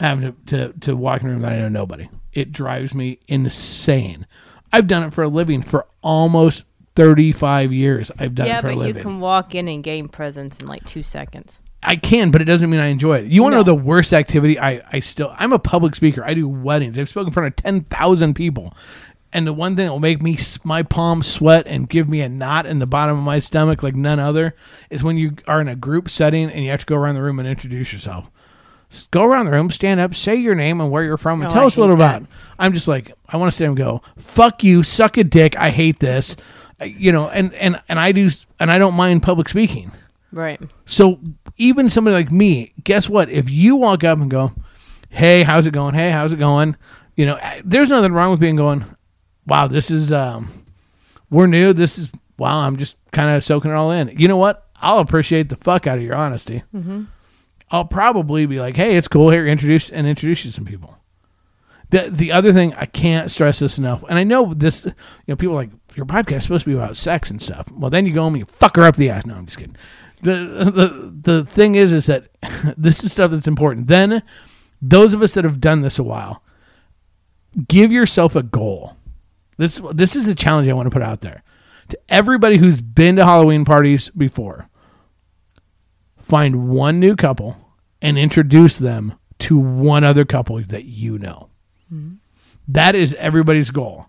having 0.01 0.35
to, 0.47 0.73
to, 0.73 0.79
to 0.81 0.97
walk 0.97 1.23
in 1.23 1.29
a 1.29 1.31
room 1.33 1.43
that 1.43 1.53
I 1.53 1.59
know 1.59 1.69
nobody. 1.69 2.09
It 2.35 2.53
drives 2.53 2.95
me 2.95 3.19
insane. 3.29 4.27
I've 4.73 4.87
done 4.89 5.05
it 5.05 5.15
for 5.15 5.23
a 5.23 5.29
living 5.29 5.63
for 5.63 5.87
almost 6.03 6.65
35 6.97 7.73
years. 7.73 8.11
I've 8.19 8.35
done 8.35 8.47
yeah, 8.47 8.59
it 8.59 8.61
for 8.63 8.75
living. 8.75 8.87
Yeah, 8.87 8.93
but 8.93 8.99
you 8.99 9.03
can 9.03 9.21
walk 9.21 9.55
in 9.55 9.69
and 9.69 9.83
gain 9.83 10.09
presence 10.09 10.61
in 10.61 10.67
like 10.67 10.85
two 10.85 11.03
seconds. 11.03 11.61
I 11.83 11.97
can, 11.97 12.31
but 12.31 12.41
it 12.41 12.47
doesn't 12.47 12.71
mean 12.71 12.81
I 12.81 12.87
enjoy 12.87 13.19
it. 13.19 13.27
You 13.27 13.43
want 13.43 13.53
to 13.53 13.57
No. 13.57 13.61
know 13.61 13.65
the 13.65 13.75
worst 13.75 14.13
activity? 14.13 14.59
I, 14.59 14.83
I 14.91 15.01
still, 15.01 15.35
I'm 15.39 15.53
a 15.53 15.59
public 15.59 15.95
speaker. 15.95 16.25
I 16.25 16.35
do 16.35 16.49
weddings. 16.49 16.99
I've 16.99 17.09
spoken 17.09 17.29
in 17.29 17.33
front 17.35 17.49
of 17.49 17.57
10,000 17.57 18.35
people. 18.35 18.75
And 19.35 19.47
the 19.47 19.53
one 19.53 19.77
thing 19.77 19.87
that 19.87 19.93
will 19.93 19.99
make 19.99 20.23
me, 20.23 20.39
my 20.63 20.83
palms 20.83 21.27
sweat 21.27 21.67
and 21.67 21.89
give 21.89 22.09
me 22.09 22.21
a 22.21 22.29
knot 22.29 22.67
in 22.67 22.79
the 22.79 22.87
bottom 22.87 23.19
of 23.19 23.25
my 23.25 23.41
stomach 23.41 23.83
like 23.83 23.97
none 23.97 24.21
other 24.21 24.55
is 24.91 25.03
when 25.03 25.19
you 25.19 25.35
are 25.47 25.61
in 25.61 25.69
a 25.69 25.75
group 25.77 26.09
setting 26.09 26.51
and 26.51 26.65
you 26.65 26.71
have 26.71 26.81
to 26.81 26.87
go 26.87 26.97
around 26.97 27.17
the 27.17 27.23
room 27.23 27.39
and 27.39 27.49
introduce 27.49 27.93
yourself. 27.93 28.31
Go 29.11 29.25
around 29.25 29.47
the 29.47 29.51
room, 29.53 29.71
stand 29.71 30.01
up, 30.01 30.15
say 30.15 30.35
your 30.37 30.55
name 30.55 30.81
and 30.81 30.91
where 30.91 31.03
you're 31.05 31.17
from, 31.17 31.43
and 31.43 31.51
tell 31.51 31.65
I 31.65 31.67
us 31.67 31.77
a 31.77 31.81
little 31.81 31.97
that. 31.97 32.17
about. 32.17 32.29
I'm 32.59 32.73
just 32.73 32.89
like, 32.89 33.13
I 33.29 33.37
want 33.37 33.51
to 33.53 33.55
stand 33.55 33.71
and 33.71 33.77
go, 33.77 34.03
fuck 34.19 34.63
you, 34.63 34.83
suck 34.83 35.17
a 35.17 35.25
dick, 35.25 35.57
I 35.57 35.71
hate 35.71 36.01
this, 36.01 36.37
you 36.83 37.13
know, 37.13 37.29
and 37.29 37.53
and 37.55 37.81
and 37.89 37.99
I 37.99 38.13
do, 38.13 38.31
and 38.61 38.71
I 38.71 38.79
don't 38.79 38.95
mind 38.95 39.23
public 39.23 39.49
speaking. 39.49 39.93
Right. 40.33 40.61
So 40.87 41.21
even 41.57 41.89
somebody 41.91 42.15
like 42.15 42.33
me, 42.33 42.73
guess 42.83 43.09
what? 43.09 43.31
If 43.31 43.49
you 43.49 43.77
walk 43.77 44.03
up 44.05 44.19
and 44.19 44.31
go, 44.31 44.53
"Hey, 45.09 45.43
how's 45.45 45.67
it 45.67 45.73
going? 45.73 45.95
Hey, 45.95 46.11
how's 46.11 46.33
it 46.33 46.39
going?" 46.39 46.77
You 47.17 47.27
know, 47.27 47.39
there's 47.65 47.91
nothing 47.91 48.13
wrong 48.13 48.33
with 48.33 48.41
being 48.41 48.57
going, 48.57 48.85
"Wow, 49.47 49.69
this 49.69 49.91
is 49.91 50.11
um, 50.11 50.65
we're 51.31 51.47
new. 51.47 51.73
This 51.73 51.99
is 51.99 52.11
wow. 52.37 52.59
I'm 52.59 52.77
just 52.77 52.97
kind 53.13 53.31
of 53.37 53.45
soaking 53.45 53.71
it 53.71 53.75
all 53.75 53.93
in." 53.93 54.09
You 54.19 54.27
know 54.27 54.37
what? 54.37 54.67
I'll 54.83 54.99
appreciate 54.99 55.49
the 55.49 55.57
fuck 55.57 55.87
out 55.87 55.99
of 55.99 56.05
your 56.05 56.17
honesty. 56.17 56.65
I'll 57.75 57.85
probably 57.85 58.47
be 58.47 58.61
like, 58.61 58.77
"Hey, 58.77 58.95
it's 58.95 59.09
cool. 59.09 59.31
Here, 59.31 59.45
introduce 59.45 59.91
and 59.91 60.07
introduce 60.07 60.45
you 60.45 60.53
to 60.53 60.55
some 60.55 60.65
people." 60.65 60.97
The 61.91 62.09
the 62.09 62.31
other 62.31 62.53
thing 62.53 62.73
I 62.75 62.87
can't 62.87 63.33
stress 63.33 63.59
this 63.59 63.79
enough, 63.79 64.05
and 64.09 64.17
I 64.17 64.23
know 64.23 64.55
this, 64.55 64.85
you 64.85 64.93
know, 65.27 65.35
people 65.35 65.57
like 65.57 65.71
your 65.97 66.07
podcast 66.07 66.37
is 66.37 66.43
supposed 66.45 66.65
to 66.67 66.71
be 66.71 66.77
about 66.77 66.97
sex 66.97 67.31
and 67.31 67.43
stuff. 67.43 67.67
Well, 67.73 67.91
then 67.91 68.07
you 68.07 68.13
go 68.13 68.23
home 68.23 68.35
and 68.35 68.43
you 68.43 68.47
fuck 68.47 68.77
her 68.77 68.85
up 68.85 68.95
the 68.95 69.11
ass. 69.11 69.27
No, 69.27 69.35
I'm 69.35 69.47
just 69.47 69.59
kidding. 69.59 69.75
The 70.23 70.71
the 70.73 71.33
the 71.33 71.45
thing 71.47 71.75
is, 71.75 71.93
is 71.93 72.07
that 72.07 72.29
this 72.77 73.03
is 73.03 73.11
stuff 73.11 73.33
that's 73.33 73.49
important. 73.49 73.89
Then 73.89 74.23
those 74.81 75.13
of 75.13 75.21
us 75.21 75.35
that 75.35 75.43
have 75.43 75.61
done 75.61 75.81
this 75.81 75.99
a 75.99 76.05
while, 76.05 76.45
give 77.67 77.91
yourself 77.91 78.37
a 78.37 78.45
goal. 78.45 78.97
This 79.57 79.81
this 79.93 80.15
is 80.15 80.29
a 80.29 80.35
challenge 80.37 80.69
I 80.69 80.75
want 80.75 80.87
to 80.87 80.93
put 80.93 81.03
out 81.03 81.23
there 81.23 81.43
to 81.89 81.99
everybody 82.09 82.59
who's 82.59 82.81
been 82.81 83.17
to 83.17 83.25
Halloween 83.25 83.65
parties 83.65 84.11
before. 84.11 84.69
Find 86.17 86.69
one 86.69 87.01
new 87.01 87.17
couple 87.17 87.64
and 88.05 88.19
introduce 88.19 88.77
them 88.77 89.15
to 89.39 89.59
one 89.59 90.05
other 90.05 90.27
couple 90.27 90.61
that 90.61 90.85
you 90.85 91.19
know. 91.19 91.49
That 92.69 92.95
is 92.95 93.15
everybody's 93.15 93.71
goal. 93.71 94.07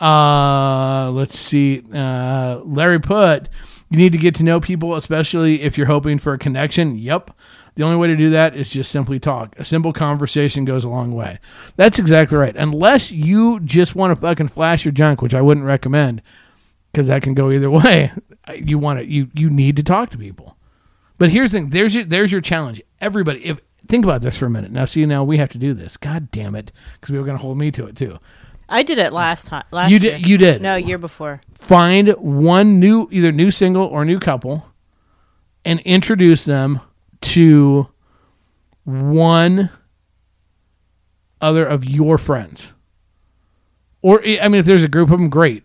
Uh, 0.00 1.10
let's 1.10 1.38
see. 1.38 1.82
Uh, 1.92 2.60
Larry 2.64 2.98
put, 3.00 3.48
you 3.90 3.98
need 3.98 4.12
to 4.12 4.18
get 4.18 4.34
to 4.36 4.44
know 4.44 4.60
people, 4.60 4.94
especially 4.94 5.62
if 5.62 5.76
you're 5.76 5.86
hoping 5.86 6.18
for 6.18 6.32
a 6.32 6.38
connection. 6.38 6.96
Yep. 6.96 7.30
The 7.74 7.82
only 7.82 7.96
way 7.96 8.08
to 8.08 8.16
do 8.16 8.30
that 8.30 8.56
is 8.56 8.70
just 8.70 8.90
simply 8.90 9.18
talk. 9.18 9.58
A 9.58 9.64
simple 9.64 9.92
conversation 9.92 10.64
goes 10.64 10.84
a 10.84 10.88
long 10.88 11.12
way. 11.14 11.38
That's 11.76 11.98
exactly 11.98 12.38
right. 12.38 12.56
Unless 12.56 13.10
you 13.10 13.60
just 13.60 13.94
want 13.94 14.14
to 14.14 14.20
fucking 14.20 14.48
flash 14.48 14.84
your 14.84 14.92
junk, 14.92 15.20
which 15.20 15.34
I 15.34 15.42
wouldn't 15.42 15.66
recommend, 15.66 16.22
because 16.92 17.08
that 17.08 17.22
can 17.22 17.34
go 17.34 17.50
either 17.50 17.70
way. 17.70 18.12
You 18.54 18.78
want 18.78 18.98
to, 18.98 19.06
you 19.06 19.30
you 19.32 19.48
need 19.48 19.74
to 19.76 19.82
talk 19.82 20.10
to 20.10 20.18
people. 20.18 20.58
But 21.16 21.30
here's 21.30 21.52
the 21.52 21.60
thing. 21.60 21.70
There's 21.70 21.94
your 21.94 22.04
there's 22.04 22.32
your 22.32 22.40
challenge. 22.42 22.82
Everybody, 23.04 23.44
if 23.44 23.60
think 23.86 24.02
about 24.02 24.22
this 24.22 24.38
for 24.38 24.46
a 24.46 24.50
minute. 24.50 24.70
Now, 24.70 24.86
see, 24.86 25.04
now 25.04 25.24
we 25.24 25.36
have 25.36 25.50
to 25.50 25.58
do 25.58 25.74
this. 25.74 25.98
God 25.98 26.30
damn 26.30 26.54
it, 26.54 26.72
because 26.94 27.12
we 27.12 27.18
were 27.18 27.24
going 27.26 27.36
to 27.36 27.42
hold 27.42 27.58
me 27.58 27.70
to 27.72 27.84
it 27.86 27.96
too. 27.96 28.18
I 28.66 28.82
did 28.82 28.98
it 28.98 29.12
last 29.12 29.46
time. 29.48 29.64
Last 29.70 29.90
You 29.90 29.98
year. 29.98 30.12
did. 30.12 30.26
You 30.26 30.38
did. 30.38 30.62
No, 30.62 30.74
year 30.76 30.96
before. 30.96 31.42
Find 31.52 32.08
one 32.12 32.80
new, 32.80 33.08
either 33.10 33.30
new 33.30 33.50
single 33.50 33.84
or 33.84 34.06
new 34.06 34.18
couple, 34.18 34.66
and 35.66 35.80
introduce 35.80 36.46
them 36.46 36.80
to 37.20 37.88
one 38.84 39.68
other 41.42 41.66
of 41.66 41.84
your 41.84 42.16
friends. 42.16 42.72
Or 44.00 44.22
I 44.24 44.48
mean, 44.48 44.60
if 44.60 44.64
there's 44.64 44.82
a 44.82 44.88
group 44.88 45.10
of 45.10 45.18
them, 45.18 45.28
great. 45.28 45.64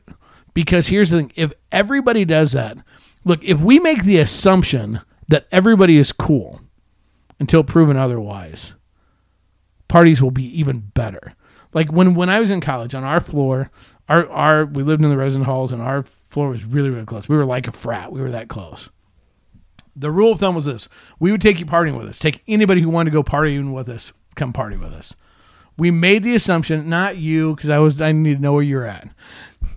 Because 0.53 0.87
here's 0.87 1.09
the 1.09 1.19
thing: 1.19 1.31
if 1.37 1.53
everybody 1.71 2.25
does 2.25 2.51
that, 2.51 2.77
look, 3.23 3.41
if 3.45 3.61
we 3.61 3.79
make 3.79 4.03
the 4.03 4.17
assumption 4.17 4.99
that 5.29 5.47
everybody 5.53 5.95
is 5.97 6.11
cool 6.11 6.59
until 7.39 7.63
proven 7.63 7.97
otherwise, 7.97 8.73
parties 9.87 10.21
will 10.21 10.31
be 10.31 10.45
even 10.59 10.79
better. 10.93 11.33
Like 11.73 11.91
when 11.91 12.15
when 12.15 12.29
I 12.29 12.39
was 12.39 12.51
in 12.51 12.61
college 12.61 12.95
on 12.95 13.03
our 13.03 13.19
floor, 13.19 13.71
our 14.07 14.27
our 14.29 14.65
we 14.65 14.83
lived 14.83 15.03
in 15.03 15.09
the 15.09 15.17
resident 15.17 15.45
halls 15.45 15.71
and 15.71 15.81
our 15.81 16.03
floor 16.03 16.49
was 16.49 16.65
really 16.65 16.89
really 16.89 17.05
close. 17.05 17.29
We 17.29 17.37
were 17.37 17.45
like 17.45 17.67
a 17.67 17.71
frat. 17.71 18.11
We 18.11 18.21
were 18.21 18.31
that 18.31 18.49
close. 18.49 18.89
The 19.95 20.11
rule 20.11 20.31
of 20.31 20.39
thumb 20.39 20.55
was 20.55 20.65
this: 20.65 20.87
we 21.19 21.31
would 21.31 21.41
take 21.41 21.59
you 21.59 21.65
partying 21.65 21.97
with 21.97 22.07
us. 22.07 22.19
Take 22.19 22.41
anybody 22.47 22.81
who 22.81 22.89
wanted 22.89 23.11
to 23.11 23.15
go 23.15 23.23
partying 23.23 23.73
with 23.73 23.89
us, 23.89 24.13
come 24.35 24.53
party 24.53 24.77
with 24.77 24.93
us. 24.93 25.15
We 25.77 25.91
made 25.91 26.23
the 26.23 26.35
assumption, 26.35 26.89
not 26.89 27.17
you, 27.17 27.55
because 27.55 27.69
I 27.69 27.77
was 27.79 28.01
I 28.01 28.11
need 28.11 28.35
to 28.35 28.41
know 28.41 28.53
where 28.53 28.63
you're 28.63 28.85
at. 28.85 29.09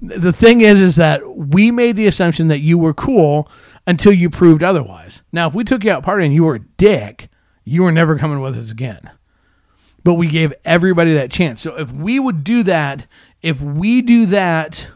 The 0.01 0.33
thing 0.33 0.61
is, 0.63 0.81
is 0.81 0.97
that 0.97 1.37
we 1.37 1.71
made 1.71 1.97
the 1.97 2.07
assumption 2.07 2.49
that 2.49 2.59
you 2.59 2.77
were 2.77 2.95
cool 2.95 3.49
until 3.87 4.13
you 4.13 4.31
proved 4.31 4.65
otherwise. 4.65 5.23
Now, 5.33 5.47
if 5.49 5.55
we 5.55 5.63
took 5.63 5.85
you 5.85 5.93
out 5.93 6.05
partying 6.05 6.33
you 6.33 6.45
were 6.45 6.57
a 6.57 6.61
dick, 6.61 7.29
you 7.65 7.83
were 7.83 7.93
never 7.93 8.19
coming 8.19 8.41
with 8.41 8.57
us 8.57 8.71
again 8.71 9.11
but 10.05 10.15
we 10.15 10.29
gave 10.29 10.53
everybody 10.65 11.15
that 11.15 11.31
chance. 11.31 11.61
So 11.61 11.77
if 11.77 11.93
we 11.93 12.19
would 12.19 12.45
do 12.45 12.63
that, 12.65 13.07
if 13.41 13.61
we 13.61 14.03
do 14.03 14.27
that 14.27 14.89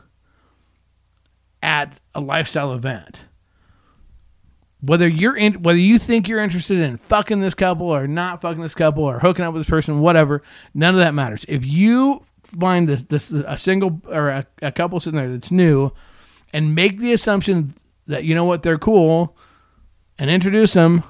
at 1.63 2.01
a 2.15 2.21
lifestyle 2.21 2.73
event, 2.73 3.25
whether 4.81 5.09
you're 5.09 5.37
in, 5.37 5.63
whether 5.63 5.79
you 5.79 5.99
think 5.99 6.29
you're 6.29 6.41
interested 6.41 6.79
in 6.79 6.97
fucking 6.97 7.41
this 7.41 7.55
couple 7.55 7.89
or 7.89 8.07
not 8.07 8.41
fucking 8.41 8.63
this 8.63 8.75
couple 8.75 9.05
or 9.05 9.21
hooking 9.21 9.45
up 9.45 9.55
with 9.55 9.61
this 9.61 9.71
person, 9.71 10.01
whatever, 10.01 10.43
none 10.75 10.95
of 10.95 11.01
that 11.01 11.15
matters. 11.15 11.45
If 11.49 11.65
you 11.65 12.25
find 12.43 12.89
this, 12.89 13.03
this 13.03 13.31
a 13.31 13.57
single 13.57 14.01
or 14.07 14.29
a, 14.29 14.47
a 14.63 14.73
couple 14.73 15.01
sitting 15.01 15.19
there 15.19 15.31
that's 15.31 15.51
new, 15.51 15.93
and 16.53 16.75
make 16.75 16.99
the 16.99 17.13
assumption 17.13 17.75
that 18.07 18.25
you 18.25 18.35
know 18.35 18.45
what 18.45 18.63
they're 18.63 18.79
cool 18.79 19.37
and 20.19 20.31
introduce 20.31 20.75
them 20.75 21.03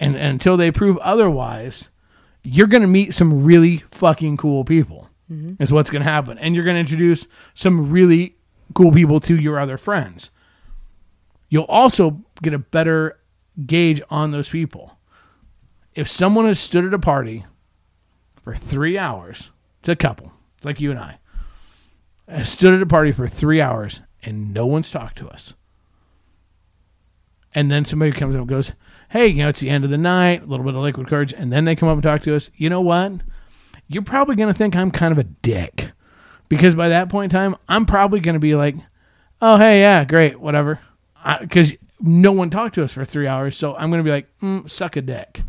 and, 0.00 0.16
and 0.16 0.32
until 0.32 0.56
they 0.56 0.72
prove 0.72 0.96
otherwise 0.98 1.88
you're 2.42 2.66
going 2.66 2.82
to 2.82 2.88
meet 2.88 3.14
some 3.14 3.44
really 3.44 3.84
fucking 3.90 4.36
cool 4.36 4.64
people 4.64 5.08
mm-hmm. 5.30 5.62
is 5.62 5.70
what's 5.70 5.90
going 5.90 6.02
to 6.02 6.10
happen. 6.10 6.38
And 6.38 6.54
you're 6.54 6.64
going 6.64 6.76
to 6.76 6.80
introduce 6.80 7.26
some 7.54 7.90
really 7.90 8.36
cool 8.74 8.92
people 8.92 9.20
to 9.20 9.38
your 9.38 9.58
other 9.58 9.76
friends. 9.76 10.30
You'll 11.50 11.64
also 11.64 12.22
get 12.40 12.54
a 12.54 12.58
better 12.58 13.18
gauge 13.66 14.00
on 14.08 14.30
those 14.30 14.48
people. 14.48 14.98
If 15.94 16.08
someone 16.08 16.46
has 16.46 16.58
stood 16.58 16.86
at 16.86 16.94
a 16.94 16.98
party 16.98 17.44
for 18.42 18.54
three 18.54 18.96
hours 18.96 19.50
it's 19.80 19.88
a 19.90 19.96
couple 19.96 20.32
it's 20.56 20.64
like 20.64 20.80
you 20.80 20.90
and 20.90 20.98
i 20.98 21.18
has 22.26 22.48
stood 22.48 22.72
at 22.72 22.80
a 22.80 22.86
party 22.86 23.12
for 23.12 23.28
three 23.28 23.60
hours 23.60 24.00
and 24.22 24.54
no 24.54 24.64
one's 24.64 24.90
talked 24.90 25.18
to 25.18 25.28
us 25.28 25.52
and 27.54 27.70
then 27.70 27.84
somebody 27.84 28.12
comes 28.12 28.34
up 28.34 28.40
and 28.40 28.48
goes, 28.48 28.72
"Hey, 29.10 29.28
you 29.28 29.42
know, 29.42 29.48
it's 29.48 29.60
the 29.60 29.70
end 29.70 29.84
of 29.84 29.90
the 29.90 29.98
night, 29.98 30.42
a 30.42 30.46
little 30.46 30.64
bit 30.64 30.74
of 30.74 30.80
liquid 30.82 31.08
courage," 31.08 31.32
and 31.32 31.52
then 31.52 31.64
they 31.64 31.76
come 31.76 31.88
up 31.88 31.94
and 31.94 32.02
talk 32.02 32.22
to 32.22 32.34
us. 32.34 32.50
You 32.56 32.70
know 32.70 32.80
what? 32.80 33.12
You're 33.88 34.02
probably 34.02 34.36
going 34.36 34.52
to 34.52 34.56
think 34.56 34.74
I'm 34.74 34.90
kind 34.90 35.12
of 35.12 35.18
a 35.18 35.24
dick, 35.24 35.90
because 36.48 36.74
by 36.74 36.88
that 36.88 37.08
point 37.08 37.32
in 37.32 37.38
time, 37.38 37.56
I'm 37.68 37.86
probably 37.86 38.20
going 38.20 38.34
to 38.34 38.40
be 38.40 38.54
like, 38.54 38.76
"Oh, 39.42 39.56
hey, 39.56 39.80
yeah, 39.80 40.04
great, 40.04 40.40
whatever," 40.40 40.80
because 41.40 41.74
no 42.00 42.32
one 42.32 42.50
talked 42.50 42.74
to 42.76 42.84
us 42.84 42.92
for 42.92 43.04
three 43.04 43.26
hours, 43.26 43.56
so 43.56 43.76
I'm 43.76 43.90
going 43.90 44.00
to 44.00 44.04
be 44.04 44.12
like, 44.12 44.28
mm, 44.40 44.68
"Suck 44.68 44.96
a 44.96 45.02
dick." 45.02 45.42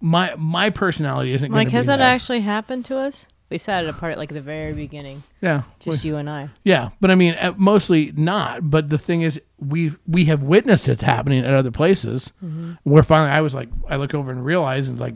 My 0.00 0.34
my 0.38 0.70
personality 0.70 1.34
isn't 1.34 1.50
going 1.50 1.66
Like, 1.66 1.72
has 1.72 1.86
be 1.86 1.88
that 1.88 2.00
actually 2.00 2.40
happened 2.40 2.84
to 2.86 2.98
us? 2.98 3.26
We 3.50 3.58
sat 3.58 3.84
it 3.84 3.90
apart 3.90 4.16
like 4.16 4.28
the 4.28 4.40
very 4.40 4.72
beginning, 4.72 5.24
Yeah, 5.42 5.62
just 5.80 6.04
you 6.04 6.16
and 6.16 6.30
I. 6.30 6.50
Yeah, 6.62 6.90
but 7.00 7.10
I 7.10 7.16
mean, 7.16 7.36
mostly 7.56 8.12
not. 8.14 8.70
But 8.70 8.88
the 8.88 8.98
thing 8.98 9.22
is, 9.22 9.40
we 9.58 9.92
we 10.06 10.26
have 10.26 10.44
witnessed 10.44 10.88
it 10.88 11.02
happening 11.02 11.44
at 11.44 11.52
other 11.52 11.72
places. 11.72 12.32
Mm-hmm. 12.44 12.74
Where 12.84 13.02
finally, 13.02 13.32
I 13.32 13.40
was 13.40 13.52
like, 13.52 13.68
I 13.88 13.96
look 13.96 14.14
over 14.14 14.30
and 14.30 14.44
realize, 14.44 14.88
and 14.88 15.00
like, 15.00 15.14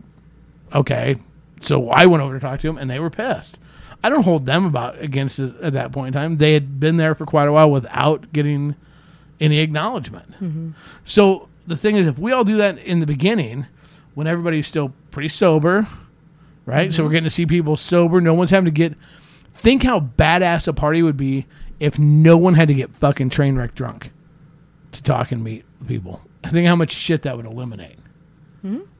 okay, 0.75 1.15
so 1.61 1.91
I 1.91 2.07
went 2.07 2.25
over 2.25 2.35
to 2.35 2.41
talk 2.41 2.59
to 2.61 2.67
them, 2.67 2.77
and 2.77 2.91
they 2.91 2.99
were 2.99 3.09
pissed. 3.09 3.59
I 4.03 4.11
don't 4.11 4.25
hold 4.25 4.47
them 4.47 4.67
about 4.67 5.01
against 5.01 5.39
it 5.39 5.55
at 5.63 5.73
that 5.75 5.93
point 5.93 6.15
in 6.15 6.21
time. 6.21 6.37
They 6.39 6.55
had 6.55 6.81
been 6.81 6.97
there 6.97 7.15
for 7.15 7.27
quite 7.27 7.49
a 7.49 7.53
while 7.53 7.71
without 7.71 8.33
getting 8.33 8.75
any 9.41 9.61
acknowledgement. 9.61 10.33
Mm-hmm. 10.33 10.71
So 11.05 11.49
the 11.67 11.77
thing 11.77 11.97
is, 11.97 12.07
if 12.07 12.19
we 12.19 12.33
all 12.33 12.45
do 12.45 12.57
that 12.57 12.79
in 12.79 12.99
the 12.99 13.07
beginning, 13.07 13.67
when 14.15 14.27
everybody's 14.27 14.67
still 14.67 14.93
pretty 15.11 15.29
sober, 15.29 15.87
right? 16.67 16.93
So 16.93 17.05
we're 17.05 17.11
getting 17.11 17.25
to 17.25 17.31
see 17.31 17.47
people 17.47 17.77
sober. 17.77 18.21
No 18.21 18.35
one's 18.35 18.51
having 18.51 18.67
to 18.67 18.71
get. 18.71 18.95
Think 19.53 19.83
how 19.83 20.01
badass 20.01 20.67
a 20.69 20.73
party 20.73 21.03
would 21.03 21.17
be 21.17 21.47
if 21.81 21.99
no 21.99 22.37
one 22.37 22.55
had 22.55 22.69
to 22.69 22.75
get 22.75 22.95
fucking 22.97 23.31
train 23.31 23.57
wreck 23.57 23.75
drunk 23.75 24.11
to 24.93 25.03
talk 25.03 25.33
and 25.33 25.43
meet 25.43 25.65
people. 25.87 26.21
I 26.43 26.51
think 26.51 26.67
how 26.67 26.77
much 26.77 26.93
shit 26.93 27.23
that 27.23 27.37
would 27.37 27.47
eliminate. 27.47 27.99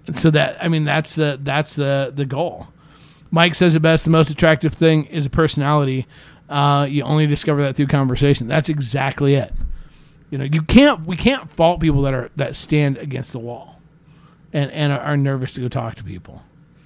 And 0.07 0.19
So 0.19 0.31
that 0.31 0.63
I 0.63 0.69
mean 0.69 0.85
that's 0.85 1.15
the 1.15 1.39
that's 1.43 1.75
the 1.77 2.13
the 2.15 2.25
goal. 2.27 2.69
Mike 3.31 3.55
says 3.55 3.75
it 3.75 3.81
best. 3.81 4.05
The 4.05 4.11
most 4.11 4.31
attractive 4.31 4.75
thing 4.75 5.07
is 5.07 5.27
a 5.27 5.31
personality. 5.31 6.07
Uh, 6.49 6.87
you 6.89 7.03
only 7.03 7.27
discover 7.27 7.63
that 7.63 7.75
through 7.75 7.87
conversation. 7.87 8.47
That's 8.47 8.69
exactly 8.69 9.35
it. 9.35 9.53
You 10.31 10.39
know, 10.39 10.45
you 10.45 10.63
can't 10.63 11.07
we 11.07 11.17
can't 11.17 11.51
fault 11.51 11.81
people 11.81 12.03
that 12.03 12.15
are 12.15 12.31
that 12.37 12.57
stand 12.57 12.99
against 12.99 13.33
the 13.33 13.39
wall, 13.39 13.81
and 14.53 14.71
and 14.71 14.93
are 14.93 15.17
nervous 15.17 15.53
to 15.55 15.63
go 15.63 15.69
talk 15.69 15.95
to 15.97 16.05
people. 16.05 16.43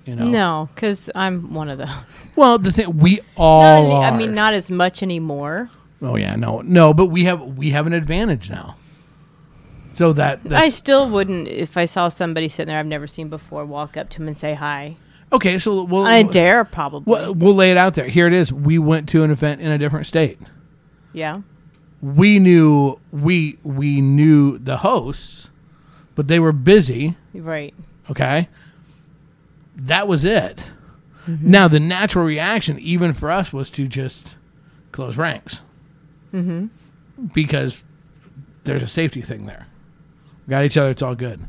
You 0.08 0.16
know. 0.16 0.24
No, 0.24 0.68
because 0.74 1.10
I'm 1.14 1.52
one 1.52 1.68
of 1.68 1.76
those. 1.78 1.88
Well, 2.34 2.58
the 2.58 2.72
thing 2.72 2.96
we 2.98 3.20
all 3.36 3.88
Not- 3.88 3.92
are. 4.04 4.12
I 4.12 4.16
mean, 4.16 4.34
not 4.34 4.54
as 4.54 4.70
much 4.70 5.02
anymore. 5.02 5.70
Oh 6.00 6.16
yeah, 6.16 6.34
no, 6.36 6.60
no, 6.62 6.94
but 6.94 7.06
we 7.06 7.24
have 7.24 7.42
we 7.42 7.70
have 7.70 7.86
an 7.86 7.92
advantage 7.92 8.48
now. 8.48 8.76
So 9.92 10.12
that 10.14 10.40
I 10.50 10.68
still 10.68 11.10
wouldn't, 11.10 11.48
if 11.48 11.76
I 11.76 11.84
saw 11.84 12.08
somebody 12.08 12.48
sitting 12.48 12.68
there 12.68 12.78
I've 12.78 12.86
never 12.86 13.06
seen 13.06 13.28
before, 13.28 13.64
walk 13.64 13.96
up 13.96 14.08
to 14.10 14.22
him 14.22 14.28
and 14.28 14.36
say 14.36 14.54
hi. 14.54 14.96
okay. 15.32 15.58
So 15.58 15.82
we'll 15.82 16.06
On 16.06 16.14
a 16.14 16.24
dare, 16.24 16.64
probably. 16.64 17.10
we'll, 17.10 17.34
we'll 17.34 17.54
lay 17.54 17.70
it 17.72 17.76
out 17.76 17.94
there. 17.96 18.06
Here 18.08 18.26
it 18.28 18.32
is. 18.32 18.52
We 18.52 18.78
went 18.78 19.08
to 19.10 19.24
an 19.24 19.30
event 19.30 19.60
in 19.60 19.70
a 19.72 19.76
different 19.78 20.06
state. 20.06 20.38
Yeah. 21.12 21.40
We 22.00 22.38
knew 22.38 23.00
we 23.10 23.58
we 23.64 24.00
knew 24.00 24.56
the 24.58 24.78
hosts, 24.78 25.48
but 26.14 26.28
they 26.28 26.38
were 26.38 26.52
busy. 26.52 27.16
Right. 27.34 27.74
Okay, 28.08 28.48
that 29.78 30.08
was 30.08 30.24
it. 30.24 30.70
Now 31.26 31.68
the 31.68 31.78
natural 31.78 32.24
reaction, 32.24 32.78
even 32.78 33.12
for 33.12 33.30
us, 33.30 33.52
was 33.52 33.68
to 33.70 33.86
just 33.86 34.34
close 34.92 35.16
ranks, 35.16 35.60
mm-hmm. 36.32 36.66
because 37.34 37.82
there's 38.64 38.82
a 38.82 38.88
safety 38.88 39.20
thing 39.20 39.44
there. 39.44 39.66
We 40.46 40.52
got 40.52 40.64
each 40.64 40.78
other. 40.78 40.90
It's 40.90 41.02
all 41.02 41.14
good. 41.14 41.46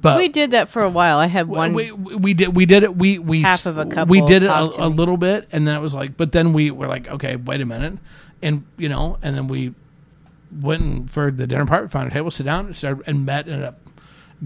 But 0.00 0.18
we 0.18 0.28
did 0.28 0.50
that 0.50 0.68
for 0.68 0.82
a 0.82 0.90
while. 0.90 1.18
I 1.18 1.26
had 1.26 1.48
one. 1.48 1.74
we, 1.74 1.90
we, 1.90 2.16
we 2.16 2.34
did 2.34 2.54
we 2.54 2.66
did 2.66 2.82
it 2.82 2.96
we 2.96 3.18
we 3.18 3.42
Half 3.42 3.66
of 3.66 3.78
a 3.78 3.86
couple 3.86 4.10
we 4.10 4.20
did 4.20 4.44
it 4.44 4.50
a, 4.50 4.86
a 4.86 4.88
little 4.88 5.16
bit 5.16 5.48
and 5.52 5.66
then 5.66 5.76
it 5.76 5.80
was 5.80 5.94
like 5.94 6.16
but 6.16 6.32
then 6.32 6.52
we 6.52 6.70
were 6.70 6.86
like 6.86 7.08
okay 7.08 7.36
wait 7.36 7.60
a 7.60 7.64
minute 7.64 7.94
and 8.42 8.64
you 8.76 8.88
know 8.88 9.18
and 9.22 9.34
then 9.34 9.48
we 9.48 9.74
went 10.60 10.82
and 10.82 11.10
for 11.10 11.30
the 11.30 11.46
dinner 11.46 11.66
party 11.66 11.88
found 11.88 12.08
a 12.08 12.14
table 12.14 12.30
sit 12.30 12.44
down 12.44 12.66
and 12.66 12.76
started 12.76 13.02
and 13.08 13.26
met 13.26 13.48
in 13.48 13.62
a 13.62 13.74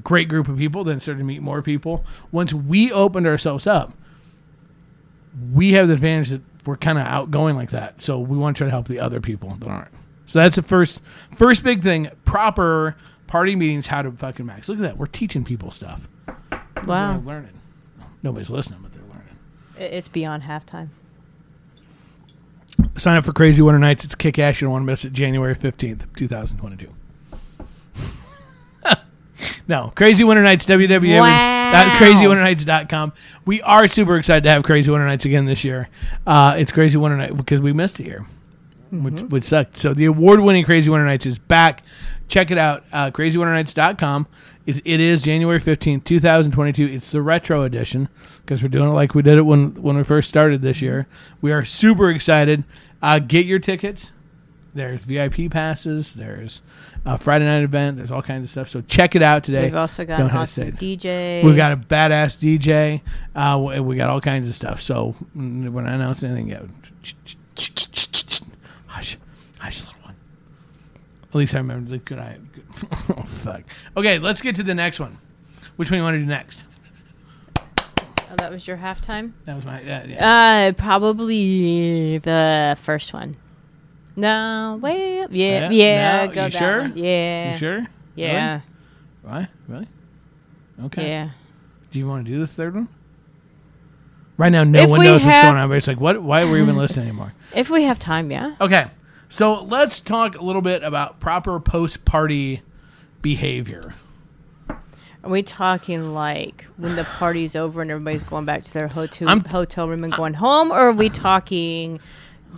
great 0.03 0.29
group 0.29 0.49
of 0.49 0.57
people 0.57 0.85
then 0.85 1.01
started 1.01 1.19
to 1.19 1.25
meet 1.25 1.43
more 1.43 1.63
people 1.63 2.05
once 2.31 2.53
we 2.53 2.93
opened 2.93 3.27
ourselves 3.27 3.67
up 3.67 3.93
we 5.53 5.73
have 5.73 5.89
the 5.89 5.95
advantage 5.95 6.31
that 6.31 6.43
we're 6.67 6.77
kind 6.77 6.99
of 6.99 7.07
outgoing 7.07 7.57
like 7.57 7.71
that 7.71 8.01
so 8.03 8.19
we 8.19 8.37
want 8.37 8.57
to 8.57 8.59
try 8.59 8.67
to 8.67 8.71
help 8.71 8.87
the 8.87 9.01
other 9.01 9.21
people 9.21 9.55
that 9.59 9.69
aren't 9.69 9.91
so 10.27 10.39
that's 10.39 10.57
the 10.57 10.63
first 10.63 11.01
first 11.37 11.65
big 11.65 11.83
thing 11.83 12.09
proper 12.25 12.97
party 13.27 13.57
meetings 13.57 13.89
how 13.89 14.03
to 14.03 14.13
fucking 14.13 14.47
max 14.47 14.69
look 14.69 14.79
at 14.79 14.83
that 14.83 14.97
we're 14.97 15.07
teaching 15.07 15.45
people 15.45 15.71
stuff 15.71 16.09
wow. 16.87 17.13
they're 17.13 17.27
learning. 17.27 17.61
Nobody's 18.23 18.51
listening, 18.51 18.81
but 18.83 18.93
they're 18.93 19.03
learning. 19.03 19.95
It's 19.95 20.09
beyond 20.09 20.45
halftime. 20.45 20.89
Sign 22.97 23.17
up 23.17 23.25
for 23.25 23.33
Crazy 23.33 23.63
Winter 23.63 23.79
Nights. 23.79 24.05
It's 24.05 24.15
kick 24.15 24.39
ass. 24.39 24.61
You 24.61 24.67
don't 24.67 24.73
want 24.73 24.83
to 24.83 24.87
miss 24.87 25.05
it. 25.05 25.13
January 25.13 25.55
15th, 25.55 26.15
2022. 26.17 26.93
No, 29.69 29.93
Crazy 29.95 30.25
Winter 30.25 30.43
Nights, 30.43 30.67
www. 30.67 31.21
Wow. 31.21 31.99
CrazyWinterNights.com. 31.99 33.13
We 33.45 33.63
are 33.63 33.87
super 33.87 34.17
excited 34.17 34.45
to 34.45 34.51
have 34.51 34.63
Crazy 34.63 34.91
Winter 34.91 35.07
Nights 35.07 35.25
again 35.25 35.45
this 35.45 35.65
year. 35.65 35.89
Uh, 36.27 36.57
it's 36.59 36.73
Crazy 36.73 36.97
Winter 36.97 37.17
Night 37.17 37.37
because 37.37 37.61
we 37.61 37.73
missed 37.73 37.99
a 38.01 38.05
year, 38.05 38.27
which, 38.91 39.23
which 39.23 39.45
sucked. 39.45 39.77
So 39.77 39.95
the 39.95 40.07
award 40.07 40.41
winning 40.41 40.65
Crazy 40.65 40.91
Winter 40.91 41.07
Nights 41.07 41.27
is 41.27 41.39
back. 41.39 41.85
Check 42.29 42.51
it 42.51 42.59
out, 42.59 42.85
uh, 42.93 43.11
crazywinternights.com. 43.11 44.27
It, 44.67 44.83
it 44.85 45.01
is 45.01 45.23
January 45.23 45.61
15th, 45.61 46.05
2022. 46.05 46.87
It's 46.87 47.11
the 47.11 47.23
retro 47.23 47.63
edition 47.63 48.09
because 48.43 48.63
we're 48.63 48.69
doing 48.69 48.91
it 48.91 48.93
like 48.93 49.15
we 49.15 49.23
did 49.23 49.39
it 49.39 49.43
when, 49.43 49.75
when 49.75 49.97
we 49.97 50.05
first 50.05 50.29
started 50.29 50.63
this 50.63 50.81
year. 50.81 51.07
We 51.41 51.53
are 51.53 51.65
super 51.65 52.11
excited. 52.11 52.65
Uh, 53.03 53.19
get 53.19 53.47
your 53.47 53.59
tickets. 53.59 54.13
There's 54.73 55.01
VIP 55.01 55.51
passes. 55.51 56.13
There's 56.13 56.61
a 57.05 57.19
Friday 57.19 57.45
night 57.45 57.63
event. 57.63 57.97
There's 57.97 58.11
all 58.11 58.23
kinds 58.23 58.45
of 58.45 58.51
stuff. 58.51 58.69
So 58.69 58.81
check 58.83 59.17
it 59.17 59.23
out 59.23 59.43
today. 59.43 59.65
We've 59.65 59.75
also 59.75 60.05
got 60.05 60.19
Don't 60.19 60.31
an 60.31 60.37
awesome. 60.37 60.73
DJ. 60.73 61.43
We've 61.43 61.57
got 61.57 61.73
a 61.73 61.77
badass 61.77 62.37
DJ. 62.39 63.01
Uh, 63.35 63.59
we- 63.83 63.97
got 63.97 64.09
all 64.11 64.21
kinds 64.21 64.49
of 64.49 64.55
stuff. 64.55 64.81
So 64.81 65.15
mm, 65.37 65.69
we're 65.71 65.83
not 65.83 65.95
announcing 65.95 66.31
anything 66.31 66.49
yet. 66.49 66.63
Hush, 68.87 69.19
hush, 69.59 69.81
little 69.81 69.95
one. 70.03 70.15
At 71.29 71.35
least 71.35 71.55
I 71.55 71.59
remember 71.59 71.91
the 71.91 71.99
good 71.99 72.19
eye. 72.19 72.39
Good. 72.53 72.65
oh 73.19 73.23
fuck. 73.23 73.63
Okay, 73.97 74.19
let's 74.19 74.41
get 74.41 74.57
to 74.57 74.63
the 74.63 74.75
next 74.75 75.01
one. 75.01 75.19
Which 75.77 75.91
one 75.91 75.99
you 75.99 76.05
want 76.05 76.15
to 76.15 76.19
do 76.21 76.27
next? 76.27 76.61
Oh, 77.59 78.37
that 78.37 78.51
was 78.51 78.67
your 78.69 78.77
halftime? 78.77 79.33
That 79.45 79.57
was 79.57 79.65
my. 79.65 79.83
Yeah, 79.83 80.05
yeah. 80.07 80.69
Uh, 80.69 80.73
probably 80.73 82.19
the 82.19 82.79
first 82.81 83.13
one. 83.13 83.37
No, 84.21 84.79
wait. 84.83 85.27
Yeah? 85.31 85.71
Yeah, 85.71 85.71
yeah. 85.71 86.27
No? 86.27 86.33
go 86.35 86.45
You 86.47 86.51
sure? 86.51 86.81
one. 86.83 86.97
Yeah. 86.97 87.53
you 87.53 87.59
sure? 87.59 87.87
Yeah. 88.15 88.61
Why? 89.23 89.49
Really? 89.69 89.89
Okay. 90.85 91.09
Yeah. 91.09 91.31
Do 91.91 91.99
you 91.99 92.07
want 92.07 92.25
to 92.27 92.31
do 92.33 92.39
the 92.41 92.47
third 92.47 92.75
one? 92.75 92.89
Right 94.37 94.51
now, 94.51 94.65
no 94.65 94.81
If 94.85 94.91
one 94.91 95.05
knows 95.05 95.23
what's 95.23 95.43
going 95.43 95.57
on. 95.57 95.69
But 95.69 95.77
it's 95.79 95.87
like, 95.87 96.01
what? 96.01 96.23
Why 96.23 96.43
are 96.43 96.51
we 96.51 96.63
even 96.63 96.77
listening 96.79 97.09
anymore? 97.09 97.35
If 97.55 97.69
we 97.69 97.83
have 97.85 97.99
time, 97.99 98.31
yeah. 98.31 98.55
Okay, 98.61 98.87
so 99.29 99.63
let's 99.65 100.01
talk 100.01 100.37
a 100.37 100.43
little 100.43 100.63
bit 100.63 100.83
about 100.83 101.21
proper 101.21 101.61
post-party 101.61 102.63
behavior. 103.21 103.95
Are 105.23 105.29
we 105.29 105.43
talking 105.43 106.15
like 106.15 106.65
when 106.79 106.97
the 106.97 107.05
party's 107.05 107.55
over 107.55 107.83
and 107.83 107.91
everybody's 107.91 108.23
going 108.23 108.47
back 108.47 108.65
to 108.65 108.73
their 108.73 108.89
hotel 108.89 109.29
I'm- 109.29 109.45
hotel 109.45 109.87
room 109.89 110.05
and 110.05 110.13
going 110.15 110.35
home, 110.35 110.71
or 110.73 110.77
are 110.89 110.93
we 110.93 111.11
talking 111.11 112.01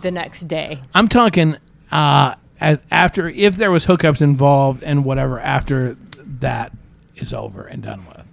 the 0.01 0.11
next 0.11 0.47
day? 0.47 0.79
I'm 0.93 1.07
talking 1.07 1.57
uh, 1.91 2.35
after 2.59 3.29
if 3.29 3.55
there 3.55 3.71
was 3.71 3.85
hookups 3.85 4.21
involved 4.21 4.83
and 4.83 5.05
whatever 5.05 5.39
after 5.39 5.95
that 6.39 6.71
is 7.15 7.33
over 7.33 7.63
and 7.63 7.83
done 7.83 8.05
with. 8.07 8.25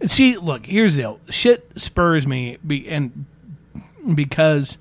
And 0.00 0.10
See, 0.10 0.36
look, 0.36 0.66
here's 0.66 0.94
the 0.94 1.02
deal. 1.02 1.20
Shit 1.28 1.70
spurs 1.76 2.26
me, 2.26 2.58
be, 2.66 2.88
and 2.88 3.26
because 4.14 4.78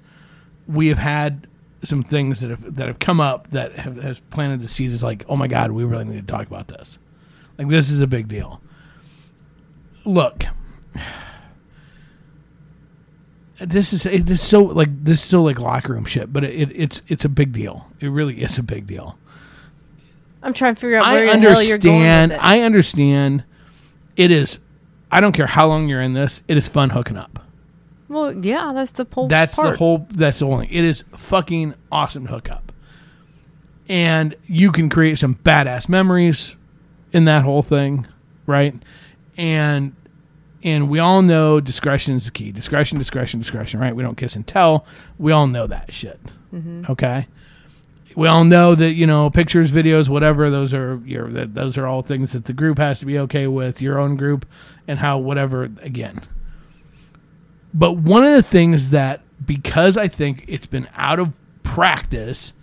we 0.68 0.88
have 0.88 0.98
had 0.98 1.48
some 1.84 2.04
things 2.04 2.42
that 2.42 2.50
have 2.50 2.76
that 2.76 2.88
have 2.88 3.00
come 3.00 3.22
up 3.22 3.50
that 3.52 3.74
have 3.74 3.98
has 3.98 4.20
planted 4.32 4.62
the 4.62 4.68
seed 4.68 4.92
is 4.92 5.04
like, 5.04 5.24
oh 5.30 5.36
my 5.36 5.48
god, 5.48 5.72
we 5.72 5.84
really 5.84 6.06
need 6.06 6.28
to 6.28 6.32
talk 6.32 6.48
about 6.48 6.68
this. 6.68 6.98
Like 7.58 7.68
this 7.68 7.90
is 7.90 8.00
a 8.00 8.08
big 8.08 8.28
deal. 8.28 8.62
Look, 10.06 10.46
this 13.60 13.94
is 13.94 14.06
it 14.06 14.30
is 14.30 14.42
so 14.42 14.64
like 14.64 15.04
this 15.04 15.20
is 15.20 15.24
so 15.24 15.44
like 15.44 15.60
locker 15.60 15.94
room 15.94 16.06
shit, 16.06 16.32
but 16.32 16.44
it, 16.44 16.54
it 16.54 16.72
it's 16.76 17.02
it's 17.08 17.26
a 17.26 17.30
big 17.30 17.52
deal. 17.52 17.88
It 18.00 18.08
really 18.08 18.42
is 18.42 18.58
a 18.58 18.64
big 18.64 18.88
deal. 18.88 19.18
I'm 20.42 20.54
trying 20.54 20.76
to 20.76 20.80
figure 20.80 20.98
out 20.98 21.06
I 21.06 21.14
where 21.14 21.38
the 21.38 21.40
hell 21.50 21.62
you're 21.62 21.78
going 21.78 22.04
understand. 22.04 22.34
I 22.42 22.62
understand. 22.62 23.44
It 24.16 24.32
is. 24.32 24.60
I 25.12 25.20
don't 25.20 25.34
care 25.34 25.48
how 25.48 25.68
long 25.68 25.88
you're 25.88 26.02
in 26.02 26.14
this. 26.14 26.42
It 26.48 26.58
is 26.58 26.68
fun 26.68 26.92
hooking 26.92 27.18
up. 27.18 27.40
well, 28.08 28.34
yeah, 28.34 28.72
that's 28.74 28.92
the 28.94 29.08
whole. 29.12 29.28
That's 29.28 29.56
part. 29.56 29.72
the 29.72 29.78
whole. 29.78 30.08
That's 30.10 30.40
the 30.40 30.48
only. 30.48 30.68
It 30.74 30.86
is 30.86 31.04
fucking 31.16 31.74
awesome 31.92 32.28
to 32.28 32.34
hook 32.34 32.50
up, 32.50 32.72
and 33.90 34.36
you 34.46 34.72
can 34.72 34.90
create 34.90 35.18
some 35.18 35.36
badass 35.36 35.90
memories 35.90 36.56
in 37.12 37.26
that 37.26 37.44
whole 37.44 37.64
thing, 37.64 38.08
right? 38.46 38.76
And 39.38 39.96
and 40.64 40.90
we 40.90 41.00
all 41.00 41.22
know 41.22 41.60
discretion 41.60 42.16
is 42.16 42.26
the 42.26 42.32
key. 42.32 42.52
Discretion, 42.52 42.98
discretion, 42.98 43.40
discretion. 43.40 43.80
Right? 43.80 43.96
We 43.96 44.04
don't 44.04 44.18
kiss 44.18 44.36
and 44.36 44.46
tell. 44.46 44.86
We 45.18 45.32
all 45.32 45.48
know 45.48 45.68
that 45.68 45.94
shit. 45.94 46.20
Mm-hmm. 46.54 46.86
Okay. 46.90 47.28
We 48.16 48.28
all 48.28 48.44
know 48.44 48.76
that 48.76 48.94
you 48.94 49.06
know 49.08 49.30
pictures, 49.30 49.72
videos, 49.72 50.10
whatever. 50.10 50.50
Those 50.50 50.74
are 50.74 51.02
your. 51.06 51.30
That 51.30 51.54
those 51.54 51.78
are 51.78 51.86
all 51.86 52.02
things 52.02 52.34
that 52.34 52.46
the 52.46 52.54
group 52.54 52.78
has 52.78 53.00
to 53.00 53.06
be 53.06 53.20
okay 53.20 53.48
with. 53.48 53.82
Your 53.82 54.00
own 54.00 54.16
group, 54.16 54.46
and 54.88 55.00
how 55.00 55.20
whatever. 55.20 55.64
Again, 55.82 56.22
but 57.74 57.94
one 57.94 58.24
of 58.24 58.34
the 58.34 58.44
things 58.44 58.90
that, 58.90 59.22
because 59.46 59.98
I 59.98 60.08
think 60.08 60.44
it's 60.48 60.66
been 60.66 60.90
out 60.96 61.20
of 61.20 61.34
practice, 61.64 62.54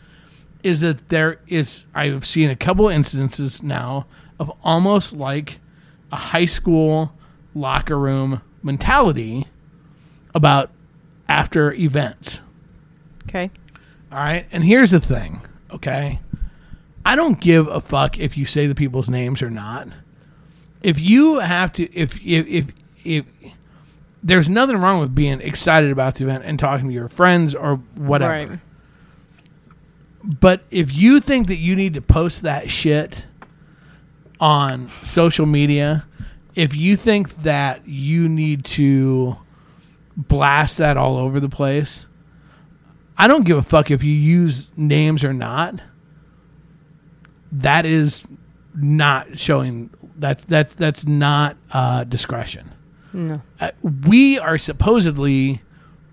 is 0.63 0.81
that 0.81 1.09
there 1.11 1.39
is, 1.47 1.87
I've 1.95 2.27
seen 2.27 2.51
a 2.51 2.57
couple 2.57 2.89
instances 2.89 3.63
now 3.63 4.07
of 4.39 4.51
almost 4.65 5.13
like 5.13 5.61
a 6.11 6.17
high 6.17 6.45
school 6.45 7.13
locker 7.57 7.99
room 7.99 8.43
mentality 8.63 9.47
about 10.35 10.71
after 11.29 11.73
events. 11.73 12.41
Okay. 13.25 13.51
All 14.13 14.19
right. 14.19 14.47
And 14.53 14.65
here's 14.65 14.91
the 14.91 15.01
thing, 15.01 15.41
okay? 15.73 16.21
I 17.05 17.17
don't 17.17 17.41
give 17.41 17.67
a 17.69 17.81
fuck 17.81 18.19
if 18.19 18.37
you 18.37 18.47
say 18.47 18.67
the 18.67 18.75
people's 18.75 19.09
names 19.09 19.43
or 19.43 19.51
not. 19.51 19.89
If 20.83 21.01
you 21.01 21.41
have 21.41 21.73
to, 21.75 21.93
if, 21.95 22.17
if, 22.25 22.47
if, 22.47 22.67
if, 23.05 23.25
there's 24.23 24.49
nothing 24.49 24.77
wrong 24.77 25.01
with 25.01 25.15
being 25.15 25.41
excited 25.41 25.91
about 25.91 26.17
the 26.17 26.25
event 26.25 26.45
and 26.45 26.59
talking 26.59 26.89
to 26.89 26.93
your 26.95 27.09
friends 27.09 27.55
or 27.55 27.77
whatever. 27.95 28.33
Right. 28.33 28.59
But 30.23 30.65
if 30.71 30.93
you 30.93 31.21
think 31.21 31.47
that 31.47 31.59
you 31.59 31.77
need 31.77 31.95
to 31.95 32.01
post 32.03 32.43
that 32.43 32.69
shit 32.69 33.25
on 34.41 34.91
social 35.05 35.47
media, 35.47 36.05
if 36.57 36.75
you 36.75 36.97
think 36.97 37.43
that 37.43 37.87
you 37.87 38.29
need 38.29 38.65
to 38.65 39.37
blast 40.17 40.79
that 40.79 40.97
all 40.97 41.17
over 41.19 41.39
the 41.39 41.49
place, 41.51 42.07
I 43.19 43.29
don't 43.29 43.45
give 43.45 43.59
a 43.59 43.63
fuck 43.63 43.91
if 43.91 44.03
you 44.03 44.13
use 44.13 44.69
names 44.77 45.23
or 45.23 45.33
not. 45.33 45.81
That 47.53 47.87
is 47.87 48.25
not 48.75 49.39
showing 49.39 49.91
that 50.17 50.41
that 50.49 50.71
that's 50.71 51.07
not 51.07 51.57
uh, 51.71 52.05
discretion. 52.05 52.73
No. 53.13 53.41
Uh, 53.61 53.71
we 54.09 54.39
are 54.39 54.59
supposedly 54.59 55.63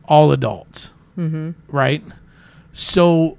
all 0.06 0.32
adults, 0.32 0.90
right? 1.68 2.04
So 2.74 3.38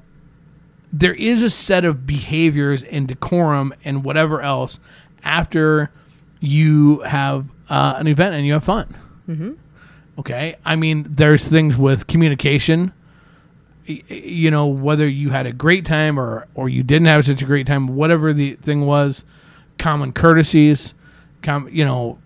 there 0.92 1.14
is 1.14 1.42
a 1.42 1.50
set 1.50 1.84
of 1.84 2.07
behaviors 2.07 2.82
and 2.84 3.09
decorum 3.09 3.74
and 3.84 4.05
whatever 4.05 4.40
else 4.42 4.78
after 5.22 5.90
you 6.45 7.01
have 7.01 7.47
uh, 7.68 7.95
an 7.99 8.07
event 8.07 8.34
and 8.34 8.47
you 8.47 8.53
have 8.55 8.64
fun. 8.64 8.95
Mm-hmm. 9.28 9.53
Okay, 10.20 10.57
I 10.64 10.76
mean, 10.76 11.07
there's 11.09 11.45
things 11.45 11.76
with 11.76 12.07
communication. 12.07 12.92
y- 13.88 14.03
You 14.09 14.51
know, 14.51 14.66
whether 14.66 15.09
you 15.09 15.30
had 15.30 15.47
a 15.47 15.53
great 15.53 15.84
time 15.84 16.18
or 16.20 16.47
or 16.55 16.68
you 16.68 16.82
didn't 16.82 17.07
have 17.09 17.24
such 17.24 17.42
a 17.42 17.45
great 17.47 17.66
time, 17.66 17.88
whatever 17.97 18.32
the 18.32 18.55
thing 18.57 18.86
was, 18.86 19.24
common 19.78 20.12
courtesies, 20.12 20.95
com- 21.42 21.68
you 21.72 21.84
know, 21.84 22.18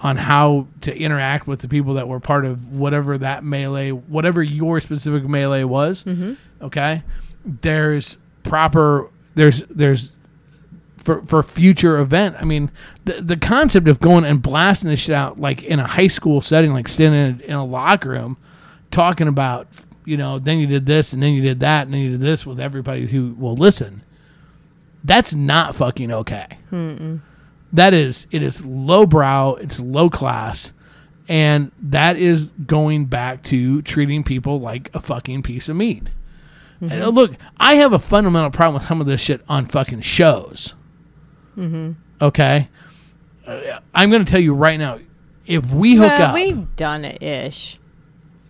on 0.00 0.16
how 0.16 0.66
to 0.80 0.96
interact 0.96 1.46
with 1.46 1.60
the 1.60 1.68
people 1.68 1.94
that 1.94 2.08
were 2.08 2.18
part 2.18 2.44
of 2.44 2.72
whatever 2.72 3.18
that 3.18 3.44
melee, 3.44 3.90
whatever 3.90 4.42
your 4.42 4.80
specific 4.80 5.24
melee 5.28 5.64
was. 5.64 6.04
Okay, 6.62 7.02
there's 7.44 8.16
proper 8.42 9.10
there's 9.34 9.62
there's 9.68 10.12
for 11.02 11.22
for 11.22 11.42
future 11.42 11.98
event. 11.98 12.36
I 12.38 12.44
mean, 12.44 12.70
the 13.04 13.20
the 13.20 13.36
concept 13.36 13.88
of 13.88 14.00
going 14.00 14.24
and 14.24 14.40
blasting 14.42 14.90
this 14.90 15.00
shit 15.00 15.14
out 15.14 15.40
like 15.40 15.62
in 15.62 15.78
a 15.78 15.86
high 15.86 16.08
school 16.08 16.40
setting, 16.40 16.72
like 16.72 16.88
standing 16.88 17.40
in, 17.40 17.50
in 17.50 17.54
a 17.56 17.64
locker 17.64 18.10
room, 18.10 18.36
talking 18.90 19.28
about 19.28 19.68
you 20.04 20.16
know, 20.16 20.38
then 20.38 20.58
you 20.58 20.66
did 20.66 20.86
this 20.86 21.12
and 21.12 21.22
then 21.22 21.32
you 21.32 21.42
did 21.42 21.60
that 21.60 21.86
and 21.86 21.94
then 21.94 22.00
you 22.00 22.10
did 22.10 22.20
this 22.20 22.44
with 22.44 22.58
everybody 22.58 23.06
who 23.06 23.34
will 23.34 23.54
listen. 23.56 24.02
That's 25.04 25.32
not 25.34 25.74
fucking 25.74 26.12
okay. 26.12 26.58
That 27.72 27.94
is 27.94 28.26
it 28.30 28.42
is 28.42 28.64
lowbrow, 28.66 29.54
it's 29.54 29.80
low 29.80 30.10
class, 30.10 30.72
and 31.28 31.72
that 31.80 32.16
is 32.16 32.50
going 32.66 33.06
back 33.06 33.42
to 33.44 33.80
treating 33.82 34.22
people 34.24 34.60
like 34.60 34.94
a 34.94 35.00
fucking 35.00 35.42
piece 35.42 35.68
of 35.68 35.76
meat. 35.76 36.08
And 36.80 37.02
uh, 37.02 37.08
look, 37.08 37.32
I 37.58 37.76
have 37.76 37.92
a 37.92 37.98
fundamental 37.98 38.50
problem 38.50 38.80
with 38.80 38.88
some 38.88 39.00
of 39.00 39.06
this 39.06 39.20
shit 39.20 39.40
on 39.48 39.66
fucking 39.66 40.00
shows. 40.00 40.74
Okay, 42.20 42.68
Uh, 43.46 43.80
I'm 43.94 44.10
going 44.10 44.24
to 44.24 44.30
tell 44.30 44.40
you 44.40 44.54
right 44.54 44.78
now. 44.78 44.98
If 45.46 45.72
we 45.72 45.96
hook 45.96 46.06
Well, 46.06 46.22
up, 46.28 46.34
we've 46.34 46.76
done 46.76 47.04
it 47.04 47.20
ish. 47.22 47.78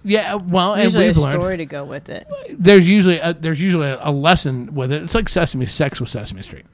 yeah, 0.04 0.34
well, 0.34 0.74
and 0.74 0.84
Usually 0.84 1.04
a 1.04 1.08
we've 1.08 1.16
learned 1.16 1.32
story 1.40 1.56
to 1.56 1.64
go 1.66 1.84
with 1.84 2.08
it. 2.10 2.28
there's 2.50 2.86
usually 2.86 3.18
a, 3.18 3.32
there's 3.32 3.60
usually 3.60 3.88
a, 3.88 3.98
a 4.02 4.10
lesson 4.12 4.74
with 4.74 4.92
it. 4.92 5.02
It's 5.02 5.14
like 5.14 5.28
Sesame 5.30 5.64
Sex 5.66 6.00
with 6.00 6.10
Sesame 6.10 6.42
Street. 6.42 6.66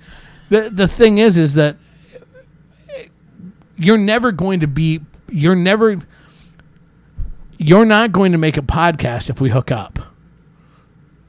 The 0.48 0.70
the 0.70 0.88
thing 0.88 1.18
is, 1.18 1.36
is 1.36 1.54
that 1.54 1.76
you're 3.76 3.98
never 3.98 4.32
going 4.32 4.60
to 4.60 4.66
be 4.66 5.00
you're 5.30 5.54
never 5.54 6.00
you're 7.58 7.84
not 7.84 8.10
going 8.12 8.32
to 8.32 8.38
make 8.38 8.56
a 8.56 8.62
podcast 8.62 9.30
if 9.30 9.40
we 9.40 9.50
hook 9.50 9.70
up. 9.70 10.00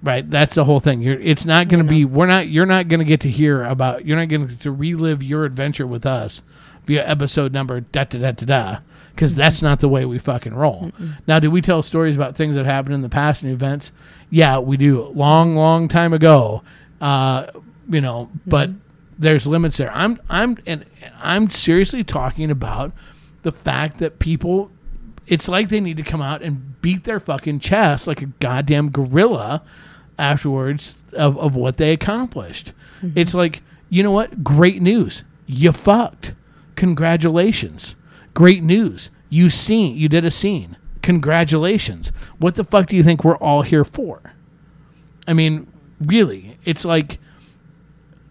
Right, 0.01 0.29
that's 0.29 0.55
the 0.55 0.63
whole 0.63 0.79
thing. 0.79 1.01
You're, 1.01 1.19
it's 1.19 1.43
not 1.43 1.67
going 1.67 1.83
to 1.83 1.89
be. 1.89 2.05
We're 2.05 2.25
not. 2.25 2.47
You're 2.47 2.65
not 2.65 2.87
going 2.87 2.99
to 2.99 3.05
get 3.05 3.19
to 3.21 3.29
hear 3.29 3.63
about. 3.63 4.05
You're 4.05 4.17
not 4.17 4.29
going 4.29 4.57
to 4.57 4.71
relive 4.71 5.21
your 5.21 5.43
adventure 5.43 5.85
with 5.85 6.05
us 6.05 6.41
via 6.85 7.05
episode 7.05 7.51
number 7.53 7.81
da 7.81 8.05
da 8.05 8.19
da 8.19 8.31
da 8.31 8.45
da. 8.45 8.79
Because 9.13 9.35
that's 9.35 9.61
not 9.61 9.81
the 9.81 9.89
way 9.89 10.05
we 10.05 10.17
fucking 10.17 10.53
roll. 10.53 10.93
Now, 11.27 11.39
do 11.39 11.51
we 11.51 11.61
tell 11.61 11.83
stories 11.83 12.15
about 12.15 12.37
things 12.37 12.55
that 12.55 12.65
happened 12.65 12.95
in 12.95 13.01
the 13.01 13.09
past 13.09 13.43
and 13.43 13.51
events? 13.51 13.91
Yeah, 14.29 14.59
we 14.59 14.77
do. 14.77 15.01
Long, 15.07 15.55
long 15.55 15.89
time 15.89 16.13
ago. 16.13 16.63
Uh, 17.01 17.47
you 17.89 17.99
know, 17.99 18.29
but 18.45 18.69
there's 19.17 19.45
limits 19.45 19.75
there. 19.75 19.91
I'm, 19.91 20.21
I'm, 20.29 20.57
and 20.65 20.85
I'm 21.17 21.49
seriously 21.49 22.05
talking 22.05 22.49
about 22.49 22.93
the 23.43 23.51
fact 23.51 23.97
that 23.97 24.19
people 24.19 24.71
it's 25.27 25.47
like 25.47 25.69
they 25.69 25.79
need 25.79 25.97
to 25.97 26.03
come 26.03 26.21
out 26.21 26.41
and 26.41 26.81
beat 26.81 27.03
their 27.03 27.19
fucking 27.19 27.59
chest 27.59 28.07
like 28.07 28.21
a 28.21 28.25
goddamn 28.25 28.89
gorilla 28.89 29.61
afterwards 30.19 30.95
of, 31.13 31.37
of 31.37 31.55
what 31.55 31.77
they 31.77 31.91
accomplished. 31.91 32.73
Mm-hmm. 33.01 33.17
It's 33.17 33.33
like, 33.33 33.63
you 33.89 34.03
know 34.03 34.11
what? 34.11 34.43
Great 34.43 34.81
news. 34.81 35.23
You 35.47 35.71
fucked. 35.71 36.33
Congratulations. 36.75 37.95
Great 38.33 38.63
news. 38.63 39.09
You 39.29 39.49
seen 39.49 39.95
you 39.95 40.09
did 40.09 40.25
a 40.25 40.31
scene. 40.31 40.77
Congratulations. 41.01 42.11
What 42.37 42.55
the 42.55 42.63
fuck 42.63 42.87
do 42.87 42.95
you 42.95 43.03
think 43.03 43.23
we're 43.23 43.37
all 43.37 43.63
here 43.63 43.83
for? 43.83 44.33
I 45.27 45.33
mean, 45.33 45.67
really, 45.99 46.57
it's 46.65 46.85
like 46.85 47.19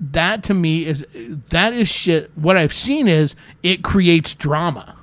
that 0.01 0.43
to 0.45 0.55
me 0.55 0.85
is 0.85 1.05
that 1.51 1.73
is 1.73 1.89
shit. 1.89 2.31
What 2.37 2.57
I've 2.57 2.75
seen 2.75 3.09
is 3.09 3.35
it 3.63 3.83
creates 3.83 4.35
drama 4.35 4.97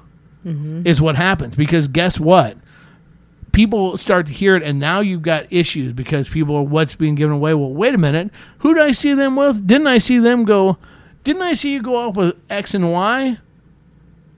mm-hmm. 0.45 0.85
is 0.85 1.01
what 1.01 1.15
happens 1.15 1.55
because 1.55 1.87
guess 1.87 2.19
what 2.19 2.57
people 3.55 3.97
start 3.97 4.27
to 4.27 4.33
hear 4.33 4.55
it 4.55 4.63
and 4.63 4.79
now 4.79 4.99
you've 4.99 5.21
got 5.21 5.45
issues 5.49 5.93
because 5.93 6.27
people 6.27 6.55
are 6.55 6.63
what's 6.63 6.95
being 6.95 7.15
given 7.15 7.35
away 7.35 7.53
well 7.53 7.73
wait 7.73 7.93
a 7.93 7.97
minute 7.97 8.29
who 8.59 8.73
did 8.73 8.83
i 8.83 8.91
see 8.91 9.13
them 9.13 9.35
with 9.35 9.65
didn't 9.65 9.87
i 9.87 9.97
see 9.97 10.19
them 10.19 10.43
go 10.43 10.77
didn't 11.23 11.41
i 11.41 11.53
see 11.53 11.71
you 11.71 11.81
go 11.81 11.95
off 11.95 12.15
with 12.15 12.35
x 12.49 12.73
and 12.73 12.91
y 12.91 13.37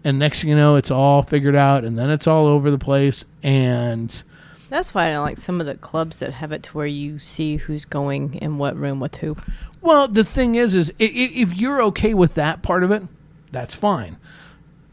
and 0.04 0.20
next 0.20 0.42
thing 0.42 0.52
you 0.52 0.56
know 0.56 0.76
it's 0.76 0.92
all 0.92 1.24
figured 1.24 1.56
out 1.56 1.84
and 1.84 1.98
then 1.98 2.10
it's 2.12 2.28
all 2.28 2.46
over 2.46 2.70
the 2.70 2.78
place 2.78 3.26
and 3.42 4.24
That's 4.70 4.94
why 4.94 5.08
I 5.08 5.12
don't 5.12 5.24
like 5.24 5.38
some 5.38 5.60
of 5.62 5.66
the 5.68 5.76
clubs 5.76 6.20
that 6.20 6.34
have 6.34 6.52
it 6.52 6.64
to 6.64 6.72
where 6.74 6.86
you 6.86 7.20
see 7.20 7.56
who's 7.58 7.86
going 7.86 8.36
in 8.36 8.58
what 8.58 8.76
room 8.76 9.00
with 9.00 9.16
who. 9.18 9.38
Well, 9.82 10.08
the 10.10 10.26
thing 10.26 10.56
is, 10.56 10.76
is 10.76 10.92
if 11.00 11.56
you're 11.56 11.82
okay 11.84 12.14
with 12.14 12.36
that 12.36 12.62
part 12.64 12.84
of 12.84 12.92
it, 12.92 13.04
that's 13.52 13.74
fine. 13.74 14.18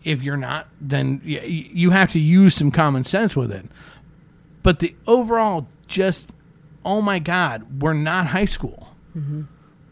If 0.05 0.22
you're 0.22 0.37
not, 0.37 0.68
then 0.81 1.20
you 1.25 1.91
have 1.91 2.12
to 2.12 2.20
use 2.20 2.55
some 2.55 2.70
common 2.70 3.05
sense 3.05 3.35
with 3.35 3.51
it. 3.51 3.66
But 4.65 4.81
the 4.81 4.97
overall, 5.07 5.69
just 5.87 6.33
oh 6.85 7.01
my 7.01 7.21
god, 7.21 7.83
we're 7.83 7.93
not 7.93 8.29
high 8.29 8.47
school, 8.47 8.89
mm-hmm. 9.17 9.43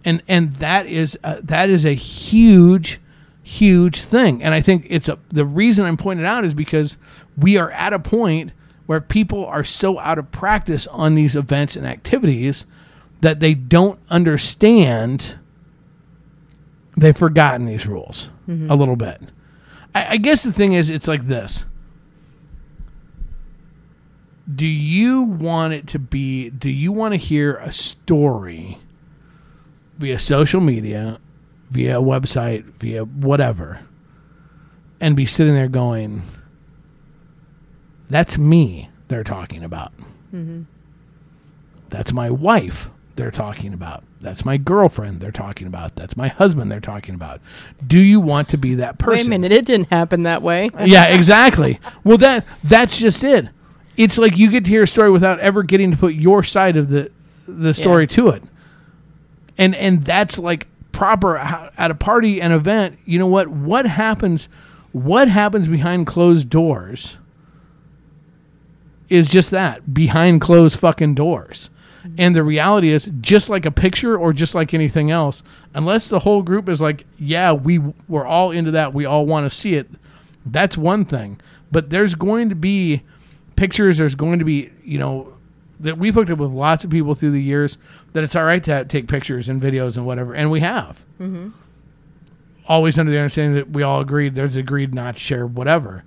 and 0.05 0.23
and 0.27 0.55
that 0.55 0.87
is 0.87 1.17
a, 1.23 1.41
that 1.43 1.71
is 1.71 1.85
a 1.85 1.93
huge, 1.93 2.99
huge 3.43 4.01
thing. 4.01 4.43
And 4.43 4.55
I 4.55 4.63
think 4.63 4.87
it's 4.89 5.09
a 5.09 5.19
the 5.29 5.45
reason 5.45 5.85
I'm 5.85 5.99
pointing 5.99 6.25
it 6.25 6.29
out 6.29 6.45
is 6.45 6.55
because 6.55 6.97
we 7.37 7.59
are 7.59 7.71
at 7.73 7.93
a 7.93 7.99
point 7.99 8.53
where 8.87 9.01
people 9.01 9.45
are 9.45 9.63
so 9.63 9.99
out 9.99 10.19
of 10.19 10.33
practice 10.33 10.87
on 10.89 11.15
these 11.15 11.37
events 11.37 11.77
and 11.77 11.87
activities 11.87 12.65
that 13.21 13.41
they 13.41 13.55
don't 13.55 14.01
understand. 14.11 15.39
They've 16.97 17.17
forgotten 17.17 17.67
these 17.67 17.87
rules 17.87 18.31
mm-hmm. 18.49 18.71
a 18.71 18.75
little 18.75 18.97
bit. 18.97 19.21
I, 19.95 20.13
I 20.13 20.17
guess 20.17 20.43
the 20.43 20.53
thing 20.53 20.73
is, 20.73 20.89
it's 20.89 21.09
like 21.09 21.27
this 21.27 21.67
do 24.53 24.67
you 24.67 25.23
want 25.23 25.73
it 25.73 25.87
to 25.87 25.99
be 25.99 26.51
do 26.51 26.69
you 26.69 26.93
want 26.93 27.13
to 27.13 27.19
hear 27.19 27.57
a 27.57 27.71
story 27.71 28.79
via 29.99 30.19
social 30.19 30.61
media 30.61 31.21
via 31.71 31.99
a 31.99 32.03
website 32.03 32.65
via 32.75 33.05
whatever 33.05 33.81
and 35.01 35.15
be 35.17 35.27
sitting 35.27 35.55
there 35.55 35.69
going 35.69 36.23
that's 38.09 38.37
me 38.37 38.91
they're 39.09 39.25
talking 39.25 39.63
about 39.63 39.93
mm-hmm. 40.33 40.63
that's 41.89 42.13
my 42.13 42.31
wife 42.31 42.91
they're 43.15 43.31
talking 43.31 43.73
about 43.73 44.03
that's 44.21 44.45
my 44.45 44.57
girlfriend 44.57 45.21
they're 45.21 45.31
talking 45.31 45.67
about 45.67 45.95
that's 45.97 46.17
my 46.17 46.29
husband 46.29 46.71
they're 46.71 46.81
talking 46.81 47.15
about 47.15 47.41
do 47.87 47.99
you 47.99 48.21
want 48.21 48.49
to 48.49 48.57
be 48.57 48.77
that 48.77 48.99
person 48.99 49.19
Wait 49.19 49.27
a 49.27 49.31
minute, 49.31 49.53
it 49.53 49.67
didn't 49.67 49.91
happen 49.91 50.23
that 50.23 50.43
way. 50.43 50.71
yeah, 50.85 51.07
exactly. 51.07 51.81
Well, 52.05 52.19
that 52.19 52.47
that's 52.65 52.99
just 52.99 53.23
it. 53.25 53.49
It's 53.97 54.19
like 54.19 54.39
you 54.39 54.51
get 54.51 54.65
to 54.65 54.71
hear 54.71 54.85
a 54.85 54.89
story 54.89 55.11
without 55.11 55.41
ever 55.41 55.63
getting 55.63 55.91
to 55.91 55.97
put 55.97 56.15
your 56.15 56.43
side 56.43 56.77
of 56.77 56.89
the 56.89 57.11
the 57.47 57.75
story 57.75 58.07
to 58.09 58.29
it, 58.29 58.43
and 59.59 59.75
and 59.75 60.05
that's 60.05 60.39
like 60.39 60.67
proper 60.93 61.37
at 61.37 61.91
a 61.91 61.95
party 61.95 62.41
and 62.41 62.53
event. 62.53 62.99
You 63.05 63.19
know 63.19 63.27
what? 63.27 63.49
What 63.49 63.87
happens? 63.87 64.49
What 64.93 65.29
happens 65.29 65.69
behind 65.69 66.07
closed 66.07 66.49
doors? 66.49 67.17
Is 69.09 69.29
just 69.29 69.51
that 69.51 69.93
behind 69.93 70.41
closed 70.41 70.79
fucking 70.79 71.15
doors. 71.15 71.69
Mm-hmm. 72.03 72.15
And 72.19 72.35
the 72.35 72.43
reality 72.43 72.89
is, 72.89 73.11
just 73.21 73.49
like 73.49 73.67
a 73.67 73.71
picture 73.71 74.17
or 74.17 74.33
just 74.33 74.55
like 74.55 74.73
anything 74.73 75.11
else, 75.11 75.43
unless 75.75 76.09
the 76.09 76.21
whole 76.21 76.43
group 76.43 76.69
is 76.69 76.81
like, 76.81 77.05
yeah, 77.19 77.53
we 77.53 77.79
we're 78.09 78.27
all 78.27 78.51
into 78.51 78.71
that, 78.71 78.95
we 78.95 79.05
all 79.05 79.27
want 79.27 79.51
to 79.51 79.57
see 79.57 79.75
it, 79.75 79.89
that's 80.47 80.77
one 80.77 81.05
thing. 81.05 81.41
But 81.71 81.91
there's 81.91 82.15
going 82.15 82.49
to 82.49 82.55
be 82.55 83.03
pictures. 83.57 83.99
There's 83.99 84.15
going 84.15 84.39
to 84.39 84.45
be, 84.45 84.71
you 84.85 84.99
know, 84.99 85.35
that 85.81 85.99
we've 85.99 86.15
hooked 86.15 86.31
up 86.31 86.39
with 86.39 86.51
lots 86.51 86.85
of 86.85 86.91
people 86.91 87.15
through 87.15 87.33
the 87.33 87.43
years 87.43 87.77
that 88.13 88.23
it's 88.23 88.37
all 88.37 88.45
right 88.45 88.63
to 88.65 88.85
take 88.85 89.09
pictures 89.09 89.49
and 89.49 89.61
videos 89.61 89.97
and 89.97 90.07
whatever, 90.07 90.35
and 90.35 90.51
we 90.51 90.61
have. 90.61 91.05
Mm-hmm. 91.21 91.51
Always 92.67 92.99
under 92.99 93.11
the 93.11 93.19
understanding 93.19 93.55
that 93.57 93.71
we 93.71 93.83
all 93.83 94.01
agreed. 94.01 94.35
There's 94.35 94.55
agreed 94.55 94.95
not 94.95 95.17
to 95.17 95.21
share 95.21 95.47
whatever. 95.47 96.05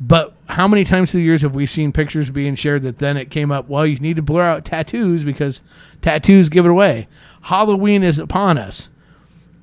But 0.00 0.34
how 0.48 0.68
many 0.68 0.84
times 0.84 1.12
through 1.12 1.20
the 1.20 1.24
years 1.24 1.42
have 1.42 1.54
we 1.54 1.66
seen 1.66 1.92
pictures 1.92 2.28
being 2.28 2.56
shared 2.56 2.82
that 2.82 2.98
then 2.98 3.16
it 3.16 3.30
came 3.30 3.50
up? 3.50 3.68
Well, 3.68 3.86
you 3.86 3.96
need 3.96 4.16
to 4.16 4.22
blur 4.22 4.42
out 4.42 4.64
tattoos 4.64 5.24
because 5.24 5.62
tattoos 6.02 6.48
give 6.48 6.66
it 6.66 6.70
away. 6.70 7.08
Halloween 7.42 8.02
is 8.02 8.18
upon 8.18 8.58
us. 8.58 8.88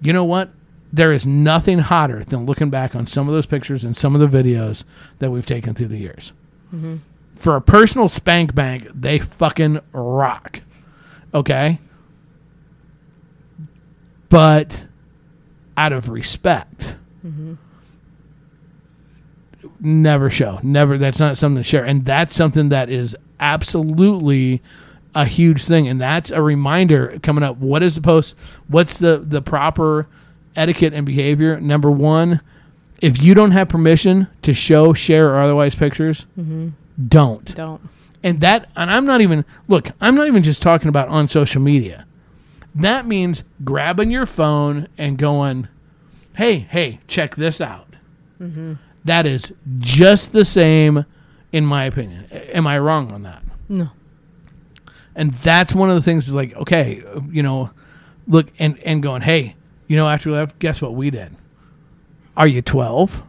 You 0.02 0.14
know 0.14 0.24
what? 0.24 0.50
There 0.92 1.12
is 1.12 1.28
nothing 1.28 1.80
hotter 1.80 2.24
than 2.24 2.46
looking 2.46 2.70
back 2.70 2.96
on 2.96 3.06
some 3.08 3.28
of 3.28 3.34
those 3.36 3.46
pictures 3.46 3.84
and 3.84 3.96
some 3.96 4.16
of 4.16 4.32
the 4.32 4.44
videos 4.44 4.84
that 5.20 5.30
we've 5.32 5.46
taken 5.46 5.74
through 5.74 5.90
the 5.90 5.98
years. 5.98 6.32
For 7.42 7.56
a 7.56 7.62
personal 7.62 8.08
spank 8.08 8.54
bank, 8.54 8.88
they 8.94 9.18
fucking 9.18 9.80
rock. 9.94 10.62
Okay? 11.34 11.80
But 14.30 14.86
out 15.76 15.92
of 15.92 16.08
respect, 16.08 16.98
mm-hmm. 17.26 17.56
never 19.80 20.30
show. 20.30 20.60
Never. 20.62 21.00
That's 21.00 21.20
not 21.20 21.36
something 21.36 21.64
to 21.64 21.68
share. 21.68 21.84
And 21.84 22.06
that's 22.06 22.36
something 22.36 22.70
that 22.70 22.92
is 22.92 23.16
absolutely 23.40 24.62
a 25.16 25.26
huge 25.26 25.66
thing. 25.66 25.88
And 25.88 26.00
that's 26.00 26.30
a 26.30 26.44
reminder 26.44 27.18
coming 27.24 27.44
up. 27.44 27.58
What 27.58 27.82
is 27.82 27.96
the 27.96 28.02
post? 28.02 28.36
What's 28.68 28.98
the 28.98 29.18
the 29.18 29.42
proper 29.42 30.06
etiquette 30.56 30.94
and 30.94 31.08
behavior? 31.08 31.60
Number 31.60 31.90
one, 31.90 32.42
if 33.02 33.20
you 33.20 33.34
don't 33.34 33.52
have 33.52 33.68
permission 33.68 34.28
to 34.44 34.54
show, 34.54 34.94
share, 34.94 35.34
or 35.34 35.42
otherwise 35.42 35.74
pictures, 35.74 36.28
mm-hmm. 36.38 36.70
Don't. 37.08 37.56
Don't. 37.56 37.82
And 38.24 38.40
that, 38.42 38.70
and 38.76 38.92
I'm 38.92 39.06
not 39.06 39.22
even, 39.22 39.46
look, 39.68 39.90
I'm 40.00 40.16
not 40.16 40.28
even 40.28 40.44
just 40.44 40.62
talking 40.62 40.90
about 40.90 41.08
on 41.08 41.28
social 41.28 41.62
media. 41.62 42.06
That 42.76 43.06
means 43.06 43.44
grabbing 43.64 44.12
your 44.12 44.26
phone 44.26 44.88
and 44.98 45.18
going, 45.18 45.68
hey, 46.36 46.60
hey, 46.60 47.00
check 47.08 47.36
this 47.36 47.60
out. 47.60 47.96
Mm-hmm. 48.40 48.74
That 49.04 49.26
is 49.26 49.52
just 49.80 50.32
the 50.32 50.46
same, 50.46 51.06
in 51.52 51.66
my 51.66 51.86
opinion. 51.86 52.26
Am 52.32 52.68
I 52.68 52.78
wrong 52.80 53.12
on 53.12 53.24
that? 53.24 53.44
No. 53.68 53.90
And 55.16 55.34
that's 55.36 55.74
one 55.74 55.90
of 55.90 55.96
the 55.96 56.02
things 56.02 56.28
is 56.28 56.34
like, 56.34 56.56
okay, 56.56 57.04
you 57.30 57.44
know, 57.44 57.72
look, 58.28 58.48
and, 58.60 58.78
and 58.80 59.04
going, 59.04 59.24
hey, 59.24 59.56
you 59.88 59.98
know, 59.98 60.08
after 60.08 60.30
we 60.30 60.38
left, 60.38 60.60
guess 60.60 60.82
what 60.82 60.94
we 60.94 61.10
did? 61.10 61.36
Are 62.38 62.48
you 62.48 62.62
12? 62.62 63.24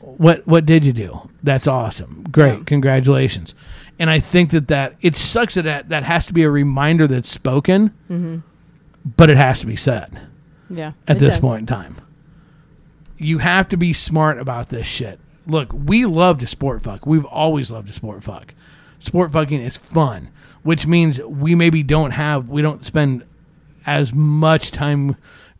What 0.00 0.46
what 0.46 0.64
did 0.64 0.84
you 0.84 0.92
do? 0.92 1.25
That's 1.42 1.66
awesome. 1.66 2.24
Great. 2.30 2.66
Congratulations. 2.66 3.54
And 3.98 4.10
I 4.10 4.20
think 4.20 4.50
that 4.50 4.68
that 4.68 4.96
it 5.00 5.16
sucks 5.16 5.54
that 5.54 5.62
that, 5.62 5.88
that 5.88 6.02
has 6.02 6.26
to 6.26 6.32
be 6.32 6.42
a 6.42 6.50
reminder 6.50 7.06
that's 7.06 7.30
spoken, 7.30 7.90
mm-hmm. 8.10 8.38
but 9.16 9.30
it 9.30 9.36
has 9.36 9.60
to 9.60 9.66
be 9.66 9.76
said 9.76 10.20
Yeah. 10.68 10.92
at 11.08 11.18
this 11.18 11.34
does. 11.34 11.40
point 11.40 11.60
in 11.60 11.66
time. 11.66 12.00
You 13.16 13.38
have 13.38 13.68
to 13.70 13.76
be 13.76 13.92
smart 13.92 14.38
about 14.38 14.68
this 14.68 14.86
shit. 14.86 15.18
Look, 15.46 15.70
we 15.72 16.04
love 16.04 16.38
to 16.38 16.46
sport 16.46 16.82
fuck. 16.82 17.06
We've 17.06 17.24
always 17.24 17.70
loved 17.70 17.88
to 17.88 17.94
sport 17.94 18.22
fuck. 18.24 18.52
Sport 18.98 19.32
fucking 19.32 19.60
is 19.60 19.76
fun, 19.76 20.28
which 20.62 20.86
means 20.86 21.20
we 21.22 21.54
maybe 21.54 21.82
don't 21.82 22.10
have 22.10 22.48
we 22.48 22.60
don't 22.60 22.84
spend 22.84 23.24
as 23.86 24.12
much 24.12 24.72
time 24.72 25.16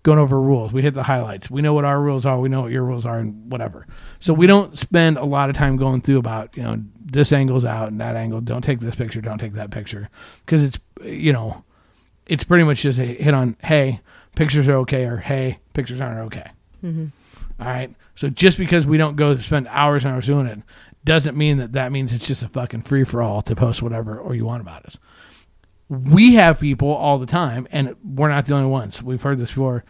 going 0.07 0.21
over 0.21 0.41
rules. 0.41 0.73
We 0.73 0.83
hit 0.83 0.95
the 0.95 1.03
highlights. 1.03 1.51
We 1.51 1.63
know 1.63 1.75
what 1.75 1.85
our 1.85 2.01
rules 2.01 2.25
are. 2.25 2.39
We 2.39 2.49
know 2.49 2.61
what 2.61 2.71
your 2.71 2.85
rules 2.85 3.05
are, 3.05 3.19
and 3.19 3.51
whatever. 3.51 3.89
So 4.21 4.33
we 4.33 4.47
don't 4.47 4.79
spend 4.79 5.19
a 5.19 5.25
lot 5.25 5.51
of 5.51 5.57
time 5.57 5.77
going 5.77 6.01
through 6.01 6.19
about 6.19 6.57
you 6.57 6.63
know 6.63 6.81
this 7.05 7.33
angle's 7.33 7.65
out 7.65 7.89
and 7.89 8.01
that 8.01 8.15
angle. 8.15 8.41
Don't 8.41 8.63
take 8.63 8.79
this 8.79 8.95
picture. 8.95 9.21
Don't 9.21 9.39
take 9.39 9.55
that 9.55 9.73
picture 9.73 10.09
because 10.45 10.63
it's 10.63 10.79
you 11.03 11.33
know 11.33 11.65
it's 12.25 12.45
pretty 12.45 12.63
much 12.63 12.83
just 12.83 13.01
a 13.01 13.05
hit 13.05 13.35
on 13.35 13.57
hey 13.65 14.01
pictures 14.37 14.69
are 14.69 14.77
okay 14.77 15.07
or 15.07 15.17
hey 15.17 15.59
pictures 15.75 16.01
aren't 16.01 16.21
okay. 16.21 16.51
Mm-hmm. 16.85 17.07
All 17.59 17.67
right. 17.67 17.93
So 18.15 18.29
just 18.31 18.59
because 18.59 18.87
we 18.87 18.99
don't 18.99 19.17
go 19.17 19.37
spend 19.39 19.67
hours 19.71 20.05
and 20.05 20.15
hours 20.15 20.27
doing 20.27 20.47
it 20.47 20.61
doesn't 21.05 21.37
mean 21.37 21.59
that 21.59 21.73
that 21.73 21.91
means 21.91 22.13
it's 22.13 22.29
just 22.29 22.45
a 22.45 22.49
fucking 22.49 22.83
free 22.83 23.03
for 23.03 23.23
all 23.23 23.43
to 23.43 23.57
post 23.57 23.83
whatever 23.83 24.21
or 24.21 24.37
you 24.37 24.45
want 24.45 24.61
about 24.61 24.87
us. 24.87 25.01
We 25.89 26.35
have 26.35 26.59
people 26.59 26.89
all 26.89 27.19
the 27.19 27.27
time, 27.27 27.69
and 27.71 27.95
we're 28.03 28.29
not 28.29 28.47
the 28.47 28.55
only 28.55 28.69
ones. 28.69 29.03
We've 29.03 29.23
heard 29.23 29.39
this 29.39 29.51
before 29.51 29.85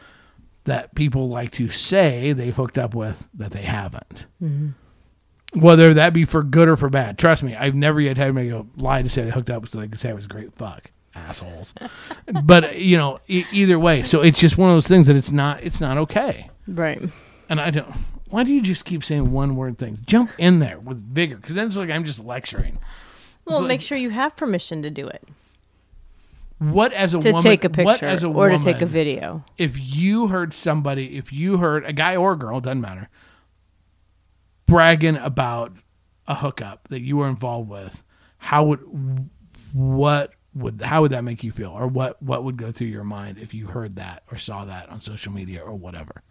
that 0.64 0.94
people 0.94 1.28
like 1.28 1.52
to 1.52 1.70
say 1.70 2.32
they've 2.32 2.54
hooked 2.54 2.76
up 2.76 2.94
with 2.94 3.24
that 3.34 3.52
they 3.52 3.62
haven't. 3.62 4.26
Mm-hmm. 4.42 5.60
Whether 5.60 5.94
that 5.94 6.12
be 6.12 6.24
for 6.24 6.42
good 6.42 6.68
or 6.68 6.76
for 6.76 6.90
bad. 6.90 7.18
Trust 7.18 7.42
me, 7.42 7.54
I've 7.54 7.74
never 7.74 8.00
yet 8.00 8.18
had 8.18 8.24
anybody 8.26 8.50
go 8.50 8.66
lie 8.76 9.00
to 9.00 9.08
say 9.08 9.24
they 9.24 9.30
hooked 9.30 9.48
up 9.48 9.68
so 9.68 9.78
they 9.78 9.88
could 9.88 10.00
say 10.00 10.10
it 10.10 10.16
was 10.16 10.26
a 10.26 10.28
great 10.28 10.54
fuck. 10.54 10.90
Assholes. 11.14 11.72
but 12.44 12.76
you 12.76 12.98
know, 12.98 13.20
e- 13.26 13.46
either 13.52 13.78
way, 13.78 14.02
so 14.02 14.20
it's 14.20 14.38
just 14.38 14.58
one 14.58 14.68
of 14.68 14.76
those 14.76 14.88
things 14.88 15.06
that 15.06 15.16
it's 15.16 15.30
not 15.30 15.62
it's 15.62 15.80
not 15.80 15.96
okay. 15.98 16.50
Right. 16.68 17.00
And 17.48 17.58
I 17.60 17.70
don't. 17.70 17.90
Why 18.28 18.42
do 18.44 18.52
you 18.52 18.60
just 18.60 18.84
keep 18.84 19.02
saying 19.04 19.30
one 19.30 19.56
word 19.56 19.78
things? 19.78 20.00
Jump 20.04 20.30
in 20.36 20.58
there 20.58 20.78
with 20.78 21.00
vigor, 21.00 21.36
because 21.36 21.54
then 21.54 21.68
it's 21.68 21.76
like 21.76 21.90
I'm 21.90 22.04
just 22.04 22.18
lecturing. 22.18 22.78
Well, 23.46 23.60
like- 23.60 23.68
make 23.68 23.82
sure 23.82 23.96
you 23.96 24.10
have 24.10 24.36
permission 24.36 24.82
to 24.82 24.90
do 24.90 25.06
it. 25.06 25.26
What 26.58 26.92
as 26.92 27.12
a 27.12 27.20
To 27.20 27.28
woman? 27.32 27.42
take 27.42 27.64
a 27.64 27.68
what 27.68 28.00
picture 28.00 28.06
as 28.06 28.22
a 28.22 28.28
or 28.28 28.48
to 28.48 28.58
take 28.58 28.80
a 28.80 28.86
video. 28.86 29.44
If 29.58 29.78
you 29.78 30.28
heard 30.28 30.54
somebody, 30.54 31.16
if 31.18 31.32
you 31.32 31.58
heard 31.58 31.84
a 31.84 31.92
guy 31.92 32.16
or 32.16 32.32
a 32.32 32.36
girl, 32.36 32.60
doesn't 32.60 32.80
matter, 32.80 33.08
bragging 34.66 35.16
about 35.16 35.72
a 36.26 36.36
hookup 36.36 36.88
that 36.88 37.00
you 37.02 37.18
were 37.18 37.28
involved 37.28 37.68
with, 37.68 38.02
how 38.38 38.64
would 38.64 38.80
what 39.74 40.32
would 40.54 40.80
how 40.80 41.02
would 41.02 41.12
that 41.12 41.24
make 41.24 41.44
you 41.44 41.52
feel, 41.52 41.70
or 41.70 41.86
what 41.86 42.22
what 42.22 42.42
would 42.44 42.56
go 42.56 42.72
through 42.72 42.86
your 42.86 43.04
mind 43.04 43.36
if 43.38 43.52
you 43.52 43.66
heard 43.66 43.96
that 43.96 44.22
or 44.32 44.38
saw 44.38 44.64
that 44.64 44.88
on 44.88 45.02
social 45.02 45.32
media 45.32 45.60
or 45.60 45.74
whatever? 45.74 46.22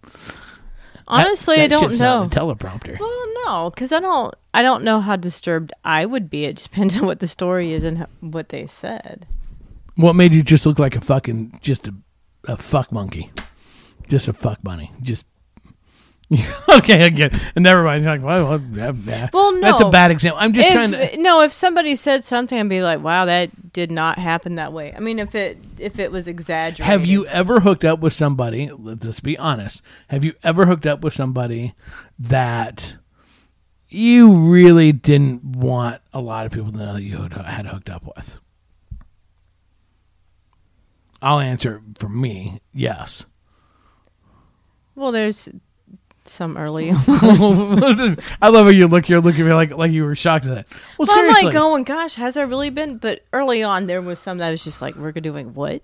Honestly, 1.08 1.56
That- 1.56 1.64
I 1.64 1.80
don't 1.80 1.98
know. 1.98 2.22
a 2.24 2.28
teleprompter. 2.28 2.98
Well, 2.98 3.24
no, 3.44 3.70
because 3.70 3.92
I 3.92 4.00
don't. 4.00 4.34
I 4.54 4.62
don't 4.62 4.82
know 4.84 5.00
how 5.00 5.16
disturbed 5.16 5.72
I 5.84 6.04
would 6.06 6.28
be. 6.30 6.44
It 6.44 6.56
depends 6.62 6.96
on 6.98 7.06
what 7.06 7.20
the 7.20 7.26
story 7.28 7.72
is 7.72 7.84
and 7.84 7.98
how, 7.98 8.06
what 8.20 8.50
they 8.50 8.66
said. 8.66 9.26
What 9.96 10.14
made 10.14 10.32
you 10.34 10.42
just 10.42 10.64
look 10.66 10.78
like 10.78 10.94
a 10.94 11.00
fucking 11.00 11.58
just 11.62 11.88
a, 11.88 11.94
a 12.46 12.56
fuck 12.56 12.92
monkey, 12.92 13.30
just 14.08 14.28
a 14.28 14.32
fuck 14.32 14.58
bunny, 14.62 14.92
just 15.02 15.24
okay, 16.68 17.06
again, 17.06 17.40
never 17.56 17.82
mind. 17.82 18.04
You're 18.04 18.18
like, 18.18 18.22
well, 18.22 18.60
well. 18.74 19.30
Well, 19.32 19.60
that's 19.62 19.80
a 19.80 19.88
bad 19.88 20.10
example. 20.10 20.38
I'm 20.38 20.52
just 20.52 20.70
trying 20.70 20.90
to. 20.90 21.16
no, 21.16 21.40
if 21.40 21.52
somebody 21.52 21.96
said 21.96 22.22
something, 22.22 22.58
I'd 22.58 22.68
be 22.68 22.82
like, 22.82 23.02
"Wow, 23.02 23.24
that 23.24 23.72
did 23.72 23.90
not 23.90 24.18
happen 24.18 24.56
that 24.56 24.74
way." 24.74 24.92
I 24.94 25.00
mean, 25.00 25.18
if 25.18 25.34
it 25.34 25.56
if 25.78 25.98
it 25.98 26.12
was 26.12 26.28
exaggerated. 26.28 26.84
Have 26.84 27.06
you 27.06 27.24
ever 27.26 27.60
hooked 27.60 27.84
up 27.84 28.00
with 28.00 28.12
somebody? 28.12 28.70
Let's 28.70 29.06
just 29.06 29.22
be 29.22 29.38
honest. 29.38 29.80
Have 30.08 30.22
you 30.22 30.34
ever 30.42 30.66
hooked 30.66 30.86
up 30.86 31.00
with 31.00 31.14
somebody 31.14 31.74
that 32.18 32.96
you 33.88 34.30
really 34.30 34.92
didn't 34.92 35.42
want 35.42 36.02
a 36.12 36.20
lot 36.20 36.44
of 36.44 36.52
people 36.52 36.70
to 36.72 36.76
know 36.76 36.92
that 36.92 37.02
you 37.02 37.16
had 37.22 37.66
hooked 37.66 37.88
up 37.88 38.04
with? 38.04 38.38
I'll 41.22 41.40
answer 41.40 41.80
for 41.98 42.10
me. 42.10 42.60
Yes. 42.74 43.24
Well, 44.94 45.10
there's 45.10 45.48
some 46.28 46.56
early. 46.56 46.90
I 47.06 48.48
love 48.48 48.66
how 48.66 48.68
you 48.68 48.86
look. 48.88 49.08
You're 49.08 49.20
looking 49.20 49.42
at 49.42 49.46
me 49.46 49.52
like 49.54 49.70
like 49.72 49.92
you 49.92 50.04
were 50.04 50.14
shocked 50.16 50.46
at 50.46 50.54
that. 50.54 50.66
Well, 50.98 51.06
Well, 51.06 51.10
I'm 51.10 51.16
seriously. 51.24 51.44
like 51.46 51.52
going, 51.54 51.84
gosh, 51.84 52.14
has 52.14 52.34
there 52.34 52.46
really 52.46 52.70
been? 52.70 52.98
But 52.98 53.24
early 53.32 53.62
on, 53.62 53.86
there 53.86 54.00
was 54.02 54.18
some 54.18 54.38
that 54.38 54.50
was 54.50 54.62
just 54.64 54.80
like, 54.82 54.94
we're 54.96 55.12
doing 55.12 55.54
what? 55.54 55.82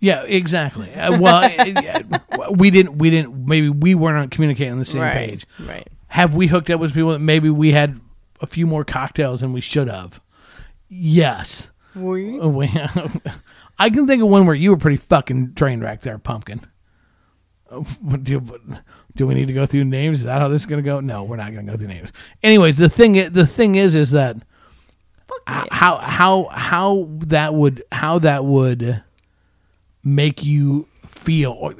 Yeah, 0.00 0.22
exactly. 0.24 0.92
Uh, 0.92 1.18
well, 1.18 2.50
we 2.50 2.70
didn't. 2.70 2.98
We 2.98 3.10
didn't. 3.10 3.46
Maybe 3.46 3.68
we 3.70 3.94
weren't 3.94 4.30
communicating 4.30 4.72
on 4.72 4.78
the 4.78 4.84
same 4.84 5.02
right, 5.02 5.14
page. 5.14 5.46
right? 5.66 5.88
Have 6.08 6.34
we 6.34 6.46
hooked 6.48 6.70
up 6.70 6.80
with 6.80 6.94
people 6.94 7.10
that 7.12 7.18
maybe 7.20 7.48
we 7.50 7.72
had 7.72 7.98
a 8.40 8.46
few 8.46 8.66
more 8.66 8.84
cocktails 8.84 9.40
than 9.40 9.52
we 9.52 9.60
should 9.60 9.88
have? 9.88 10.20
Yes. 10.88 11.68
We- 11.94 12.38
I 13.78 13.90
can 13.90 14.06
think 14.06 14.22
of 14.22 14.28
one 14.28 14.46
where 14.46 14.54
you 14.54 14.70
were 14.70 14.76
pretty 14.76 14.98
fucking 14.98 15.54
train 15.54 15.80
wrecked 15.80 16.02
there, 16.02 16.18
pumpkin. 16.18 16.60
Uh, 17.70 17.82
Do, 18.22 18.60
do 19.14 19.26
we 19.26 19.34
need 19.34 19.46
to 19.48 19.54
go 19.54 19.66
through 19.66 19.84
names? 19.84 20.18
Is 20.18 20.24
that 20.24 20.40
how 20.40 20.48
this 20.48 20.62
is 20.62 20.66
going 20.66 20.82
to 20.82 20.86
go? 20.86 21.00
No, 21.00 21.24
we're 21.24 21.36
not 21.36 21.52
going 21.52 21.64
to 21.66 21.72
go 21.72 21.78
through 21.78 21.88
names. 21.88 22.10
Anyways, 22.42 22.76
the 22.76 22.88
thing 22.88 23.32
the 23.32 23.46
thing 23.46 23.76
is 23.76 23.94
is 23.94 24.10
that 24.10 24.36
how 25.46 25.96
how 25.98 26.44
how 26.44 27.08
that 27.10 27.54
would 27.54 27.82
how 27.92 28.18
that 28.18 28.44
would 28.44 29.02
make 30.02 30.44
you 30.44 30.88
feel 31.06 31.72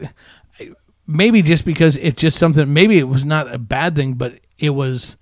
maybe 1.06 1.42
just 1.42 1.64
because 1.64 1.96
it's 1.96 2.20
just 2.20 2.38
something 2.38 2.72
maybe 2.72 2.98
it 2.98 3.08
was 3.08 3.24
not 3.24 3.52
a 3.52 3.58
bad 3.58 3.94
thing 3.94 4.14
but 4.14 4.40
it 4.58 4.70
was 4.70 5.16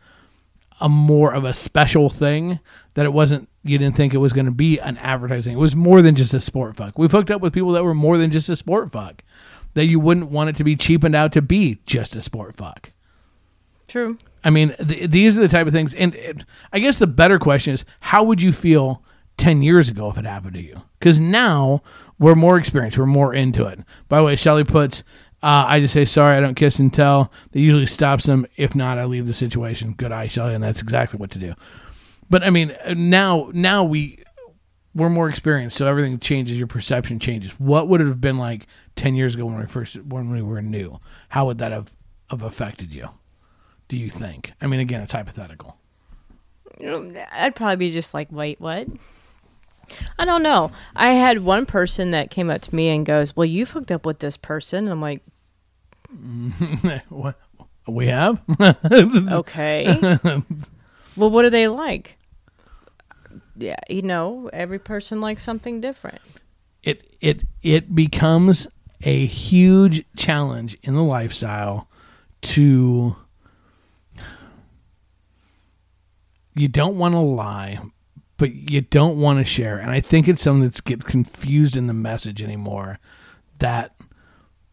a 0.81 0.89
more 0.89 1.33
of 1.33 1.45
a 1.45 1.55
special 1.55 2.09
thing 2.09 2.59
that 2.95 3.05
it 3.05 3.13
wasn't 3.13 3.49
you 3.63 3.79
didn't 3.79 3.97
think 3.97 4.15
it 4.15 4.19
was 4.19 4.33
going 4.33 4.47
to 4.47 4.53
be 4.53 4.79
an 4.79 4.97
advertising 4.99 5.53
it 5.53 5.59
was 5.59 5.77
more 5.77 6.03
than 6.03 6.15
just 6.15 6.33
a 6.35 6.41
sport 6.41 6.77
fuck 6.77 6.99
we've 6.99 7.13
hooked 7.13 7.31
up 7.31 7.41
with 7.41 7.53
people 7.53 7.73
that 7.73 7.85
were 7.85 7.95
more 7.95 8.17
than 8.19 8.31
just 8.31 8.49
a 8.49 8.57
sport 8.57 8.91
fuck 8.91 9.23
that 9.75 9.87
you 9.87 10.01
wouldn't 10.01 10.31
want 10.31 10.51
it 10.51 10.57
to 10.57 10.65
be 10.65 10.77
cheapened 10.77 11.15
out 11.15 11.33
to 11.33 11.43
be 11.43 11.81
just 11.85 12.17
a 12.17 12.23
sport 12.23 12.57
fuck 12.57 12.93
True. 13.95 14.19
I 14.43 14.51
mean, 14.51 14.75
th- 14.77 15.09
these 15.11 15.37
are 15.37 15.41
the 15.41 15.47
type 15.47 15.69
of 15.69 15.73
things. 15.73 15.95
And 15.95 16.17
it, 16.17 16.45
I 16.73 16.81
guess 16.81 16.99
the 16.99 17.07
better 17.07 17.39
question 17.39 17.75
is, 17.75 17.85
how 18.01 18.25
would 18.25 18.43
you 18.43 18.53
feel 18.53 19.03
10 19.37 19.63
years 19.63 19.89
ago 19.89 20.11
if 20.11 20.19
it 20.19 20.25
happened 20.25 20.55
to 20.55 20.61
you? 20.61 20.83
Because 20.99 21.21
now 21.21 21.81
we're 22.19 22.35
more 22.35 22.59
experienced. 22.59 22.99
We're 22.99 23.07
more 23.07 23.33
into 23.33 23.67
it. 23.67 23.79
By 24.09 24.19
the 24.19 24.25
way, 24.25 24.35
Shelly 24.35 24.65
puts, 24.65 25.05
uh, 25.45 25.67
I 25.69 25.79
just 25.79 25.95
say, 25.95 26.05
sorry, 26.05 26.37
I 26.37 26.41
don't 26.41 26.55
kiss 26.57 26.81
and 26.81 26.93
tell. 26.93 27.31
That 27.53 27.61
usually 27.61 27.87
stops 27.87 28.27
them. 28.27 28.47
If 28.57 28.75
not, 28.75 28.99
I 28.99 29.05
leave 29.05 29.29
the 29.29 29.35
situation. 29.35 29.93
Good 29.93 30.11
eye, 30.11 30.27
Shelly. 30.27 30.55
And 30.55 30.65
that's 30.65 30.83
exactly 30.83 31.19
what 31.19 31.31
to 31.31 31.39
do. 31.39 31.55
But 32.29 32.43
I 32.43 32.51
mean, 32.51 32.77
uh, 32.85 32.95
now, 32.97 33.51
now 33.55 33.85
we, 33.85 34.24
we're 34.95 35.11
more 35.11 35.29
experienced. 35.29 35.77
So 35.77 35.87
everything 35.87 36.19
changes. 36.19 36.59
Your 36.59 36.67
perception 36.67 37.19
changes. 37.19 37.53
What 37.59 37.89
would 37.89 38.01
it 38.01 38.07
have 38.07 38.21
been 38.21 38.39
like 38.39 38.67
10 38.97 39.15
years 39.15 39.35
ago 39.35 39.47
when 39.47 39.59
we 39.59 39.67
first, 39.67 39.97
when 40.03 40.31
we 40.31 40.43
were 40.43 40.63
new? 40.63 41.01
How 41.31 41.47
would 41.47 41.59
that 41.59 41.73
have, 41.73 41.91
have 42.31 42.43
affected 42.43 42.93
you? 42.93 43.09
do 43.89 43.97
you 43.97 44.11
think? 44.11 44.53
I 44.61 44.67
mean, 44.67 44.81
again, 44.81 45.03
it's 45.03 45.13
hypothetical. 45.13 45.77
Um, 46.85 47.17
I'd 47.33 47.55
probably 47.55 47.77
be 47.77 47.91
just 47.93 48.15
like, 48.15 48.29
wait, 48.31 48.61
what? 48.61 48.89
I 50.19 50.25
don't 50.25 50.43
know. 50.43 50.73
I 50.97 51.13
had 51.13 51.41
one 51.41 51.67
person 51.67 52.11
that 52.13 52.31
came 52.31 52.51
up 52.51 52.63
to 52.63 52.75
me 52.75 52.89
and 52.89 53.05
goes, 53.05 53.37
"Well, 53.37 53.45
you've 53.45 53.71
hooked 53.71 53.93
up 53.93 54.07
with 54.07 54.21
this 54.21 54.37
person." 54.39 54.85
And 54.85 54.93
I'm 54.93 55.01
like, 55.03 55.23
what 57.11 57.37
we 57.87 58.07
have? 58.07 58.41
okay. 58.61 59.87
well, 61.17 61.31
what 61.31 61.45
are 61.45 61.51
they 61.51 61.69
like? 61.69 62.17
Yeah, 63.57 63.77
you 63.89 64.03
know, 64.03 64.51
every 64.53 64.79
person 64.79 65.21
likes 65.21 65.43
something 65.43 65.81
different. 65.81 66.21
it 66.83 67.07
it 67.21 67.45
it 67.63 67.95
becomes 67.95 68.67
a 69.03 69.27
huge 69.27 70.05
challenge 70.17 70.77
in 70.83 70.95
the 70.95 71.03
lifestyle 71.03 71.89
to 72.43 73.17
you 76.55 76.69
don't 76.69 76.97
want 76.97 77.15
to 77.15 77.19
lie 77.21 77.81
but 78.37 78.53
you 78.53 78.81
don't 78.81 79.19
want 79.21 79.39
to 79.39 79.45
share. 79.45 79.79
And 79.79 79.91
i 79.91 80.01
think 80.01 80.27
it's 80.29 80.43
something 80.43 80.63
that's 80.63 80.81
get 80.81 81.05
confused 81.05 81.77
in 81.77 81.87
the 81.87 81.95
message 81.95 82.43
anymore 82.43 82.99
that 83.61 83.95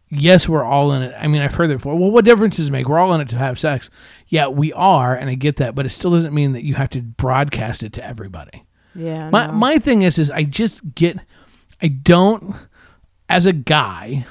yes 0.10 0.50
we're 0.50 0.64
all 0.64 0.92
in 0.94 1.02
it. 1.04 1.14
I 1.18 1.28
mean 1.28 1.42
i've 1.42 1.54
heard 1.56 1.70
that 1.70 1.76
before. 1.78 1.98
Well 1.98 2.12
what 2.12 2.26
difference 2.26 2.58
does 2.58 2.68
it 2.70 2.72
make? 2.72 2.88
We're 2.90 3.00
all 3.00 3.14
in 3.14 3.22
it 3.22 3.30
to 3.30 3.38
have 3.38 3.60
sex. 3.60 3.90
Yeah 4.28 4.48
we 4.48 4.74
are 4.74 5.16
and 5.16 5.30
i 5.30 5.36
get 5.36 5.58
that 5.58 5.76
but 5.76 5.86
it 5.86 5.90
still 5.90 6.12
doesn't 6.12 6.34
mean 6.34 6.54
that 6.54 6.64
you 6.66 6.76
have 6.76 6.90
to 6.92 7.02
broadcast 7.02 7.84
it 7.84 7.94
to 7.94 8.06
everybody 8.06 8.66
Yeah. 8.96 9.30
my 9.30 9.48
no. 9.48 9.54
my 9.54 9.80
thing 9.80 10.02
is 10.02 10.20
is 10.20 10.30
I 10.30 10.44
just 10.44 10.96
get 10.96 11.18
I 11.82 11.88
don't 11.88 12.56
as 13.30 13.46
a 13.46 13.54
guy 13.54 14.26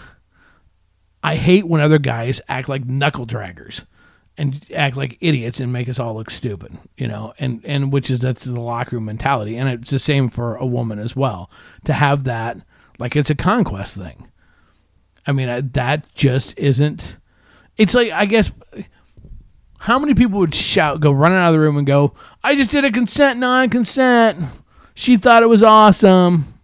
I 1.22 1.36
hate 1.36 1.66
when 1.66 1.80
other 1.80 1.98
guys 1.98 2.40
act 2.48 2.68
like 2.68 2.84
knuckle 2.84 3.26
draggers 3.26 3.84
and 4.38 4.64
act 4.74 4.96
like 4.96 5.18
idiots 5.20 5.60
and 5.60 5.72
make 5.72 5.88
us 5.88 5.98
all 5.98 6.14
look 6.14 6.30
stupid, 6.30 6.78
you 6.96 7.06
know, 7.06 7.34
and 7.38 7.60
and 7.64 7.92
which 7.92 8.10
is 8.10 8.20
that's 8.20 8.44
the 8.44 8.58
locker 8.58 8.96
room 8.96 9.04
mentality, 9.04 9.56
and 9.56 9.68
it's 9.68 9.90
the 9.90 9.98
same 9.98 10.30
for 10.30 10.56
a 10.56 10.64
woman 10.64 10.98
as 10.98 11.14
well 11.14 11.50
to 11.84 11.92
have 11.92 12.24
that 12.24 12.58
like 12.98 13.16
it's 13.16 13.30
a 13.30 13.34
conquest 13.34 13.96
thing. 13.96 14.28
I 15.26 15.32
mean, 15.32 15.48
I, 15.48 15.60
that 15.60 16.12
just 16.14 16.56
isn't. 16.56 17.16
It's 17.76 17.94
like 17.94 18.12
I 18.12 18.24
guess 18.24 18.50
how 19.80 19.98
many 19.98 20.14
people 20.14 20.38
would 20.38 20.54
shout, 20.54 21.00
go 21.00 21.10
running 21.10 21.38
out 21.38 21.48
of 21.48 21.52
the 21.54 21.60
room 21.60 21.76
and 21.76 21.86
go, 21.86 22.12
"I 22.44 22.54
just 22.54 22.70
did 22.70 22.84
a 22.84 22.92
consent 22.92 23.38
non-consent." 23.38 24.38
She 24.94 25.16
thought 25.16 25.42
it 25.42 25.48
was 25.48 25.62
awesome. 25.62 26.54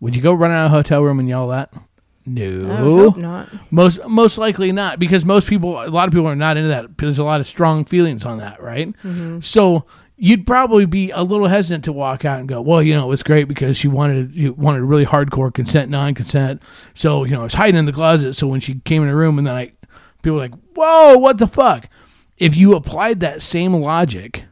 Would 0.00 0.14
you 0.14 0.22
go 0.22 0.34
run 0.34 0.50
out 0.50 0.66
of 0.66 0.72
a 0.72 0.76
hotel 0.76 1.02
room 1.02 1.18
and 1.18 1.28
yell 1.28 1.48
that? 1.48 1.72
No. 2.26 3.08
not. 3.16 3.48
Most 3.70 4.00
most 4.06 4.36
likely 4.36 4.70
not 4.70 4.98
because 4.98 5.24
most 5.24 5.46
people 5.46 5.80
a 5.82 5.88
lot 5.88 6.08
of 6.08 6.12
people 6.12 6.28
are 6.28 6.36
not 6.36 6.58
into 6.58 6.68
that 6.68 6.98
there's 6.98 7.18
a 7.18 7.24
lot 7.24 7.40
of 7.40 7.46
strong 7.46 7.84
feelings 7.86 8.24
on 8.24 8.36
that, 8.38 8.62
right? 8.62 8.94
So 9.40 9.86
you'd 10.18 10.46
probably 10.46 10.84
be 10.84 11.10
a 11.12 11.22
little 11.22 11.46
hesitant 11.46 11.84
to 11.86 11.92
walk 11.92 12.26
out 12.26 12.38
and 12.38 12.48
go, 12.48 12.60
"Well, 12.60 12.82
you 12.82 12.92
know, 12.92 13.04
it 13.04 13.08
was 13.08 13.22
great 13.22 13.44
because 13.48 13.78
she 13.78 13.88
wanted 13.88 14.34
you 14.34 14.52
wanted 14.52 14.82
really 14.82 15.06
hardcore 15.06 15.54
consent, 15.54 15.90
non-consent." 15.90 16.60
So, 16.92 17.24
you 17.24 17.30
know, 17.30 17.40
I 17.40 17.44
was 17.44 17.54
hiding 17.54 17.78
in 17.78 17.86
the 17.86 17.92
closet 17.92 18.34
so 18.34 18.46
when 18.46 18.60
she 18.60 18.74
came 18.84 19.00
in 19.02 19.08
the 19.08 19.14
room 19.16 19.38
and 19.38 19.46
then 19.46 19.54
I 19.54 19.72
people 20.28 20.38
like, 20.38 20.54
"Whoa, 20.74 21.16
what 21.18 21.38
the 21.38 21.46
fuck?" 21.46 21.88
If 22.36 22.56
you 22.56 22.74
applied 22.74 23.20
that 23.20 23.42
same 23.42 23.74
logic 23.74 24.44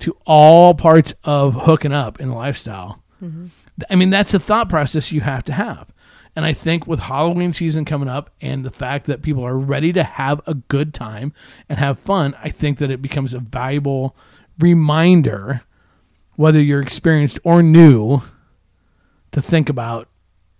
to 0.00 0.16
all 0.26 0.74
parts 0.74 1.14
of 1.24 1.54
hooking 1.54 1.92
up 1.92 2.20
in 2.20 2.28
the 2.28 2.34
lifestyle, 2.34 3.02
mm-hmm. 3.22 3.46
I 3.88 3.94
mean, 3.94 4.10
that's 4.10 4.34
a 4.34 4.38
thought 4.38 4.68
process 4.68 5.12
you 5.12 5.22
have 5.22 5.44
to 5.44 5.52
have. 5.52 5.92
And 6.36 6.44
I 6.44 6.52
think 6.52 6.86
with 6.86 7.00
Halloween 7.00 7.52
season 7.52 7.84
coming 7.84 8.08
up 8.08 8.30
and 8.40 8.64
the 8.64 8.70
fact 8.70 9.06
that 9.06 9.22
people 9.22 9.44
are 9.44 9.58
ready 9.58 9.92
to 9.92 10.04
have 10.04 10.40
a 10.46 10.54
good 10.54 10.94
time 10.94 11.32
and 11.68 11.78
have 11.78 11.98
fun, 11.98 12.36
I 12.42 12.50
think 12.50 12.78
that 12.78 12.90
it 12.90 13.02
becomes 13.02 13.34
a 13.34 13.40
valuable 13.40 14.16
reminder, 14.58 15.62
whether 16.36 16.60
you're 16.60 16.82
experienced 16.82 17.38
or 17.42 17.62
new, 17.62 18.22
to 19.32 19.42
think 19.42 19.68
about 19.68 20.08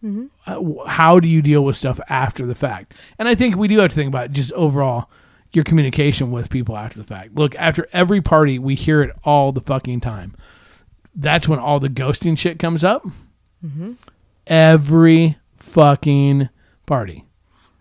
Mm-hmm. 0.04 0.26
uh, 0.46 0.86
how 0.86 1.20
do 1.20 1.28
you 1.28 1.42
deal 1.42 1.62
with 1.62 1.76
stuff 1.76 2.00
after 2.08 2.46
the 2.46 2.54
fact. 2.54 2.94
And 3.18 3.28
I 3.28 3.34
think 3.34 3.56
we 3.56 3.68
do 3.68 3.78
have 3.80 3.90
to 3.90 3.94
think 3.94 4.08
about 4.08 4.32
just 4.32 4.50
overall 4.52 5.10
your 5.52 5.62
communication 5.62 6.30
with 6.30 6.48
people 6.48 6.76
after 6.76 6.98
the 6.98 7.04
fact. 7.04 7.34
Look, 7.34 7.54
after 7.56 7.86
every 7.92 8.22
party, 8.22 8.58
we 8.58 8.74
hear 8.74 9.02
it 9.02 9.14
all 9.24 9.52
the 9.52 9.60
fucking 9.60 10.00
time. 10.00 10.34
That's 11.14 11.46
when 11.46 11.58
all 11.58 11.80
the 11.80 11.90
ghosting 11.90 12.38
shit 12.38 12.58
comes 12.58 12.82
up 12.82 13.04
mm-hmm. 13.64 13.92
every 14.46 15.36
fucking 15.56 16.48
party. 16.86 17.26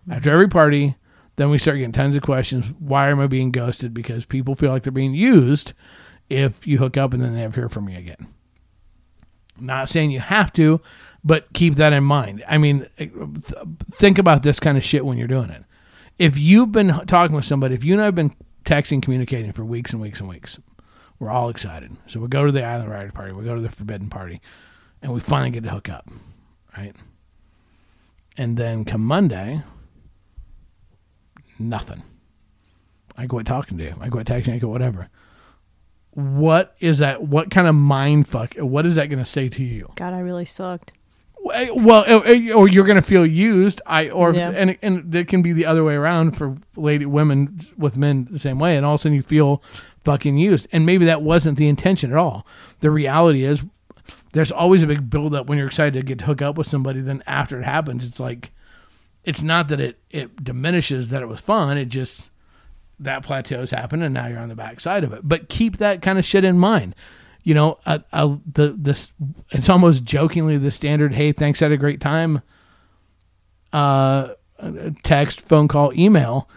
Mm-hmm. 0.02 0.12
After 0.12 0.30
every 0.30 0.48
party, 0.48 0.96
then 1.36 1.48
we 1.48 1.58
start 1.58 1.78
getting 1.78 1.92
tons 1.92 2.16
of 2.16 2.22
questions. 2.22 2.66
Why 2.78 3.08
am 3.08 3.20
I 3.20 3.28
being 3.28 3.50
ghosted? 3.50 3.94
Because 3.94 4.24
people 4.24 4.54
feel 4.54 4.70
like 4.70 4.82
they're 4.82 4.92
being 4.92 5.14
used 5.14 5.72
if 6.28 6.66
you 6.66 6.78
hook 6.78 6.96
up 6.96 7.14
and 7.14 7.22
then 7.22 7.34
they 7.34 7.40
never 7.40 7.62
hear 7.62 7.68
from 7.68 7.86
me 7.86 7.96
again. 7.96 8.26
Not 9.58 9.88
saying 9.88 10.10
you 10.10 10.20
have 10.20 10.52
to, 10.54 10.80
but 11.24 11.52
keep 11.52 11.74
that 11.76 11.92
in 11.92 12.04
mind. 12.04 12.42
I 12.48 12.58
mean, 12.58 12.86
th- 12.96 13.10
think 13.92 14.18
about 14.18 14.42
this 14.42 14.60
kind 14.60 14.78
of 14.78 14.84
shit 14.84 15.04
when 15.04 15.18
you're 15.18 15.28
doing 15.28 15.50
it. 15.50 15.64
If 16.18 16.36
you've 16.36 16.72
been 16.72 16.88
talking 17.06 17.34
with 17.34 17.44
somebody, 17.44 17.74
if 17.74 17.84
you 17.84 17.94
and 17.94 18.02
I 18.02 18.06
have 18.06 18.14
been 18.14 18.34
texting, 18.64 19.02
communicating 19.02 19.52
for 19.52 19.64
weeks 19.64 19.92
and 19.92 20.00
weeks 20.00 20.20
and 20.20 20.28
weeks, 20.28 20.58
we're 21.18 21.30
all 21.30 21.48
excited. 21.48 21.96
So 22.06 22.20
we 22.20 22.28
go 22.28 22.46
to 22.46 22.52
the 22.52 22.64
Island 22.64 22.90
Rider 22.90 23.12
party, 23.12 23.32
we 23.32 23.44
go 23.44 23.54
to 23.54 23.60
the 23.60 23.70
Forbidden 23.70 24.10
party, 24.10 24.40
and 25.02 25.12
we 25.12 25.20
finally 25.20 25.50
get 25.50 25.64
to 25.64 25.70
hook 25.70 25.88
up, 25.88 26.08
right? 26.76 26.94
And 28.36 28.56
then 28.56 28.84
come 28.84 29.04
Monday, 29.04 29.62
Nothing. 31.60 32.02
I 33.18 33.26
quit 33.26 33.46
talking 33.46 33.76
to 33.76 33.84
you. 33.84 33.94
I 34.00 34.08
quit 34.08 34.26
texting. 34.26 34.54
I 34.54 34.58
quit 34.58 34.70
whatever. 34.70 35.10
What 36.12 36.74
is 36.80 36.98
that? 36.98 37.22
What 37.22 37.50
kind 37.50 37.68
of 37.68 37.74
mind 37.74 38.26
fuck? 38.26 38.54
What 38.54 38.86
is 38.86 38.94
that 38.94 39.10
going 39.10 39.18
to 39.18 39.26
say 39.26 39.50
to 39.50 39.62
you? 39.62 39.92
God, 39.94 40.14
I 40.14 40.20
really 40.20 40.46
sucked. 40.46 40.94
Well, 41.42 42.04
uh, 42.06 42.20
uh, 42.20 42.52
or 42.54 42.68
you're 42.68 42.84
going 42.84 42.96
to 42.96 43.02
feel 43.02 43.24
used. 43.24 43.80
I 43.86 44.10
or 44.10 44.34
Yeah. 44.34 44.50
and 44.54 44.76
and 44.82 45.14
it 45.14 45.26
can 45.28 45.40
be 45.42 45.52
the 45.52 45.64
other 45.66 45.82
way 45.82 45.94
around 45.94 46.36
for 46.36 46.56
lady 46.76 47.06
women 47.06 47.60
with 47.78 47.96
men 47.96 48.28
the 48.30 48.38
same 48.38 48.58
way, 48.58 48.76
and 48.76 48.84
all 48.84 48.94
of 48.94 49.00
a 49.00 49.02
sudden 49.02 49.16
you 49.16 49.22
feel 49.22 49.62
fucking 50.04 50.36
used, 50.38 50.66
and 50.72 50.84
maybe 50.84 51.04
that 51.06 51.22
wasn't 51.22 51.56
the 51.58 51.68
intention 51.68 52.10
at 52.10 52.16
all. 52.18 52.46
The 52.80 52.90
reality 52.90 53.44
is, 53.44 53.62
there's 54.32 54.52
always 54.52 54.82
a 54.82 54.86
big 54.86 55.08
buildup 55.10 55.46
when 55.46 55.56
you're 55.58 55.66
excited 55.66 55.94
to 55.94 56.02
get 56.02 56.18
to 56.20 56.26
hook 56.26 56.42
up 56.42 56.58
with 56.58 56.66
somebody. 56.66 57.00
Then 57.00 57.22
after 57.26 57.58
it 57.58 57.64
happens, 57.64 58.04
it's 58.04 58.20
like, 58.20 58.52
it's 59.24 59.42
not 59.42 59.68
that 59.68 59.80
it 59.80 59.98
it 60.10 60.44
diminishes 60.44 61.08
that 61.08 61.22
it 61.22 61.26
was 61.26 61.40
fun. 61.40 61.78
It 61.78 61.86
just 61.86 62.28
that 62.98 63.22
plateau's 63.24 63.70
happened, 63.70 64.02
and 64.02 64.12
now 64.12 64.26
you're 64.26 64.38
on 64.40 64.50
the 64.50 64.54
backside 64.54 65.04
of 65.04 65.12
it. 65.14 65.20
But 65.24 65.48
keep 65.48 65.78
that 65.78 66.02
kind 66.02 66.18
of 66.18 66.24
shit 66.26 66.44
in 66.44 66.58
mind. 66.58 66.94
You 67.42 67.54
know, 67.54 67.78
uh, 67.86 68.00
uh, 68.12 68.36
the 68.50 68.74
this 68.76 69.10
it's 69.50 69.68
almost 69.68 70.04
jokingly 70.04 70.58
the 70.58 70.70
standard. 70.70 71.14
Hey, 71.14 71.32
thanks, 71.32 71.60
had 71.60 71.72
a 71.72 71.76
great 71.76 72.00
time. 72.00 72.42
Uh, 73.72 74.30
text, 75.02 75.40
phone 75.40 75.68
call, 75.68 75.92
email. 75.94 76.48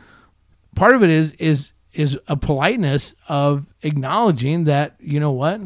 Part 0.75 0.95
of 0.95 1.03
it 1.03 1.09
is 1.09 1.33
is 1.33 1.71
is 1.93 2.17
a 2.27 2.35
politeness 2.35 3.13
of 3.29 3.67
acknowledging 3.83 4.65
that 4.65 4.95
you 4.99 5.19
know 5.19 5.31
what, 5.31 5.61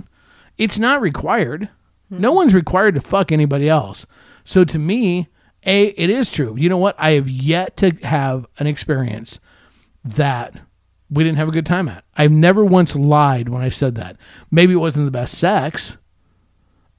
it's 0.58 0.78
not 0.78 1.02
required. 1.02 1.70
No 2.10 2.32
one's 2.32 2.54
required 2.54 2.96
to 2.96 3.02
fuck 3.02 3.32
anybody 3.32 3.68
else. 3.68 4.06
So 4.44 4.64
to 4.66 4.80
me, 4.80 5.28
a 5.66 5.88
it 5.88 6.10
is 6.10 6.30
true. 6.30 6.56
You 6.58 6.70
know 6.70 6.78
what? 6.78 6.96
I 6.98 7.12
have 7.12 7.30
yet 7.30 7.78
to 7.78 7.92
have 8.04 8.46
an 8.60 8.68
experience 8.68 9.40
that 10.04 10.54
we 11.10 11.24
didn't 11.24 11.38
have 11.38 11.48
a 11.48 11.52
good 11.52 11.66
time 11.66 11.88
at. 11.90 12.04
I've 12.18 12.32
never 12.32 12.64
once 12.66 12.96
lied 12.96 13.50
when 13.50 13.62
I 13.62 13.70
said 13.70 13.96
that. 13.96 14.18
Maybe 14.52 14.74
it 14.74 14.78
wasn't 14.78 15.06
the 15.06 15.12
best 15.12 15.38
sex. 15.38 15.98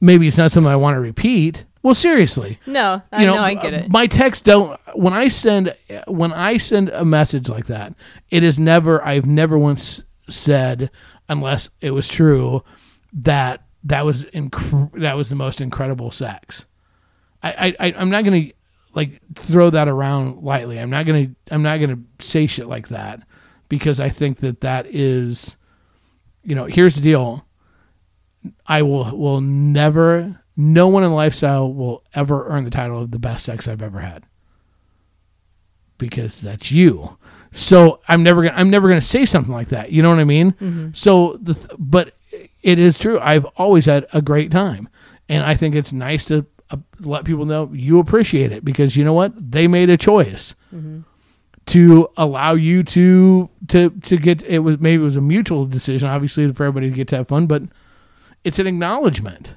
Maybe 0.00 0.28
it's 0.28 0.38
not 0.38 0.50
something 0.52 0.70
I 0.70 0.76
want 0.76 0.94
to 0.96 1.00
repeat. 1.00 1.64
Well, 1.82 1.94
seriously, 1.94 2.58
No, 2.66 3.02
I 3.12 3.20
you 3.20 3.26
know, 3.26 3.36
know, 3.36 3.42
I 3.42 3.54
get 3.54 3.72
it. 3.72 3.90
My 3.90 4.06
texts 4.06 4.42
don't. 4.42 4.78
When 4.94 5.12
I 5.12 5.28
send 5.28 5.74
when 6.06 6.32
I 6.32 6.58
send 6.58 6.88
a 6.90 7.04
message 7.04 7.48
like 7.48 7.66
that, 7.66 7.94
it 8.30 8.42
is 8.42 8.58
never. 8.58 9.04
I've 9.04 9.26
never 9.26 9.56
once 9.56 10.02
said, 10.28 10.90
unless 11.28 11.70
it 11.80 11.92
was 11.92 12.08
true, 12.08 12.62
that 13.12 13.62
that 13.84 14.04
was 14.04 14.24
inc- 14.24 14.92
that 15.00 15.16
was 15.16 15.30
the 15.30 15.36
most 15.36 15.60
incredible 15.60 16.10
sex. 16.10 16.64
I, 17.42 17.74
I 17.80 17.86
I- 17.88 17.94
I'm 17.96 18.10
not 18.10 18.24
gonna 18.24 18.46
like 18.94 19.20
throw 19.36 19.70
that 19.70 19.88
around 19.88 20.42
lightly. 20.42 20.78
I'm 20.80 20.90
not 20.90 21.06
gonna 21.06 21.28
I'm 21.50 21.62
not 21.62 21.78
gonna 21.78 21.98
say 22.18 22.46
shit 22.48 22.66
like 22.66 22.88
that 22.88 23.22
because 23.68 24.00
I 24.00 24.08
think 24.08 24.38
that 24.38 24.60
that 24.60 24.86
is, 24.86 25.56
you 26.42 26.54
know, 26.54 26.64
here's 26.66 26.94
the 26.96 27.02
deal. 27.02 27.46
I 28.66 28.82
will 28.82 29.16
will 29.16 29.40
never. 29.40 30.40
No 30.56 30.88
one 30.88 31.04
in 31.04 31.12
lifestyle 31.12 31.72
will 31.72 32.02
ever 32.14 32.46
earn 32.48 32.64
the 32.64 32.70
title 32.70 33.02
of 33.02 33.10
the 33.12 33.18
best 33.18 33.44
sex 33.44 33.68
I've 33.68 33.82
ever 33.82 34.00
had 34.00 34.26
because 35.98 36.40
that's 36.40 36.70
you. 36.70 37.16
So 37.52 38.00
I'm 38.08 38.22
never 38.22 38.42
gonna 38.42 38.56
I'm 38.56 38.70
never 38.70 38.88
gonna 38.88 39.00
say 39.00 39.24
something 39.24 39.52
like 39.52 39.68
that. 39.68 39.90
You 39.92 40.02
know 40.02 40.10
what 40.10 40.18
I 40.18 40.24
mean? 40.24 40.90
So 40.94 41.38
the 41.40 41.54
th- 41.54 41.70
but 41.78 42.14
it 42.62 42.78
is 42.78 42.98
true. 42.98 43.18
I've 43.20 43.44
always 43.56 43.86
had 43.86 44.06
a 44.12 44.20
great 44.20 44.50
time, 44.50 44.88
and 45.28 45.44
I 45.44 45.54
think 45.54 45.74
it's 45.74 45.92
nice 45.92 46.24
to 46.26 46.44
uh, 46.70 46.76
let 47.00 47.24
people 47.24 47.46
know 47.46 47.70
you 47.72 47.98
appreciate 47.98 48.52
it 48.52 48.64
because 48.64 48.96
you 48.96 49.04
know 49.04 49.14
what 49.14 49.32
they 49.50 49.66
made 49.66 49.90
a 49.90 49.96
choice 49.96 50.54
to 51.68 52.08
allow 52.16 52.54
you 52.54 52.82
to 52.82 53.48
to 53.68 53.90
to 53.90 54.16
get 54.16 54.42
it 54.42 54.60
was 54.60 54.78
maybe 54.78 55.00
it 55.00 55.04
was 55.04 55.16
a 55.16 55.20
mutual 55.20 55.66
decision 55.66 56.08
obviously 56.08 56.50
for 56.52 56.64
everybody 56.64 56.88
to 56.88 56.96
get 56.96 57.08
to 57.08 57.16
have 57.16 57.28
fun 57.28 57.46
but 57.46 57.62
it's 58.44 58.58
an 58.58 58.66
acknowledgement. 58.66 59.54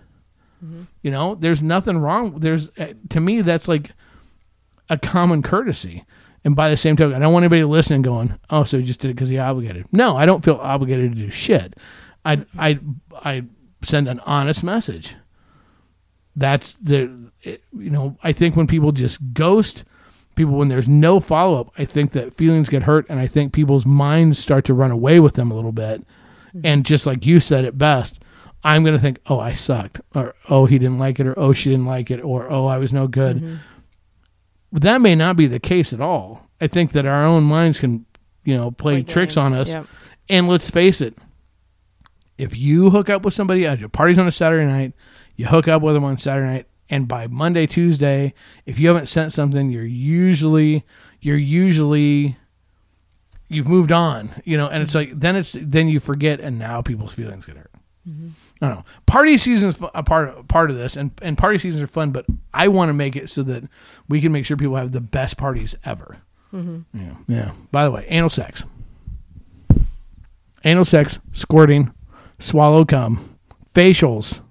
You 1.01 1.09
know 1.09 1.35
there's 1.35 1.61
nothing 1.61 1.97
wrong 1.97 2.39
there's 2.39 2.69
uh, 2.77 2.93
to 3.09 3.19
me 3.19 3.41
that's 3.41 3.67
like 3.67 3.91
a 4.89 4.97
common 4.97 5.41
courtesy. 5.41 6.05
And 6.43 6.55
by 6.55 6.69
the 6.69 6.77
same 6.77 6.97
token 6.97 7.15
i 7.15 7.19
don't 7.19 7.33
want 7.33 7.43
anybody 7.43 7.63
listening 7.63 8.01
going 8.01 8.37
oh 8.49 8.63
so 8.63 8.77
he 8.77 8.83
just 8.83 8.99
did 8.99 9.11
it 9.11 9.13
because 9.15 9.29
he 9.29 9.37
obligated. 9.37 9.87
No 9.91 10.17
i 10.17 10.25
don't 10.25 10.43
feel 10.43 10.55
obligated 10.55 11.13
to 11.13 11.17
do 11.17 11.31
shit. 11.31 11.75
I 12.25 12.45
i 12.57 12.79
i 13.13 13.43
send 13.83 14.07
an 14.07 14.19
honest 14.21 14.63
message. 14.63 15.15
That's 16.35 16.73
the 16.73 17.31
it, 17.41 17.63
you 17.75 17.89
know 17.89 18.17
i 18.21 18.33
think 18.33 18.55
when 18.55 18.67
people 18.67 18.91
just 18.91 19.33
ghost 19.33 19.85
people 20.35 20.53
when 20.53 20.67
there's 20.67 20.87
no 20.87 21.19
follow-up 21.19 21.71
i 21.77 21.85
think 21.85 22.11
that 22.11 22.33
feelings 22.33 22.69
get 22.69 22.83
hurt 22.83 23.05
and 23.09 23.19
i 23.19 23.27
think 23.27 23.53
people's 23.53 23.85
minds 23.85 24.39
start 24.39 24.65
to 24.65 24.73
run 24.73 24.91
away 24.91 25.19
with 25.19 25.33
them 25.35 25.51
a 25.51 25.55
little 25.55 25.71
bit. 25.71 26.01
Mm-hmm. 26.01 26.61
And 26.65 26.85
just 26.85 27.05
like 27.05 27.25
you 27.25 27.39
said 27.39 27.65
it 27.65 27.77
best 27.77 28.19
i'm 28.63 28.83
going 28.83 28.95
to 28.95 29.01
think 29.01 29.19
oh 29.27 29.39
i 29.39 29.53
sucked 29.53 30.01
or 30.15 30.35
oh 30.49 30.65
he 30.65 30.77
didn't 30.77 30.99
like 30.99 31.19
it 31.19 31.27
or 31.27 31.37
oh 31.39 31.53
she 31.53 31.69
didn't 31.69 31.85
like 31.85 32.11
it 32.11 32.19
or 32.21 32.51
oh 32.51 32.65
i 32.67 32.77
was 32.77 32.91
no 32.93 33.07
good. 33.07 33.59
But 34.73 34.83
that 34.83 35.01
may 35.01 35.15
not 35.15 35.35
be 35.35 35.47
the 35.47 35.59
case 35.59 35.91
at 35.91 35.99
all. 35.99 36.47
I 36.61 36.67
think 36.67 36.93
that 36.93 37.05
our 37.05 37.25
own 37.25 37.43
minds 37.43 37.79
can 37.79 38.05
you 38.45 38.55
know 38.55 38.71
play, 38.71 39.03
Play 39.03 39.13
tricks 39.13 39.35
games, 39.35 39.45
on 39.45 39.53
us. 39.53 39.69
yep. 39.73 39.85
and 40.29 40.47
let's 40.47 40.69
face 40.69 41.01
it 41.01 41.17
if 42.41 42.57
you 42.57 42.89
hook 42.89 43.07
up 43.07 43.23
with 43.23 43.35
somebody 43.35 43.67
at 43.67 43.79
your 43.79 43.89
party's 43.89 44.17
on 44.17 44.27
a 44.27 44.31
Saturday 44.31 44.65
night, 44.65 44.93
you 45.35 45.45
hook 45.45 45.67
up 45.67 45.83
with 45.83 45.93
them 45.93 46.03
on 46.03 46.17
Saturday 46.17 46.47
night, 46.47 46.65
and 46.91 47.07
by 47.07 47.25
Monday, 47.25 47.65
Tuesday, 47.65 48.35
if 48.67 48.77
you 48.77 48.87
haven't 48.87 49.07
sent 49.07 49.33
something, 49.33 49.71
you're 49.71 49.83
usually 49.83 50.85
you're 51.19 51.37
usually 51.37 52.37
you've 53.47 53.67
moved 53.67 53.91
on, 53.91 54.29
you 54.45 54.57
know, 54.57 54.67
and 54.67 54.83
it's 54.83 54.93
like 54.93 55.19
then 55.19 55.35
it's 55.35 55.55
then 55.59 55.87
you 55.87 55.99
forget, 55.99 56.39
and 56.39 56.59
now 56.59 56.83
people's 56.83 57.13
feelings 57.13 57.45
get 57.45 57.57
hurt. 57.57 57.71
Mm-hmm. 58.07 58.29
I 58.61 58.67
don't 58.67 58.75
know. 58.77 58.85
Party 59.07 59.37
season 59.37 59.69
is 59.69 59.77
a 59.95 60.03
part 60.03 60.47
part 60.47 60.69
of 60.69 60.77
this, 60.77 60.95
and 60.95 61.11
and 61.23 61.35
party 61.35 61.57
seasons 61.57 61.81
are 61.81 61.87
fun, 61.87 62.11
but 62.11 62.25
I 62.53 62.67
want 62.67 62.89
to 62.89 62.93
make 62.93 63.15
it 63.15 63.31
so 63.31 63.41
that 63.43 63.63
we 64.07 64.21
can 64.21 64.31
make 64.31 64.45
sure 64.45 64.55
people 64.55 64.75
have 64.75 64.91
the 64.91 65.01
best 65.01 65.37
parties 65.37 65.75
ever. 65.83 66.17
Mm-hmm. 66.53 66.99
Yeah, 66.99 67.15
yeah. 67.27 67.51
By 67.71 67.85
the 67.85 67.91
way, 67.91 68.05
anal 68.09 68.29
sex 68.29 68.63
anal 70.63 70.85
sex, 70.85 71.19
squirting, 71.31 71.93
swallow 72.39 72.85
cum, 72.85 73.37
facials, 73.73 74.41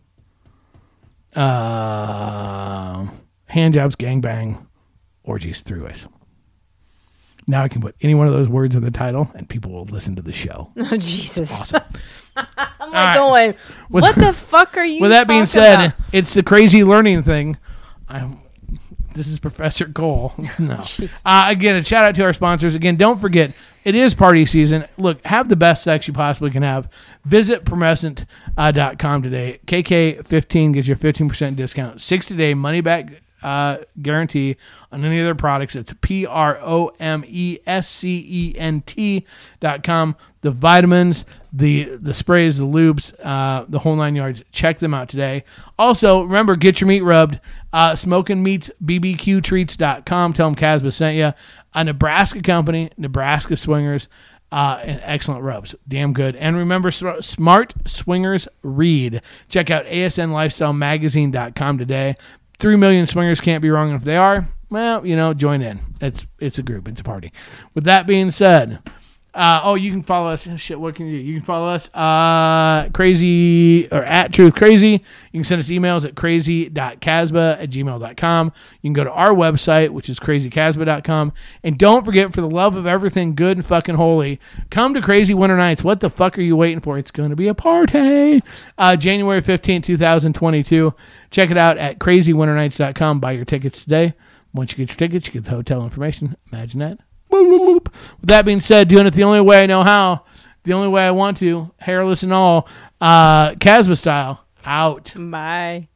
uh, 1.37 3.07
hand 3.47 3.75
jobs, 3.75 3.97
gangbang, 3.97 4.67
orgies, 5.23 5.61
three 5.61 5.81
ways. 5.81 6.07
Now 7.47 7.63
I 7.65 7.69
can 7.69 7.81
put 7.81 7.97
any 8.01 8.15
one 8.15 8.27
of 8.29 8.33
those 8.33 8.49
words 8.49 8.77
in 8.77 8.83
the 8.85 8.91
title, 8.91 9.31
and 9.35 9.49
people 9.49 9.73
will 9.73 9.87
listen 9.87 10.15
to 10.17 10.23
the 10.23 10.33
show. 10.33 10.71
Oh 10.77 10.97
Jesus! 10.97 11.59
Awesome. 11.61 11.83
I'm 12.37 12.47
like 12.91 12.93
right. 12.93 13.15
going. 13.17 13.55
With- 13.91 14.03
What 14.03 14.15
the 14.15 14.33
fuck 14.51 14.77
are 14.77 14.85
you? 14.85 15.01
With 15.01 15.11
that 15.11 15.27
being 15.27 15.47
said, 15.47 15.87
about? 15.87 15.99
it's 16.13 16.35
the 16.35 16.43
crazy 16.43 16.85
learning 16.85 17.23
thing. 17.23 17.57
I'm, 18.09 18.40
this 19.21 19.29
is 19.29 19.39
Professor 19.39 19.87
Cole. 19.87 20.33
No. 20.59 20.81
Uh, 21.25 21.45
again, 21.49 21.77
a 21.77 21.83
shout 21.83 22.07
out 22.07 22.15
to 22.15 22.23
our 22.23 22.33
sponsors. 22.33 22.75
Again, 22.75 22.97
don't 22.97 23.21
forget, 23.21 23.53
it 23.85 23.95
is 23.95 24.15
party 24.15 24.47
season. 24.47 24.87
Look, 24.97 25.25
have 25.27 25.49
the 25.49 25.57
best 25.57 25.85
sex 25.85 26.09
you 26.09 26.15
possibly 26.15 26.51
can 26.51 26.63
have. 26.63 26.89
Visit 27.25 27.65
promescent.com 27.65 29.23
today. 29.23 29.61
KK15 29.67 30.75
gives 30.75 30.89
you 30.89 30.95
a 30.95 30.99
15% 30.99 31.57
discount. 31.57 32.01
60 32.01 32.37
day 32.37 32.55
money 32.55 32.81
back 32.81 33.23
uh, 33.43 33.79
guarantee 34.01 34.57
on 34.93 35.05
any 35.05 35.19
of 35.19 35.25
their 35.25 35.35
products. 35.35 35.77
It's 35.77 35.95
P 36.01 36.27
R 36.27 36.59
O 36.63 36.93
M 37.01 37.25
E 37.27 37.59
S 37.67 37.89
C 37.89 38.25
E 38.27 38.59
N 38.59 38.83
T 38.83 39.25
dot 39.61 39.83
com. 39.83 40.17
The 40.43 40.51
vitamins, 40.51 41.25
the 41.53 41.85
the 41.97 42.15
sprays, 42.15 42.57
the 42.57 42.65
lubes, 42.65 43.13
uh, 43.23 43.67
the 43.69 43.81
whole 43.81 43.97
nine 43.97 44.17
yards. 44.17 44.43
Check 44.53 44.79
them 44.79 44.95
out 44.95 45.09
today. 45.09 45.45
Also, 45.79 46.23
remember, 46.23 46.57
get 46.57 46.81
your 46.81 46.89
meat 46.89 47.03
rubbed. 47.03 47.41
Uh, 47.73 47.95
Smoking 47.95 48.43
Meats, 48.43 48.71
BBQtreats.com. 48.83 50.33
Tell 50.33 50.47
them 50.47 50.55
Casbah 50.55 50.93
sent 50.93 51.17
you. 51.17 51.33
A 51.75 51.85
Nebraska 51.85 52.43
company, 52.43 52.91
Nebraska 52.97 53.57
Swingers. 53.57 54.09
Uh, 54.53 54.81
and 54.83 55.01
excellent 55.05 55.45
rubs. 55.45 55.77
Damn 55.87 56.13
good. 56.13 56.35
And 56.35 56.57
remember, 56.57 56.91
Smart 56.91 57.73
Swingers 57.87 58.49
Read. 58.63 59.23
Check 59.49 59.71
out 59.71 59.85
asnlifestylemagazine.com 59.87 61.79
today. 61.79 62.17
Three 62.61 62.77
million 62.77 63.07
swingers 63.07 63.41
can't 63.41 63.63
be 63.63 63.71
wrong. 63.71 63.93
If 63.93 64.05
they 64.05 64.19
are, 64.19 64.47
well, 64.69 65.05
you 65.07 65.17
know, 65.17 65.33
join 65.33 65.63
in. 65.63 65.81
It's 66.01 66.27
it's 66.39 66.59
a 66.59 66.63
group. 66.63 66.87
It's 66.89 67.01
a 67.01 67.05
party. 67.05 67.33
With 67.75 67.85
that 67.85 68.07
being 68.07 68.31
said, 68.31 68.81
uh, 69.33 69.61
oh, 69.63 69.75
you 69.77 69.93
can 69.93 70.03
follow 70.03 70.31
us. 70.31 70.49
Shit, 70.57 70.81
what 70.81 70.97
can 70.97 71.07
you 71.07 71.19
do? 71.19 71.25
You 71.25 71.35
can 71.35 71.45
follow 71.45 71.69
us 71.69 71.89
uh, 71.95 72.89
crazy 72.91 73.89
or 73.93 74.03
at 74.03 74.33
truth 74.33 74.55
crazy. 74.55 75.03
You 75.33 75.39
can 75.39 75.45
send 75.45 75.61
us 75.61 75.69
emails 75.69 76.05
at 76.05 76.17
crazy.casbah 76.17 77.61
at 77.61 77.71
gmail.com. 77.71 78.53
You 78.81 78.89
can 78.89 78.93
go 78.93 79.05
to 79.05 79.13
our 79.13 79.31
website, 79.31 79.91
which 79.91 80.09
is 80.09 80.19
crazycasbah.com. 80.19 81.33
And 81.63 81.79
don't 81.79 82.05
forget, 82.05 82.35
for 82.35 82.41
the 82.41 82.51
love 82.51 82.75
of 82.75 82.87
everything 82.87 83.37
good 83.37 83.57
and 83.57 83.65
fucking 83.65 83.95
holy, 83.95 84.41
come 84.71 84.95
to 84.95 85.01
Crazy 85.01 85.35
Winter 85.35 85.57
Nights. 85.57 85.85
What 85.85 86.01
the 86.01 86.11
fuck 86.11 86.37
are 86.37 86.43
you 86.43 86.57
waiting 86.57 86.81
for? 86.81 86.99
It's 86.99 87.13
going 87.13 87.31
to 87.31 87.37
be 87.37 87.49
a 87.49 87.55
party. 87.55 88.43
Uh, 88.77 88.97
January 88.97 89.43
15th, 89.43 89.85
2022. 89.85 90.93
Check 91.31 91.51
it 91.51 91.57
out 91.57 91.79
at 91.79 92.01
crazywinternights.com. 92.01 93.21
Buy 93.21 93.33
your 93.33 93.45
tickets 93.45 93.85
today. 93.85 94.15
Once 94.53 94.73
you 94.73 94.79
get 94.79 94.89
your 94.91 95.09
tickets, 95.09 95.29
you 95.29 95.33
get 95.35 95.45
the 95.45 95.51
hotel 95.51 95.85
information. 95.85 96.37
Imagine 96.51 96.81
that. 96.81 97.10
With 97.31 98.29
that 98.29 98.45
being 98.45 98.61
said, 98.61 98.89
doing 98.89 99.07
it 99.07 99.15
the 99.15 99.25
only 99.25 99.41
way 99.41 99.63
I 99.63 99.67
know 99.67 99.83
how, 99.83 100.25
the 100.65 100.73
only 100.73 100.89
way 100.89 101.07
I 101.07 101.11
want 101.11 101.39
to, 101.39 101.71
hairless 101.79 102.23
and 102.23 102.33
all, 102.33 102.69
uh, 103.01 103.55
Casbah 103.57 103.97
style. 103.97 104.45
Out. 104.65 105.15
Bye. 105.17 105.90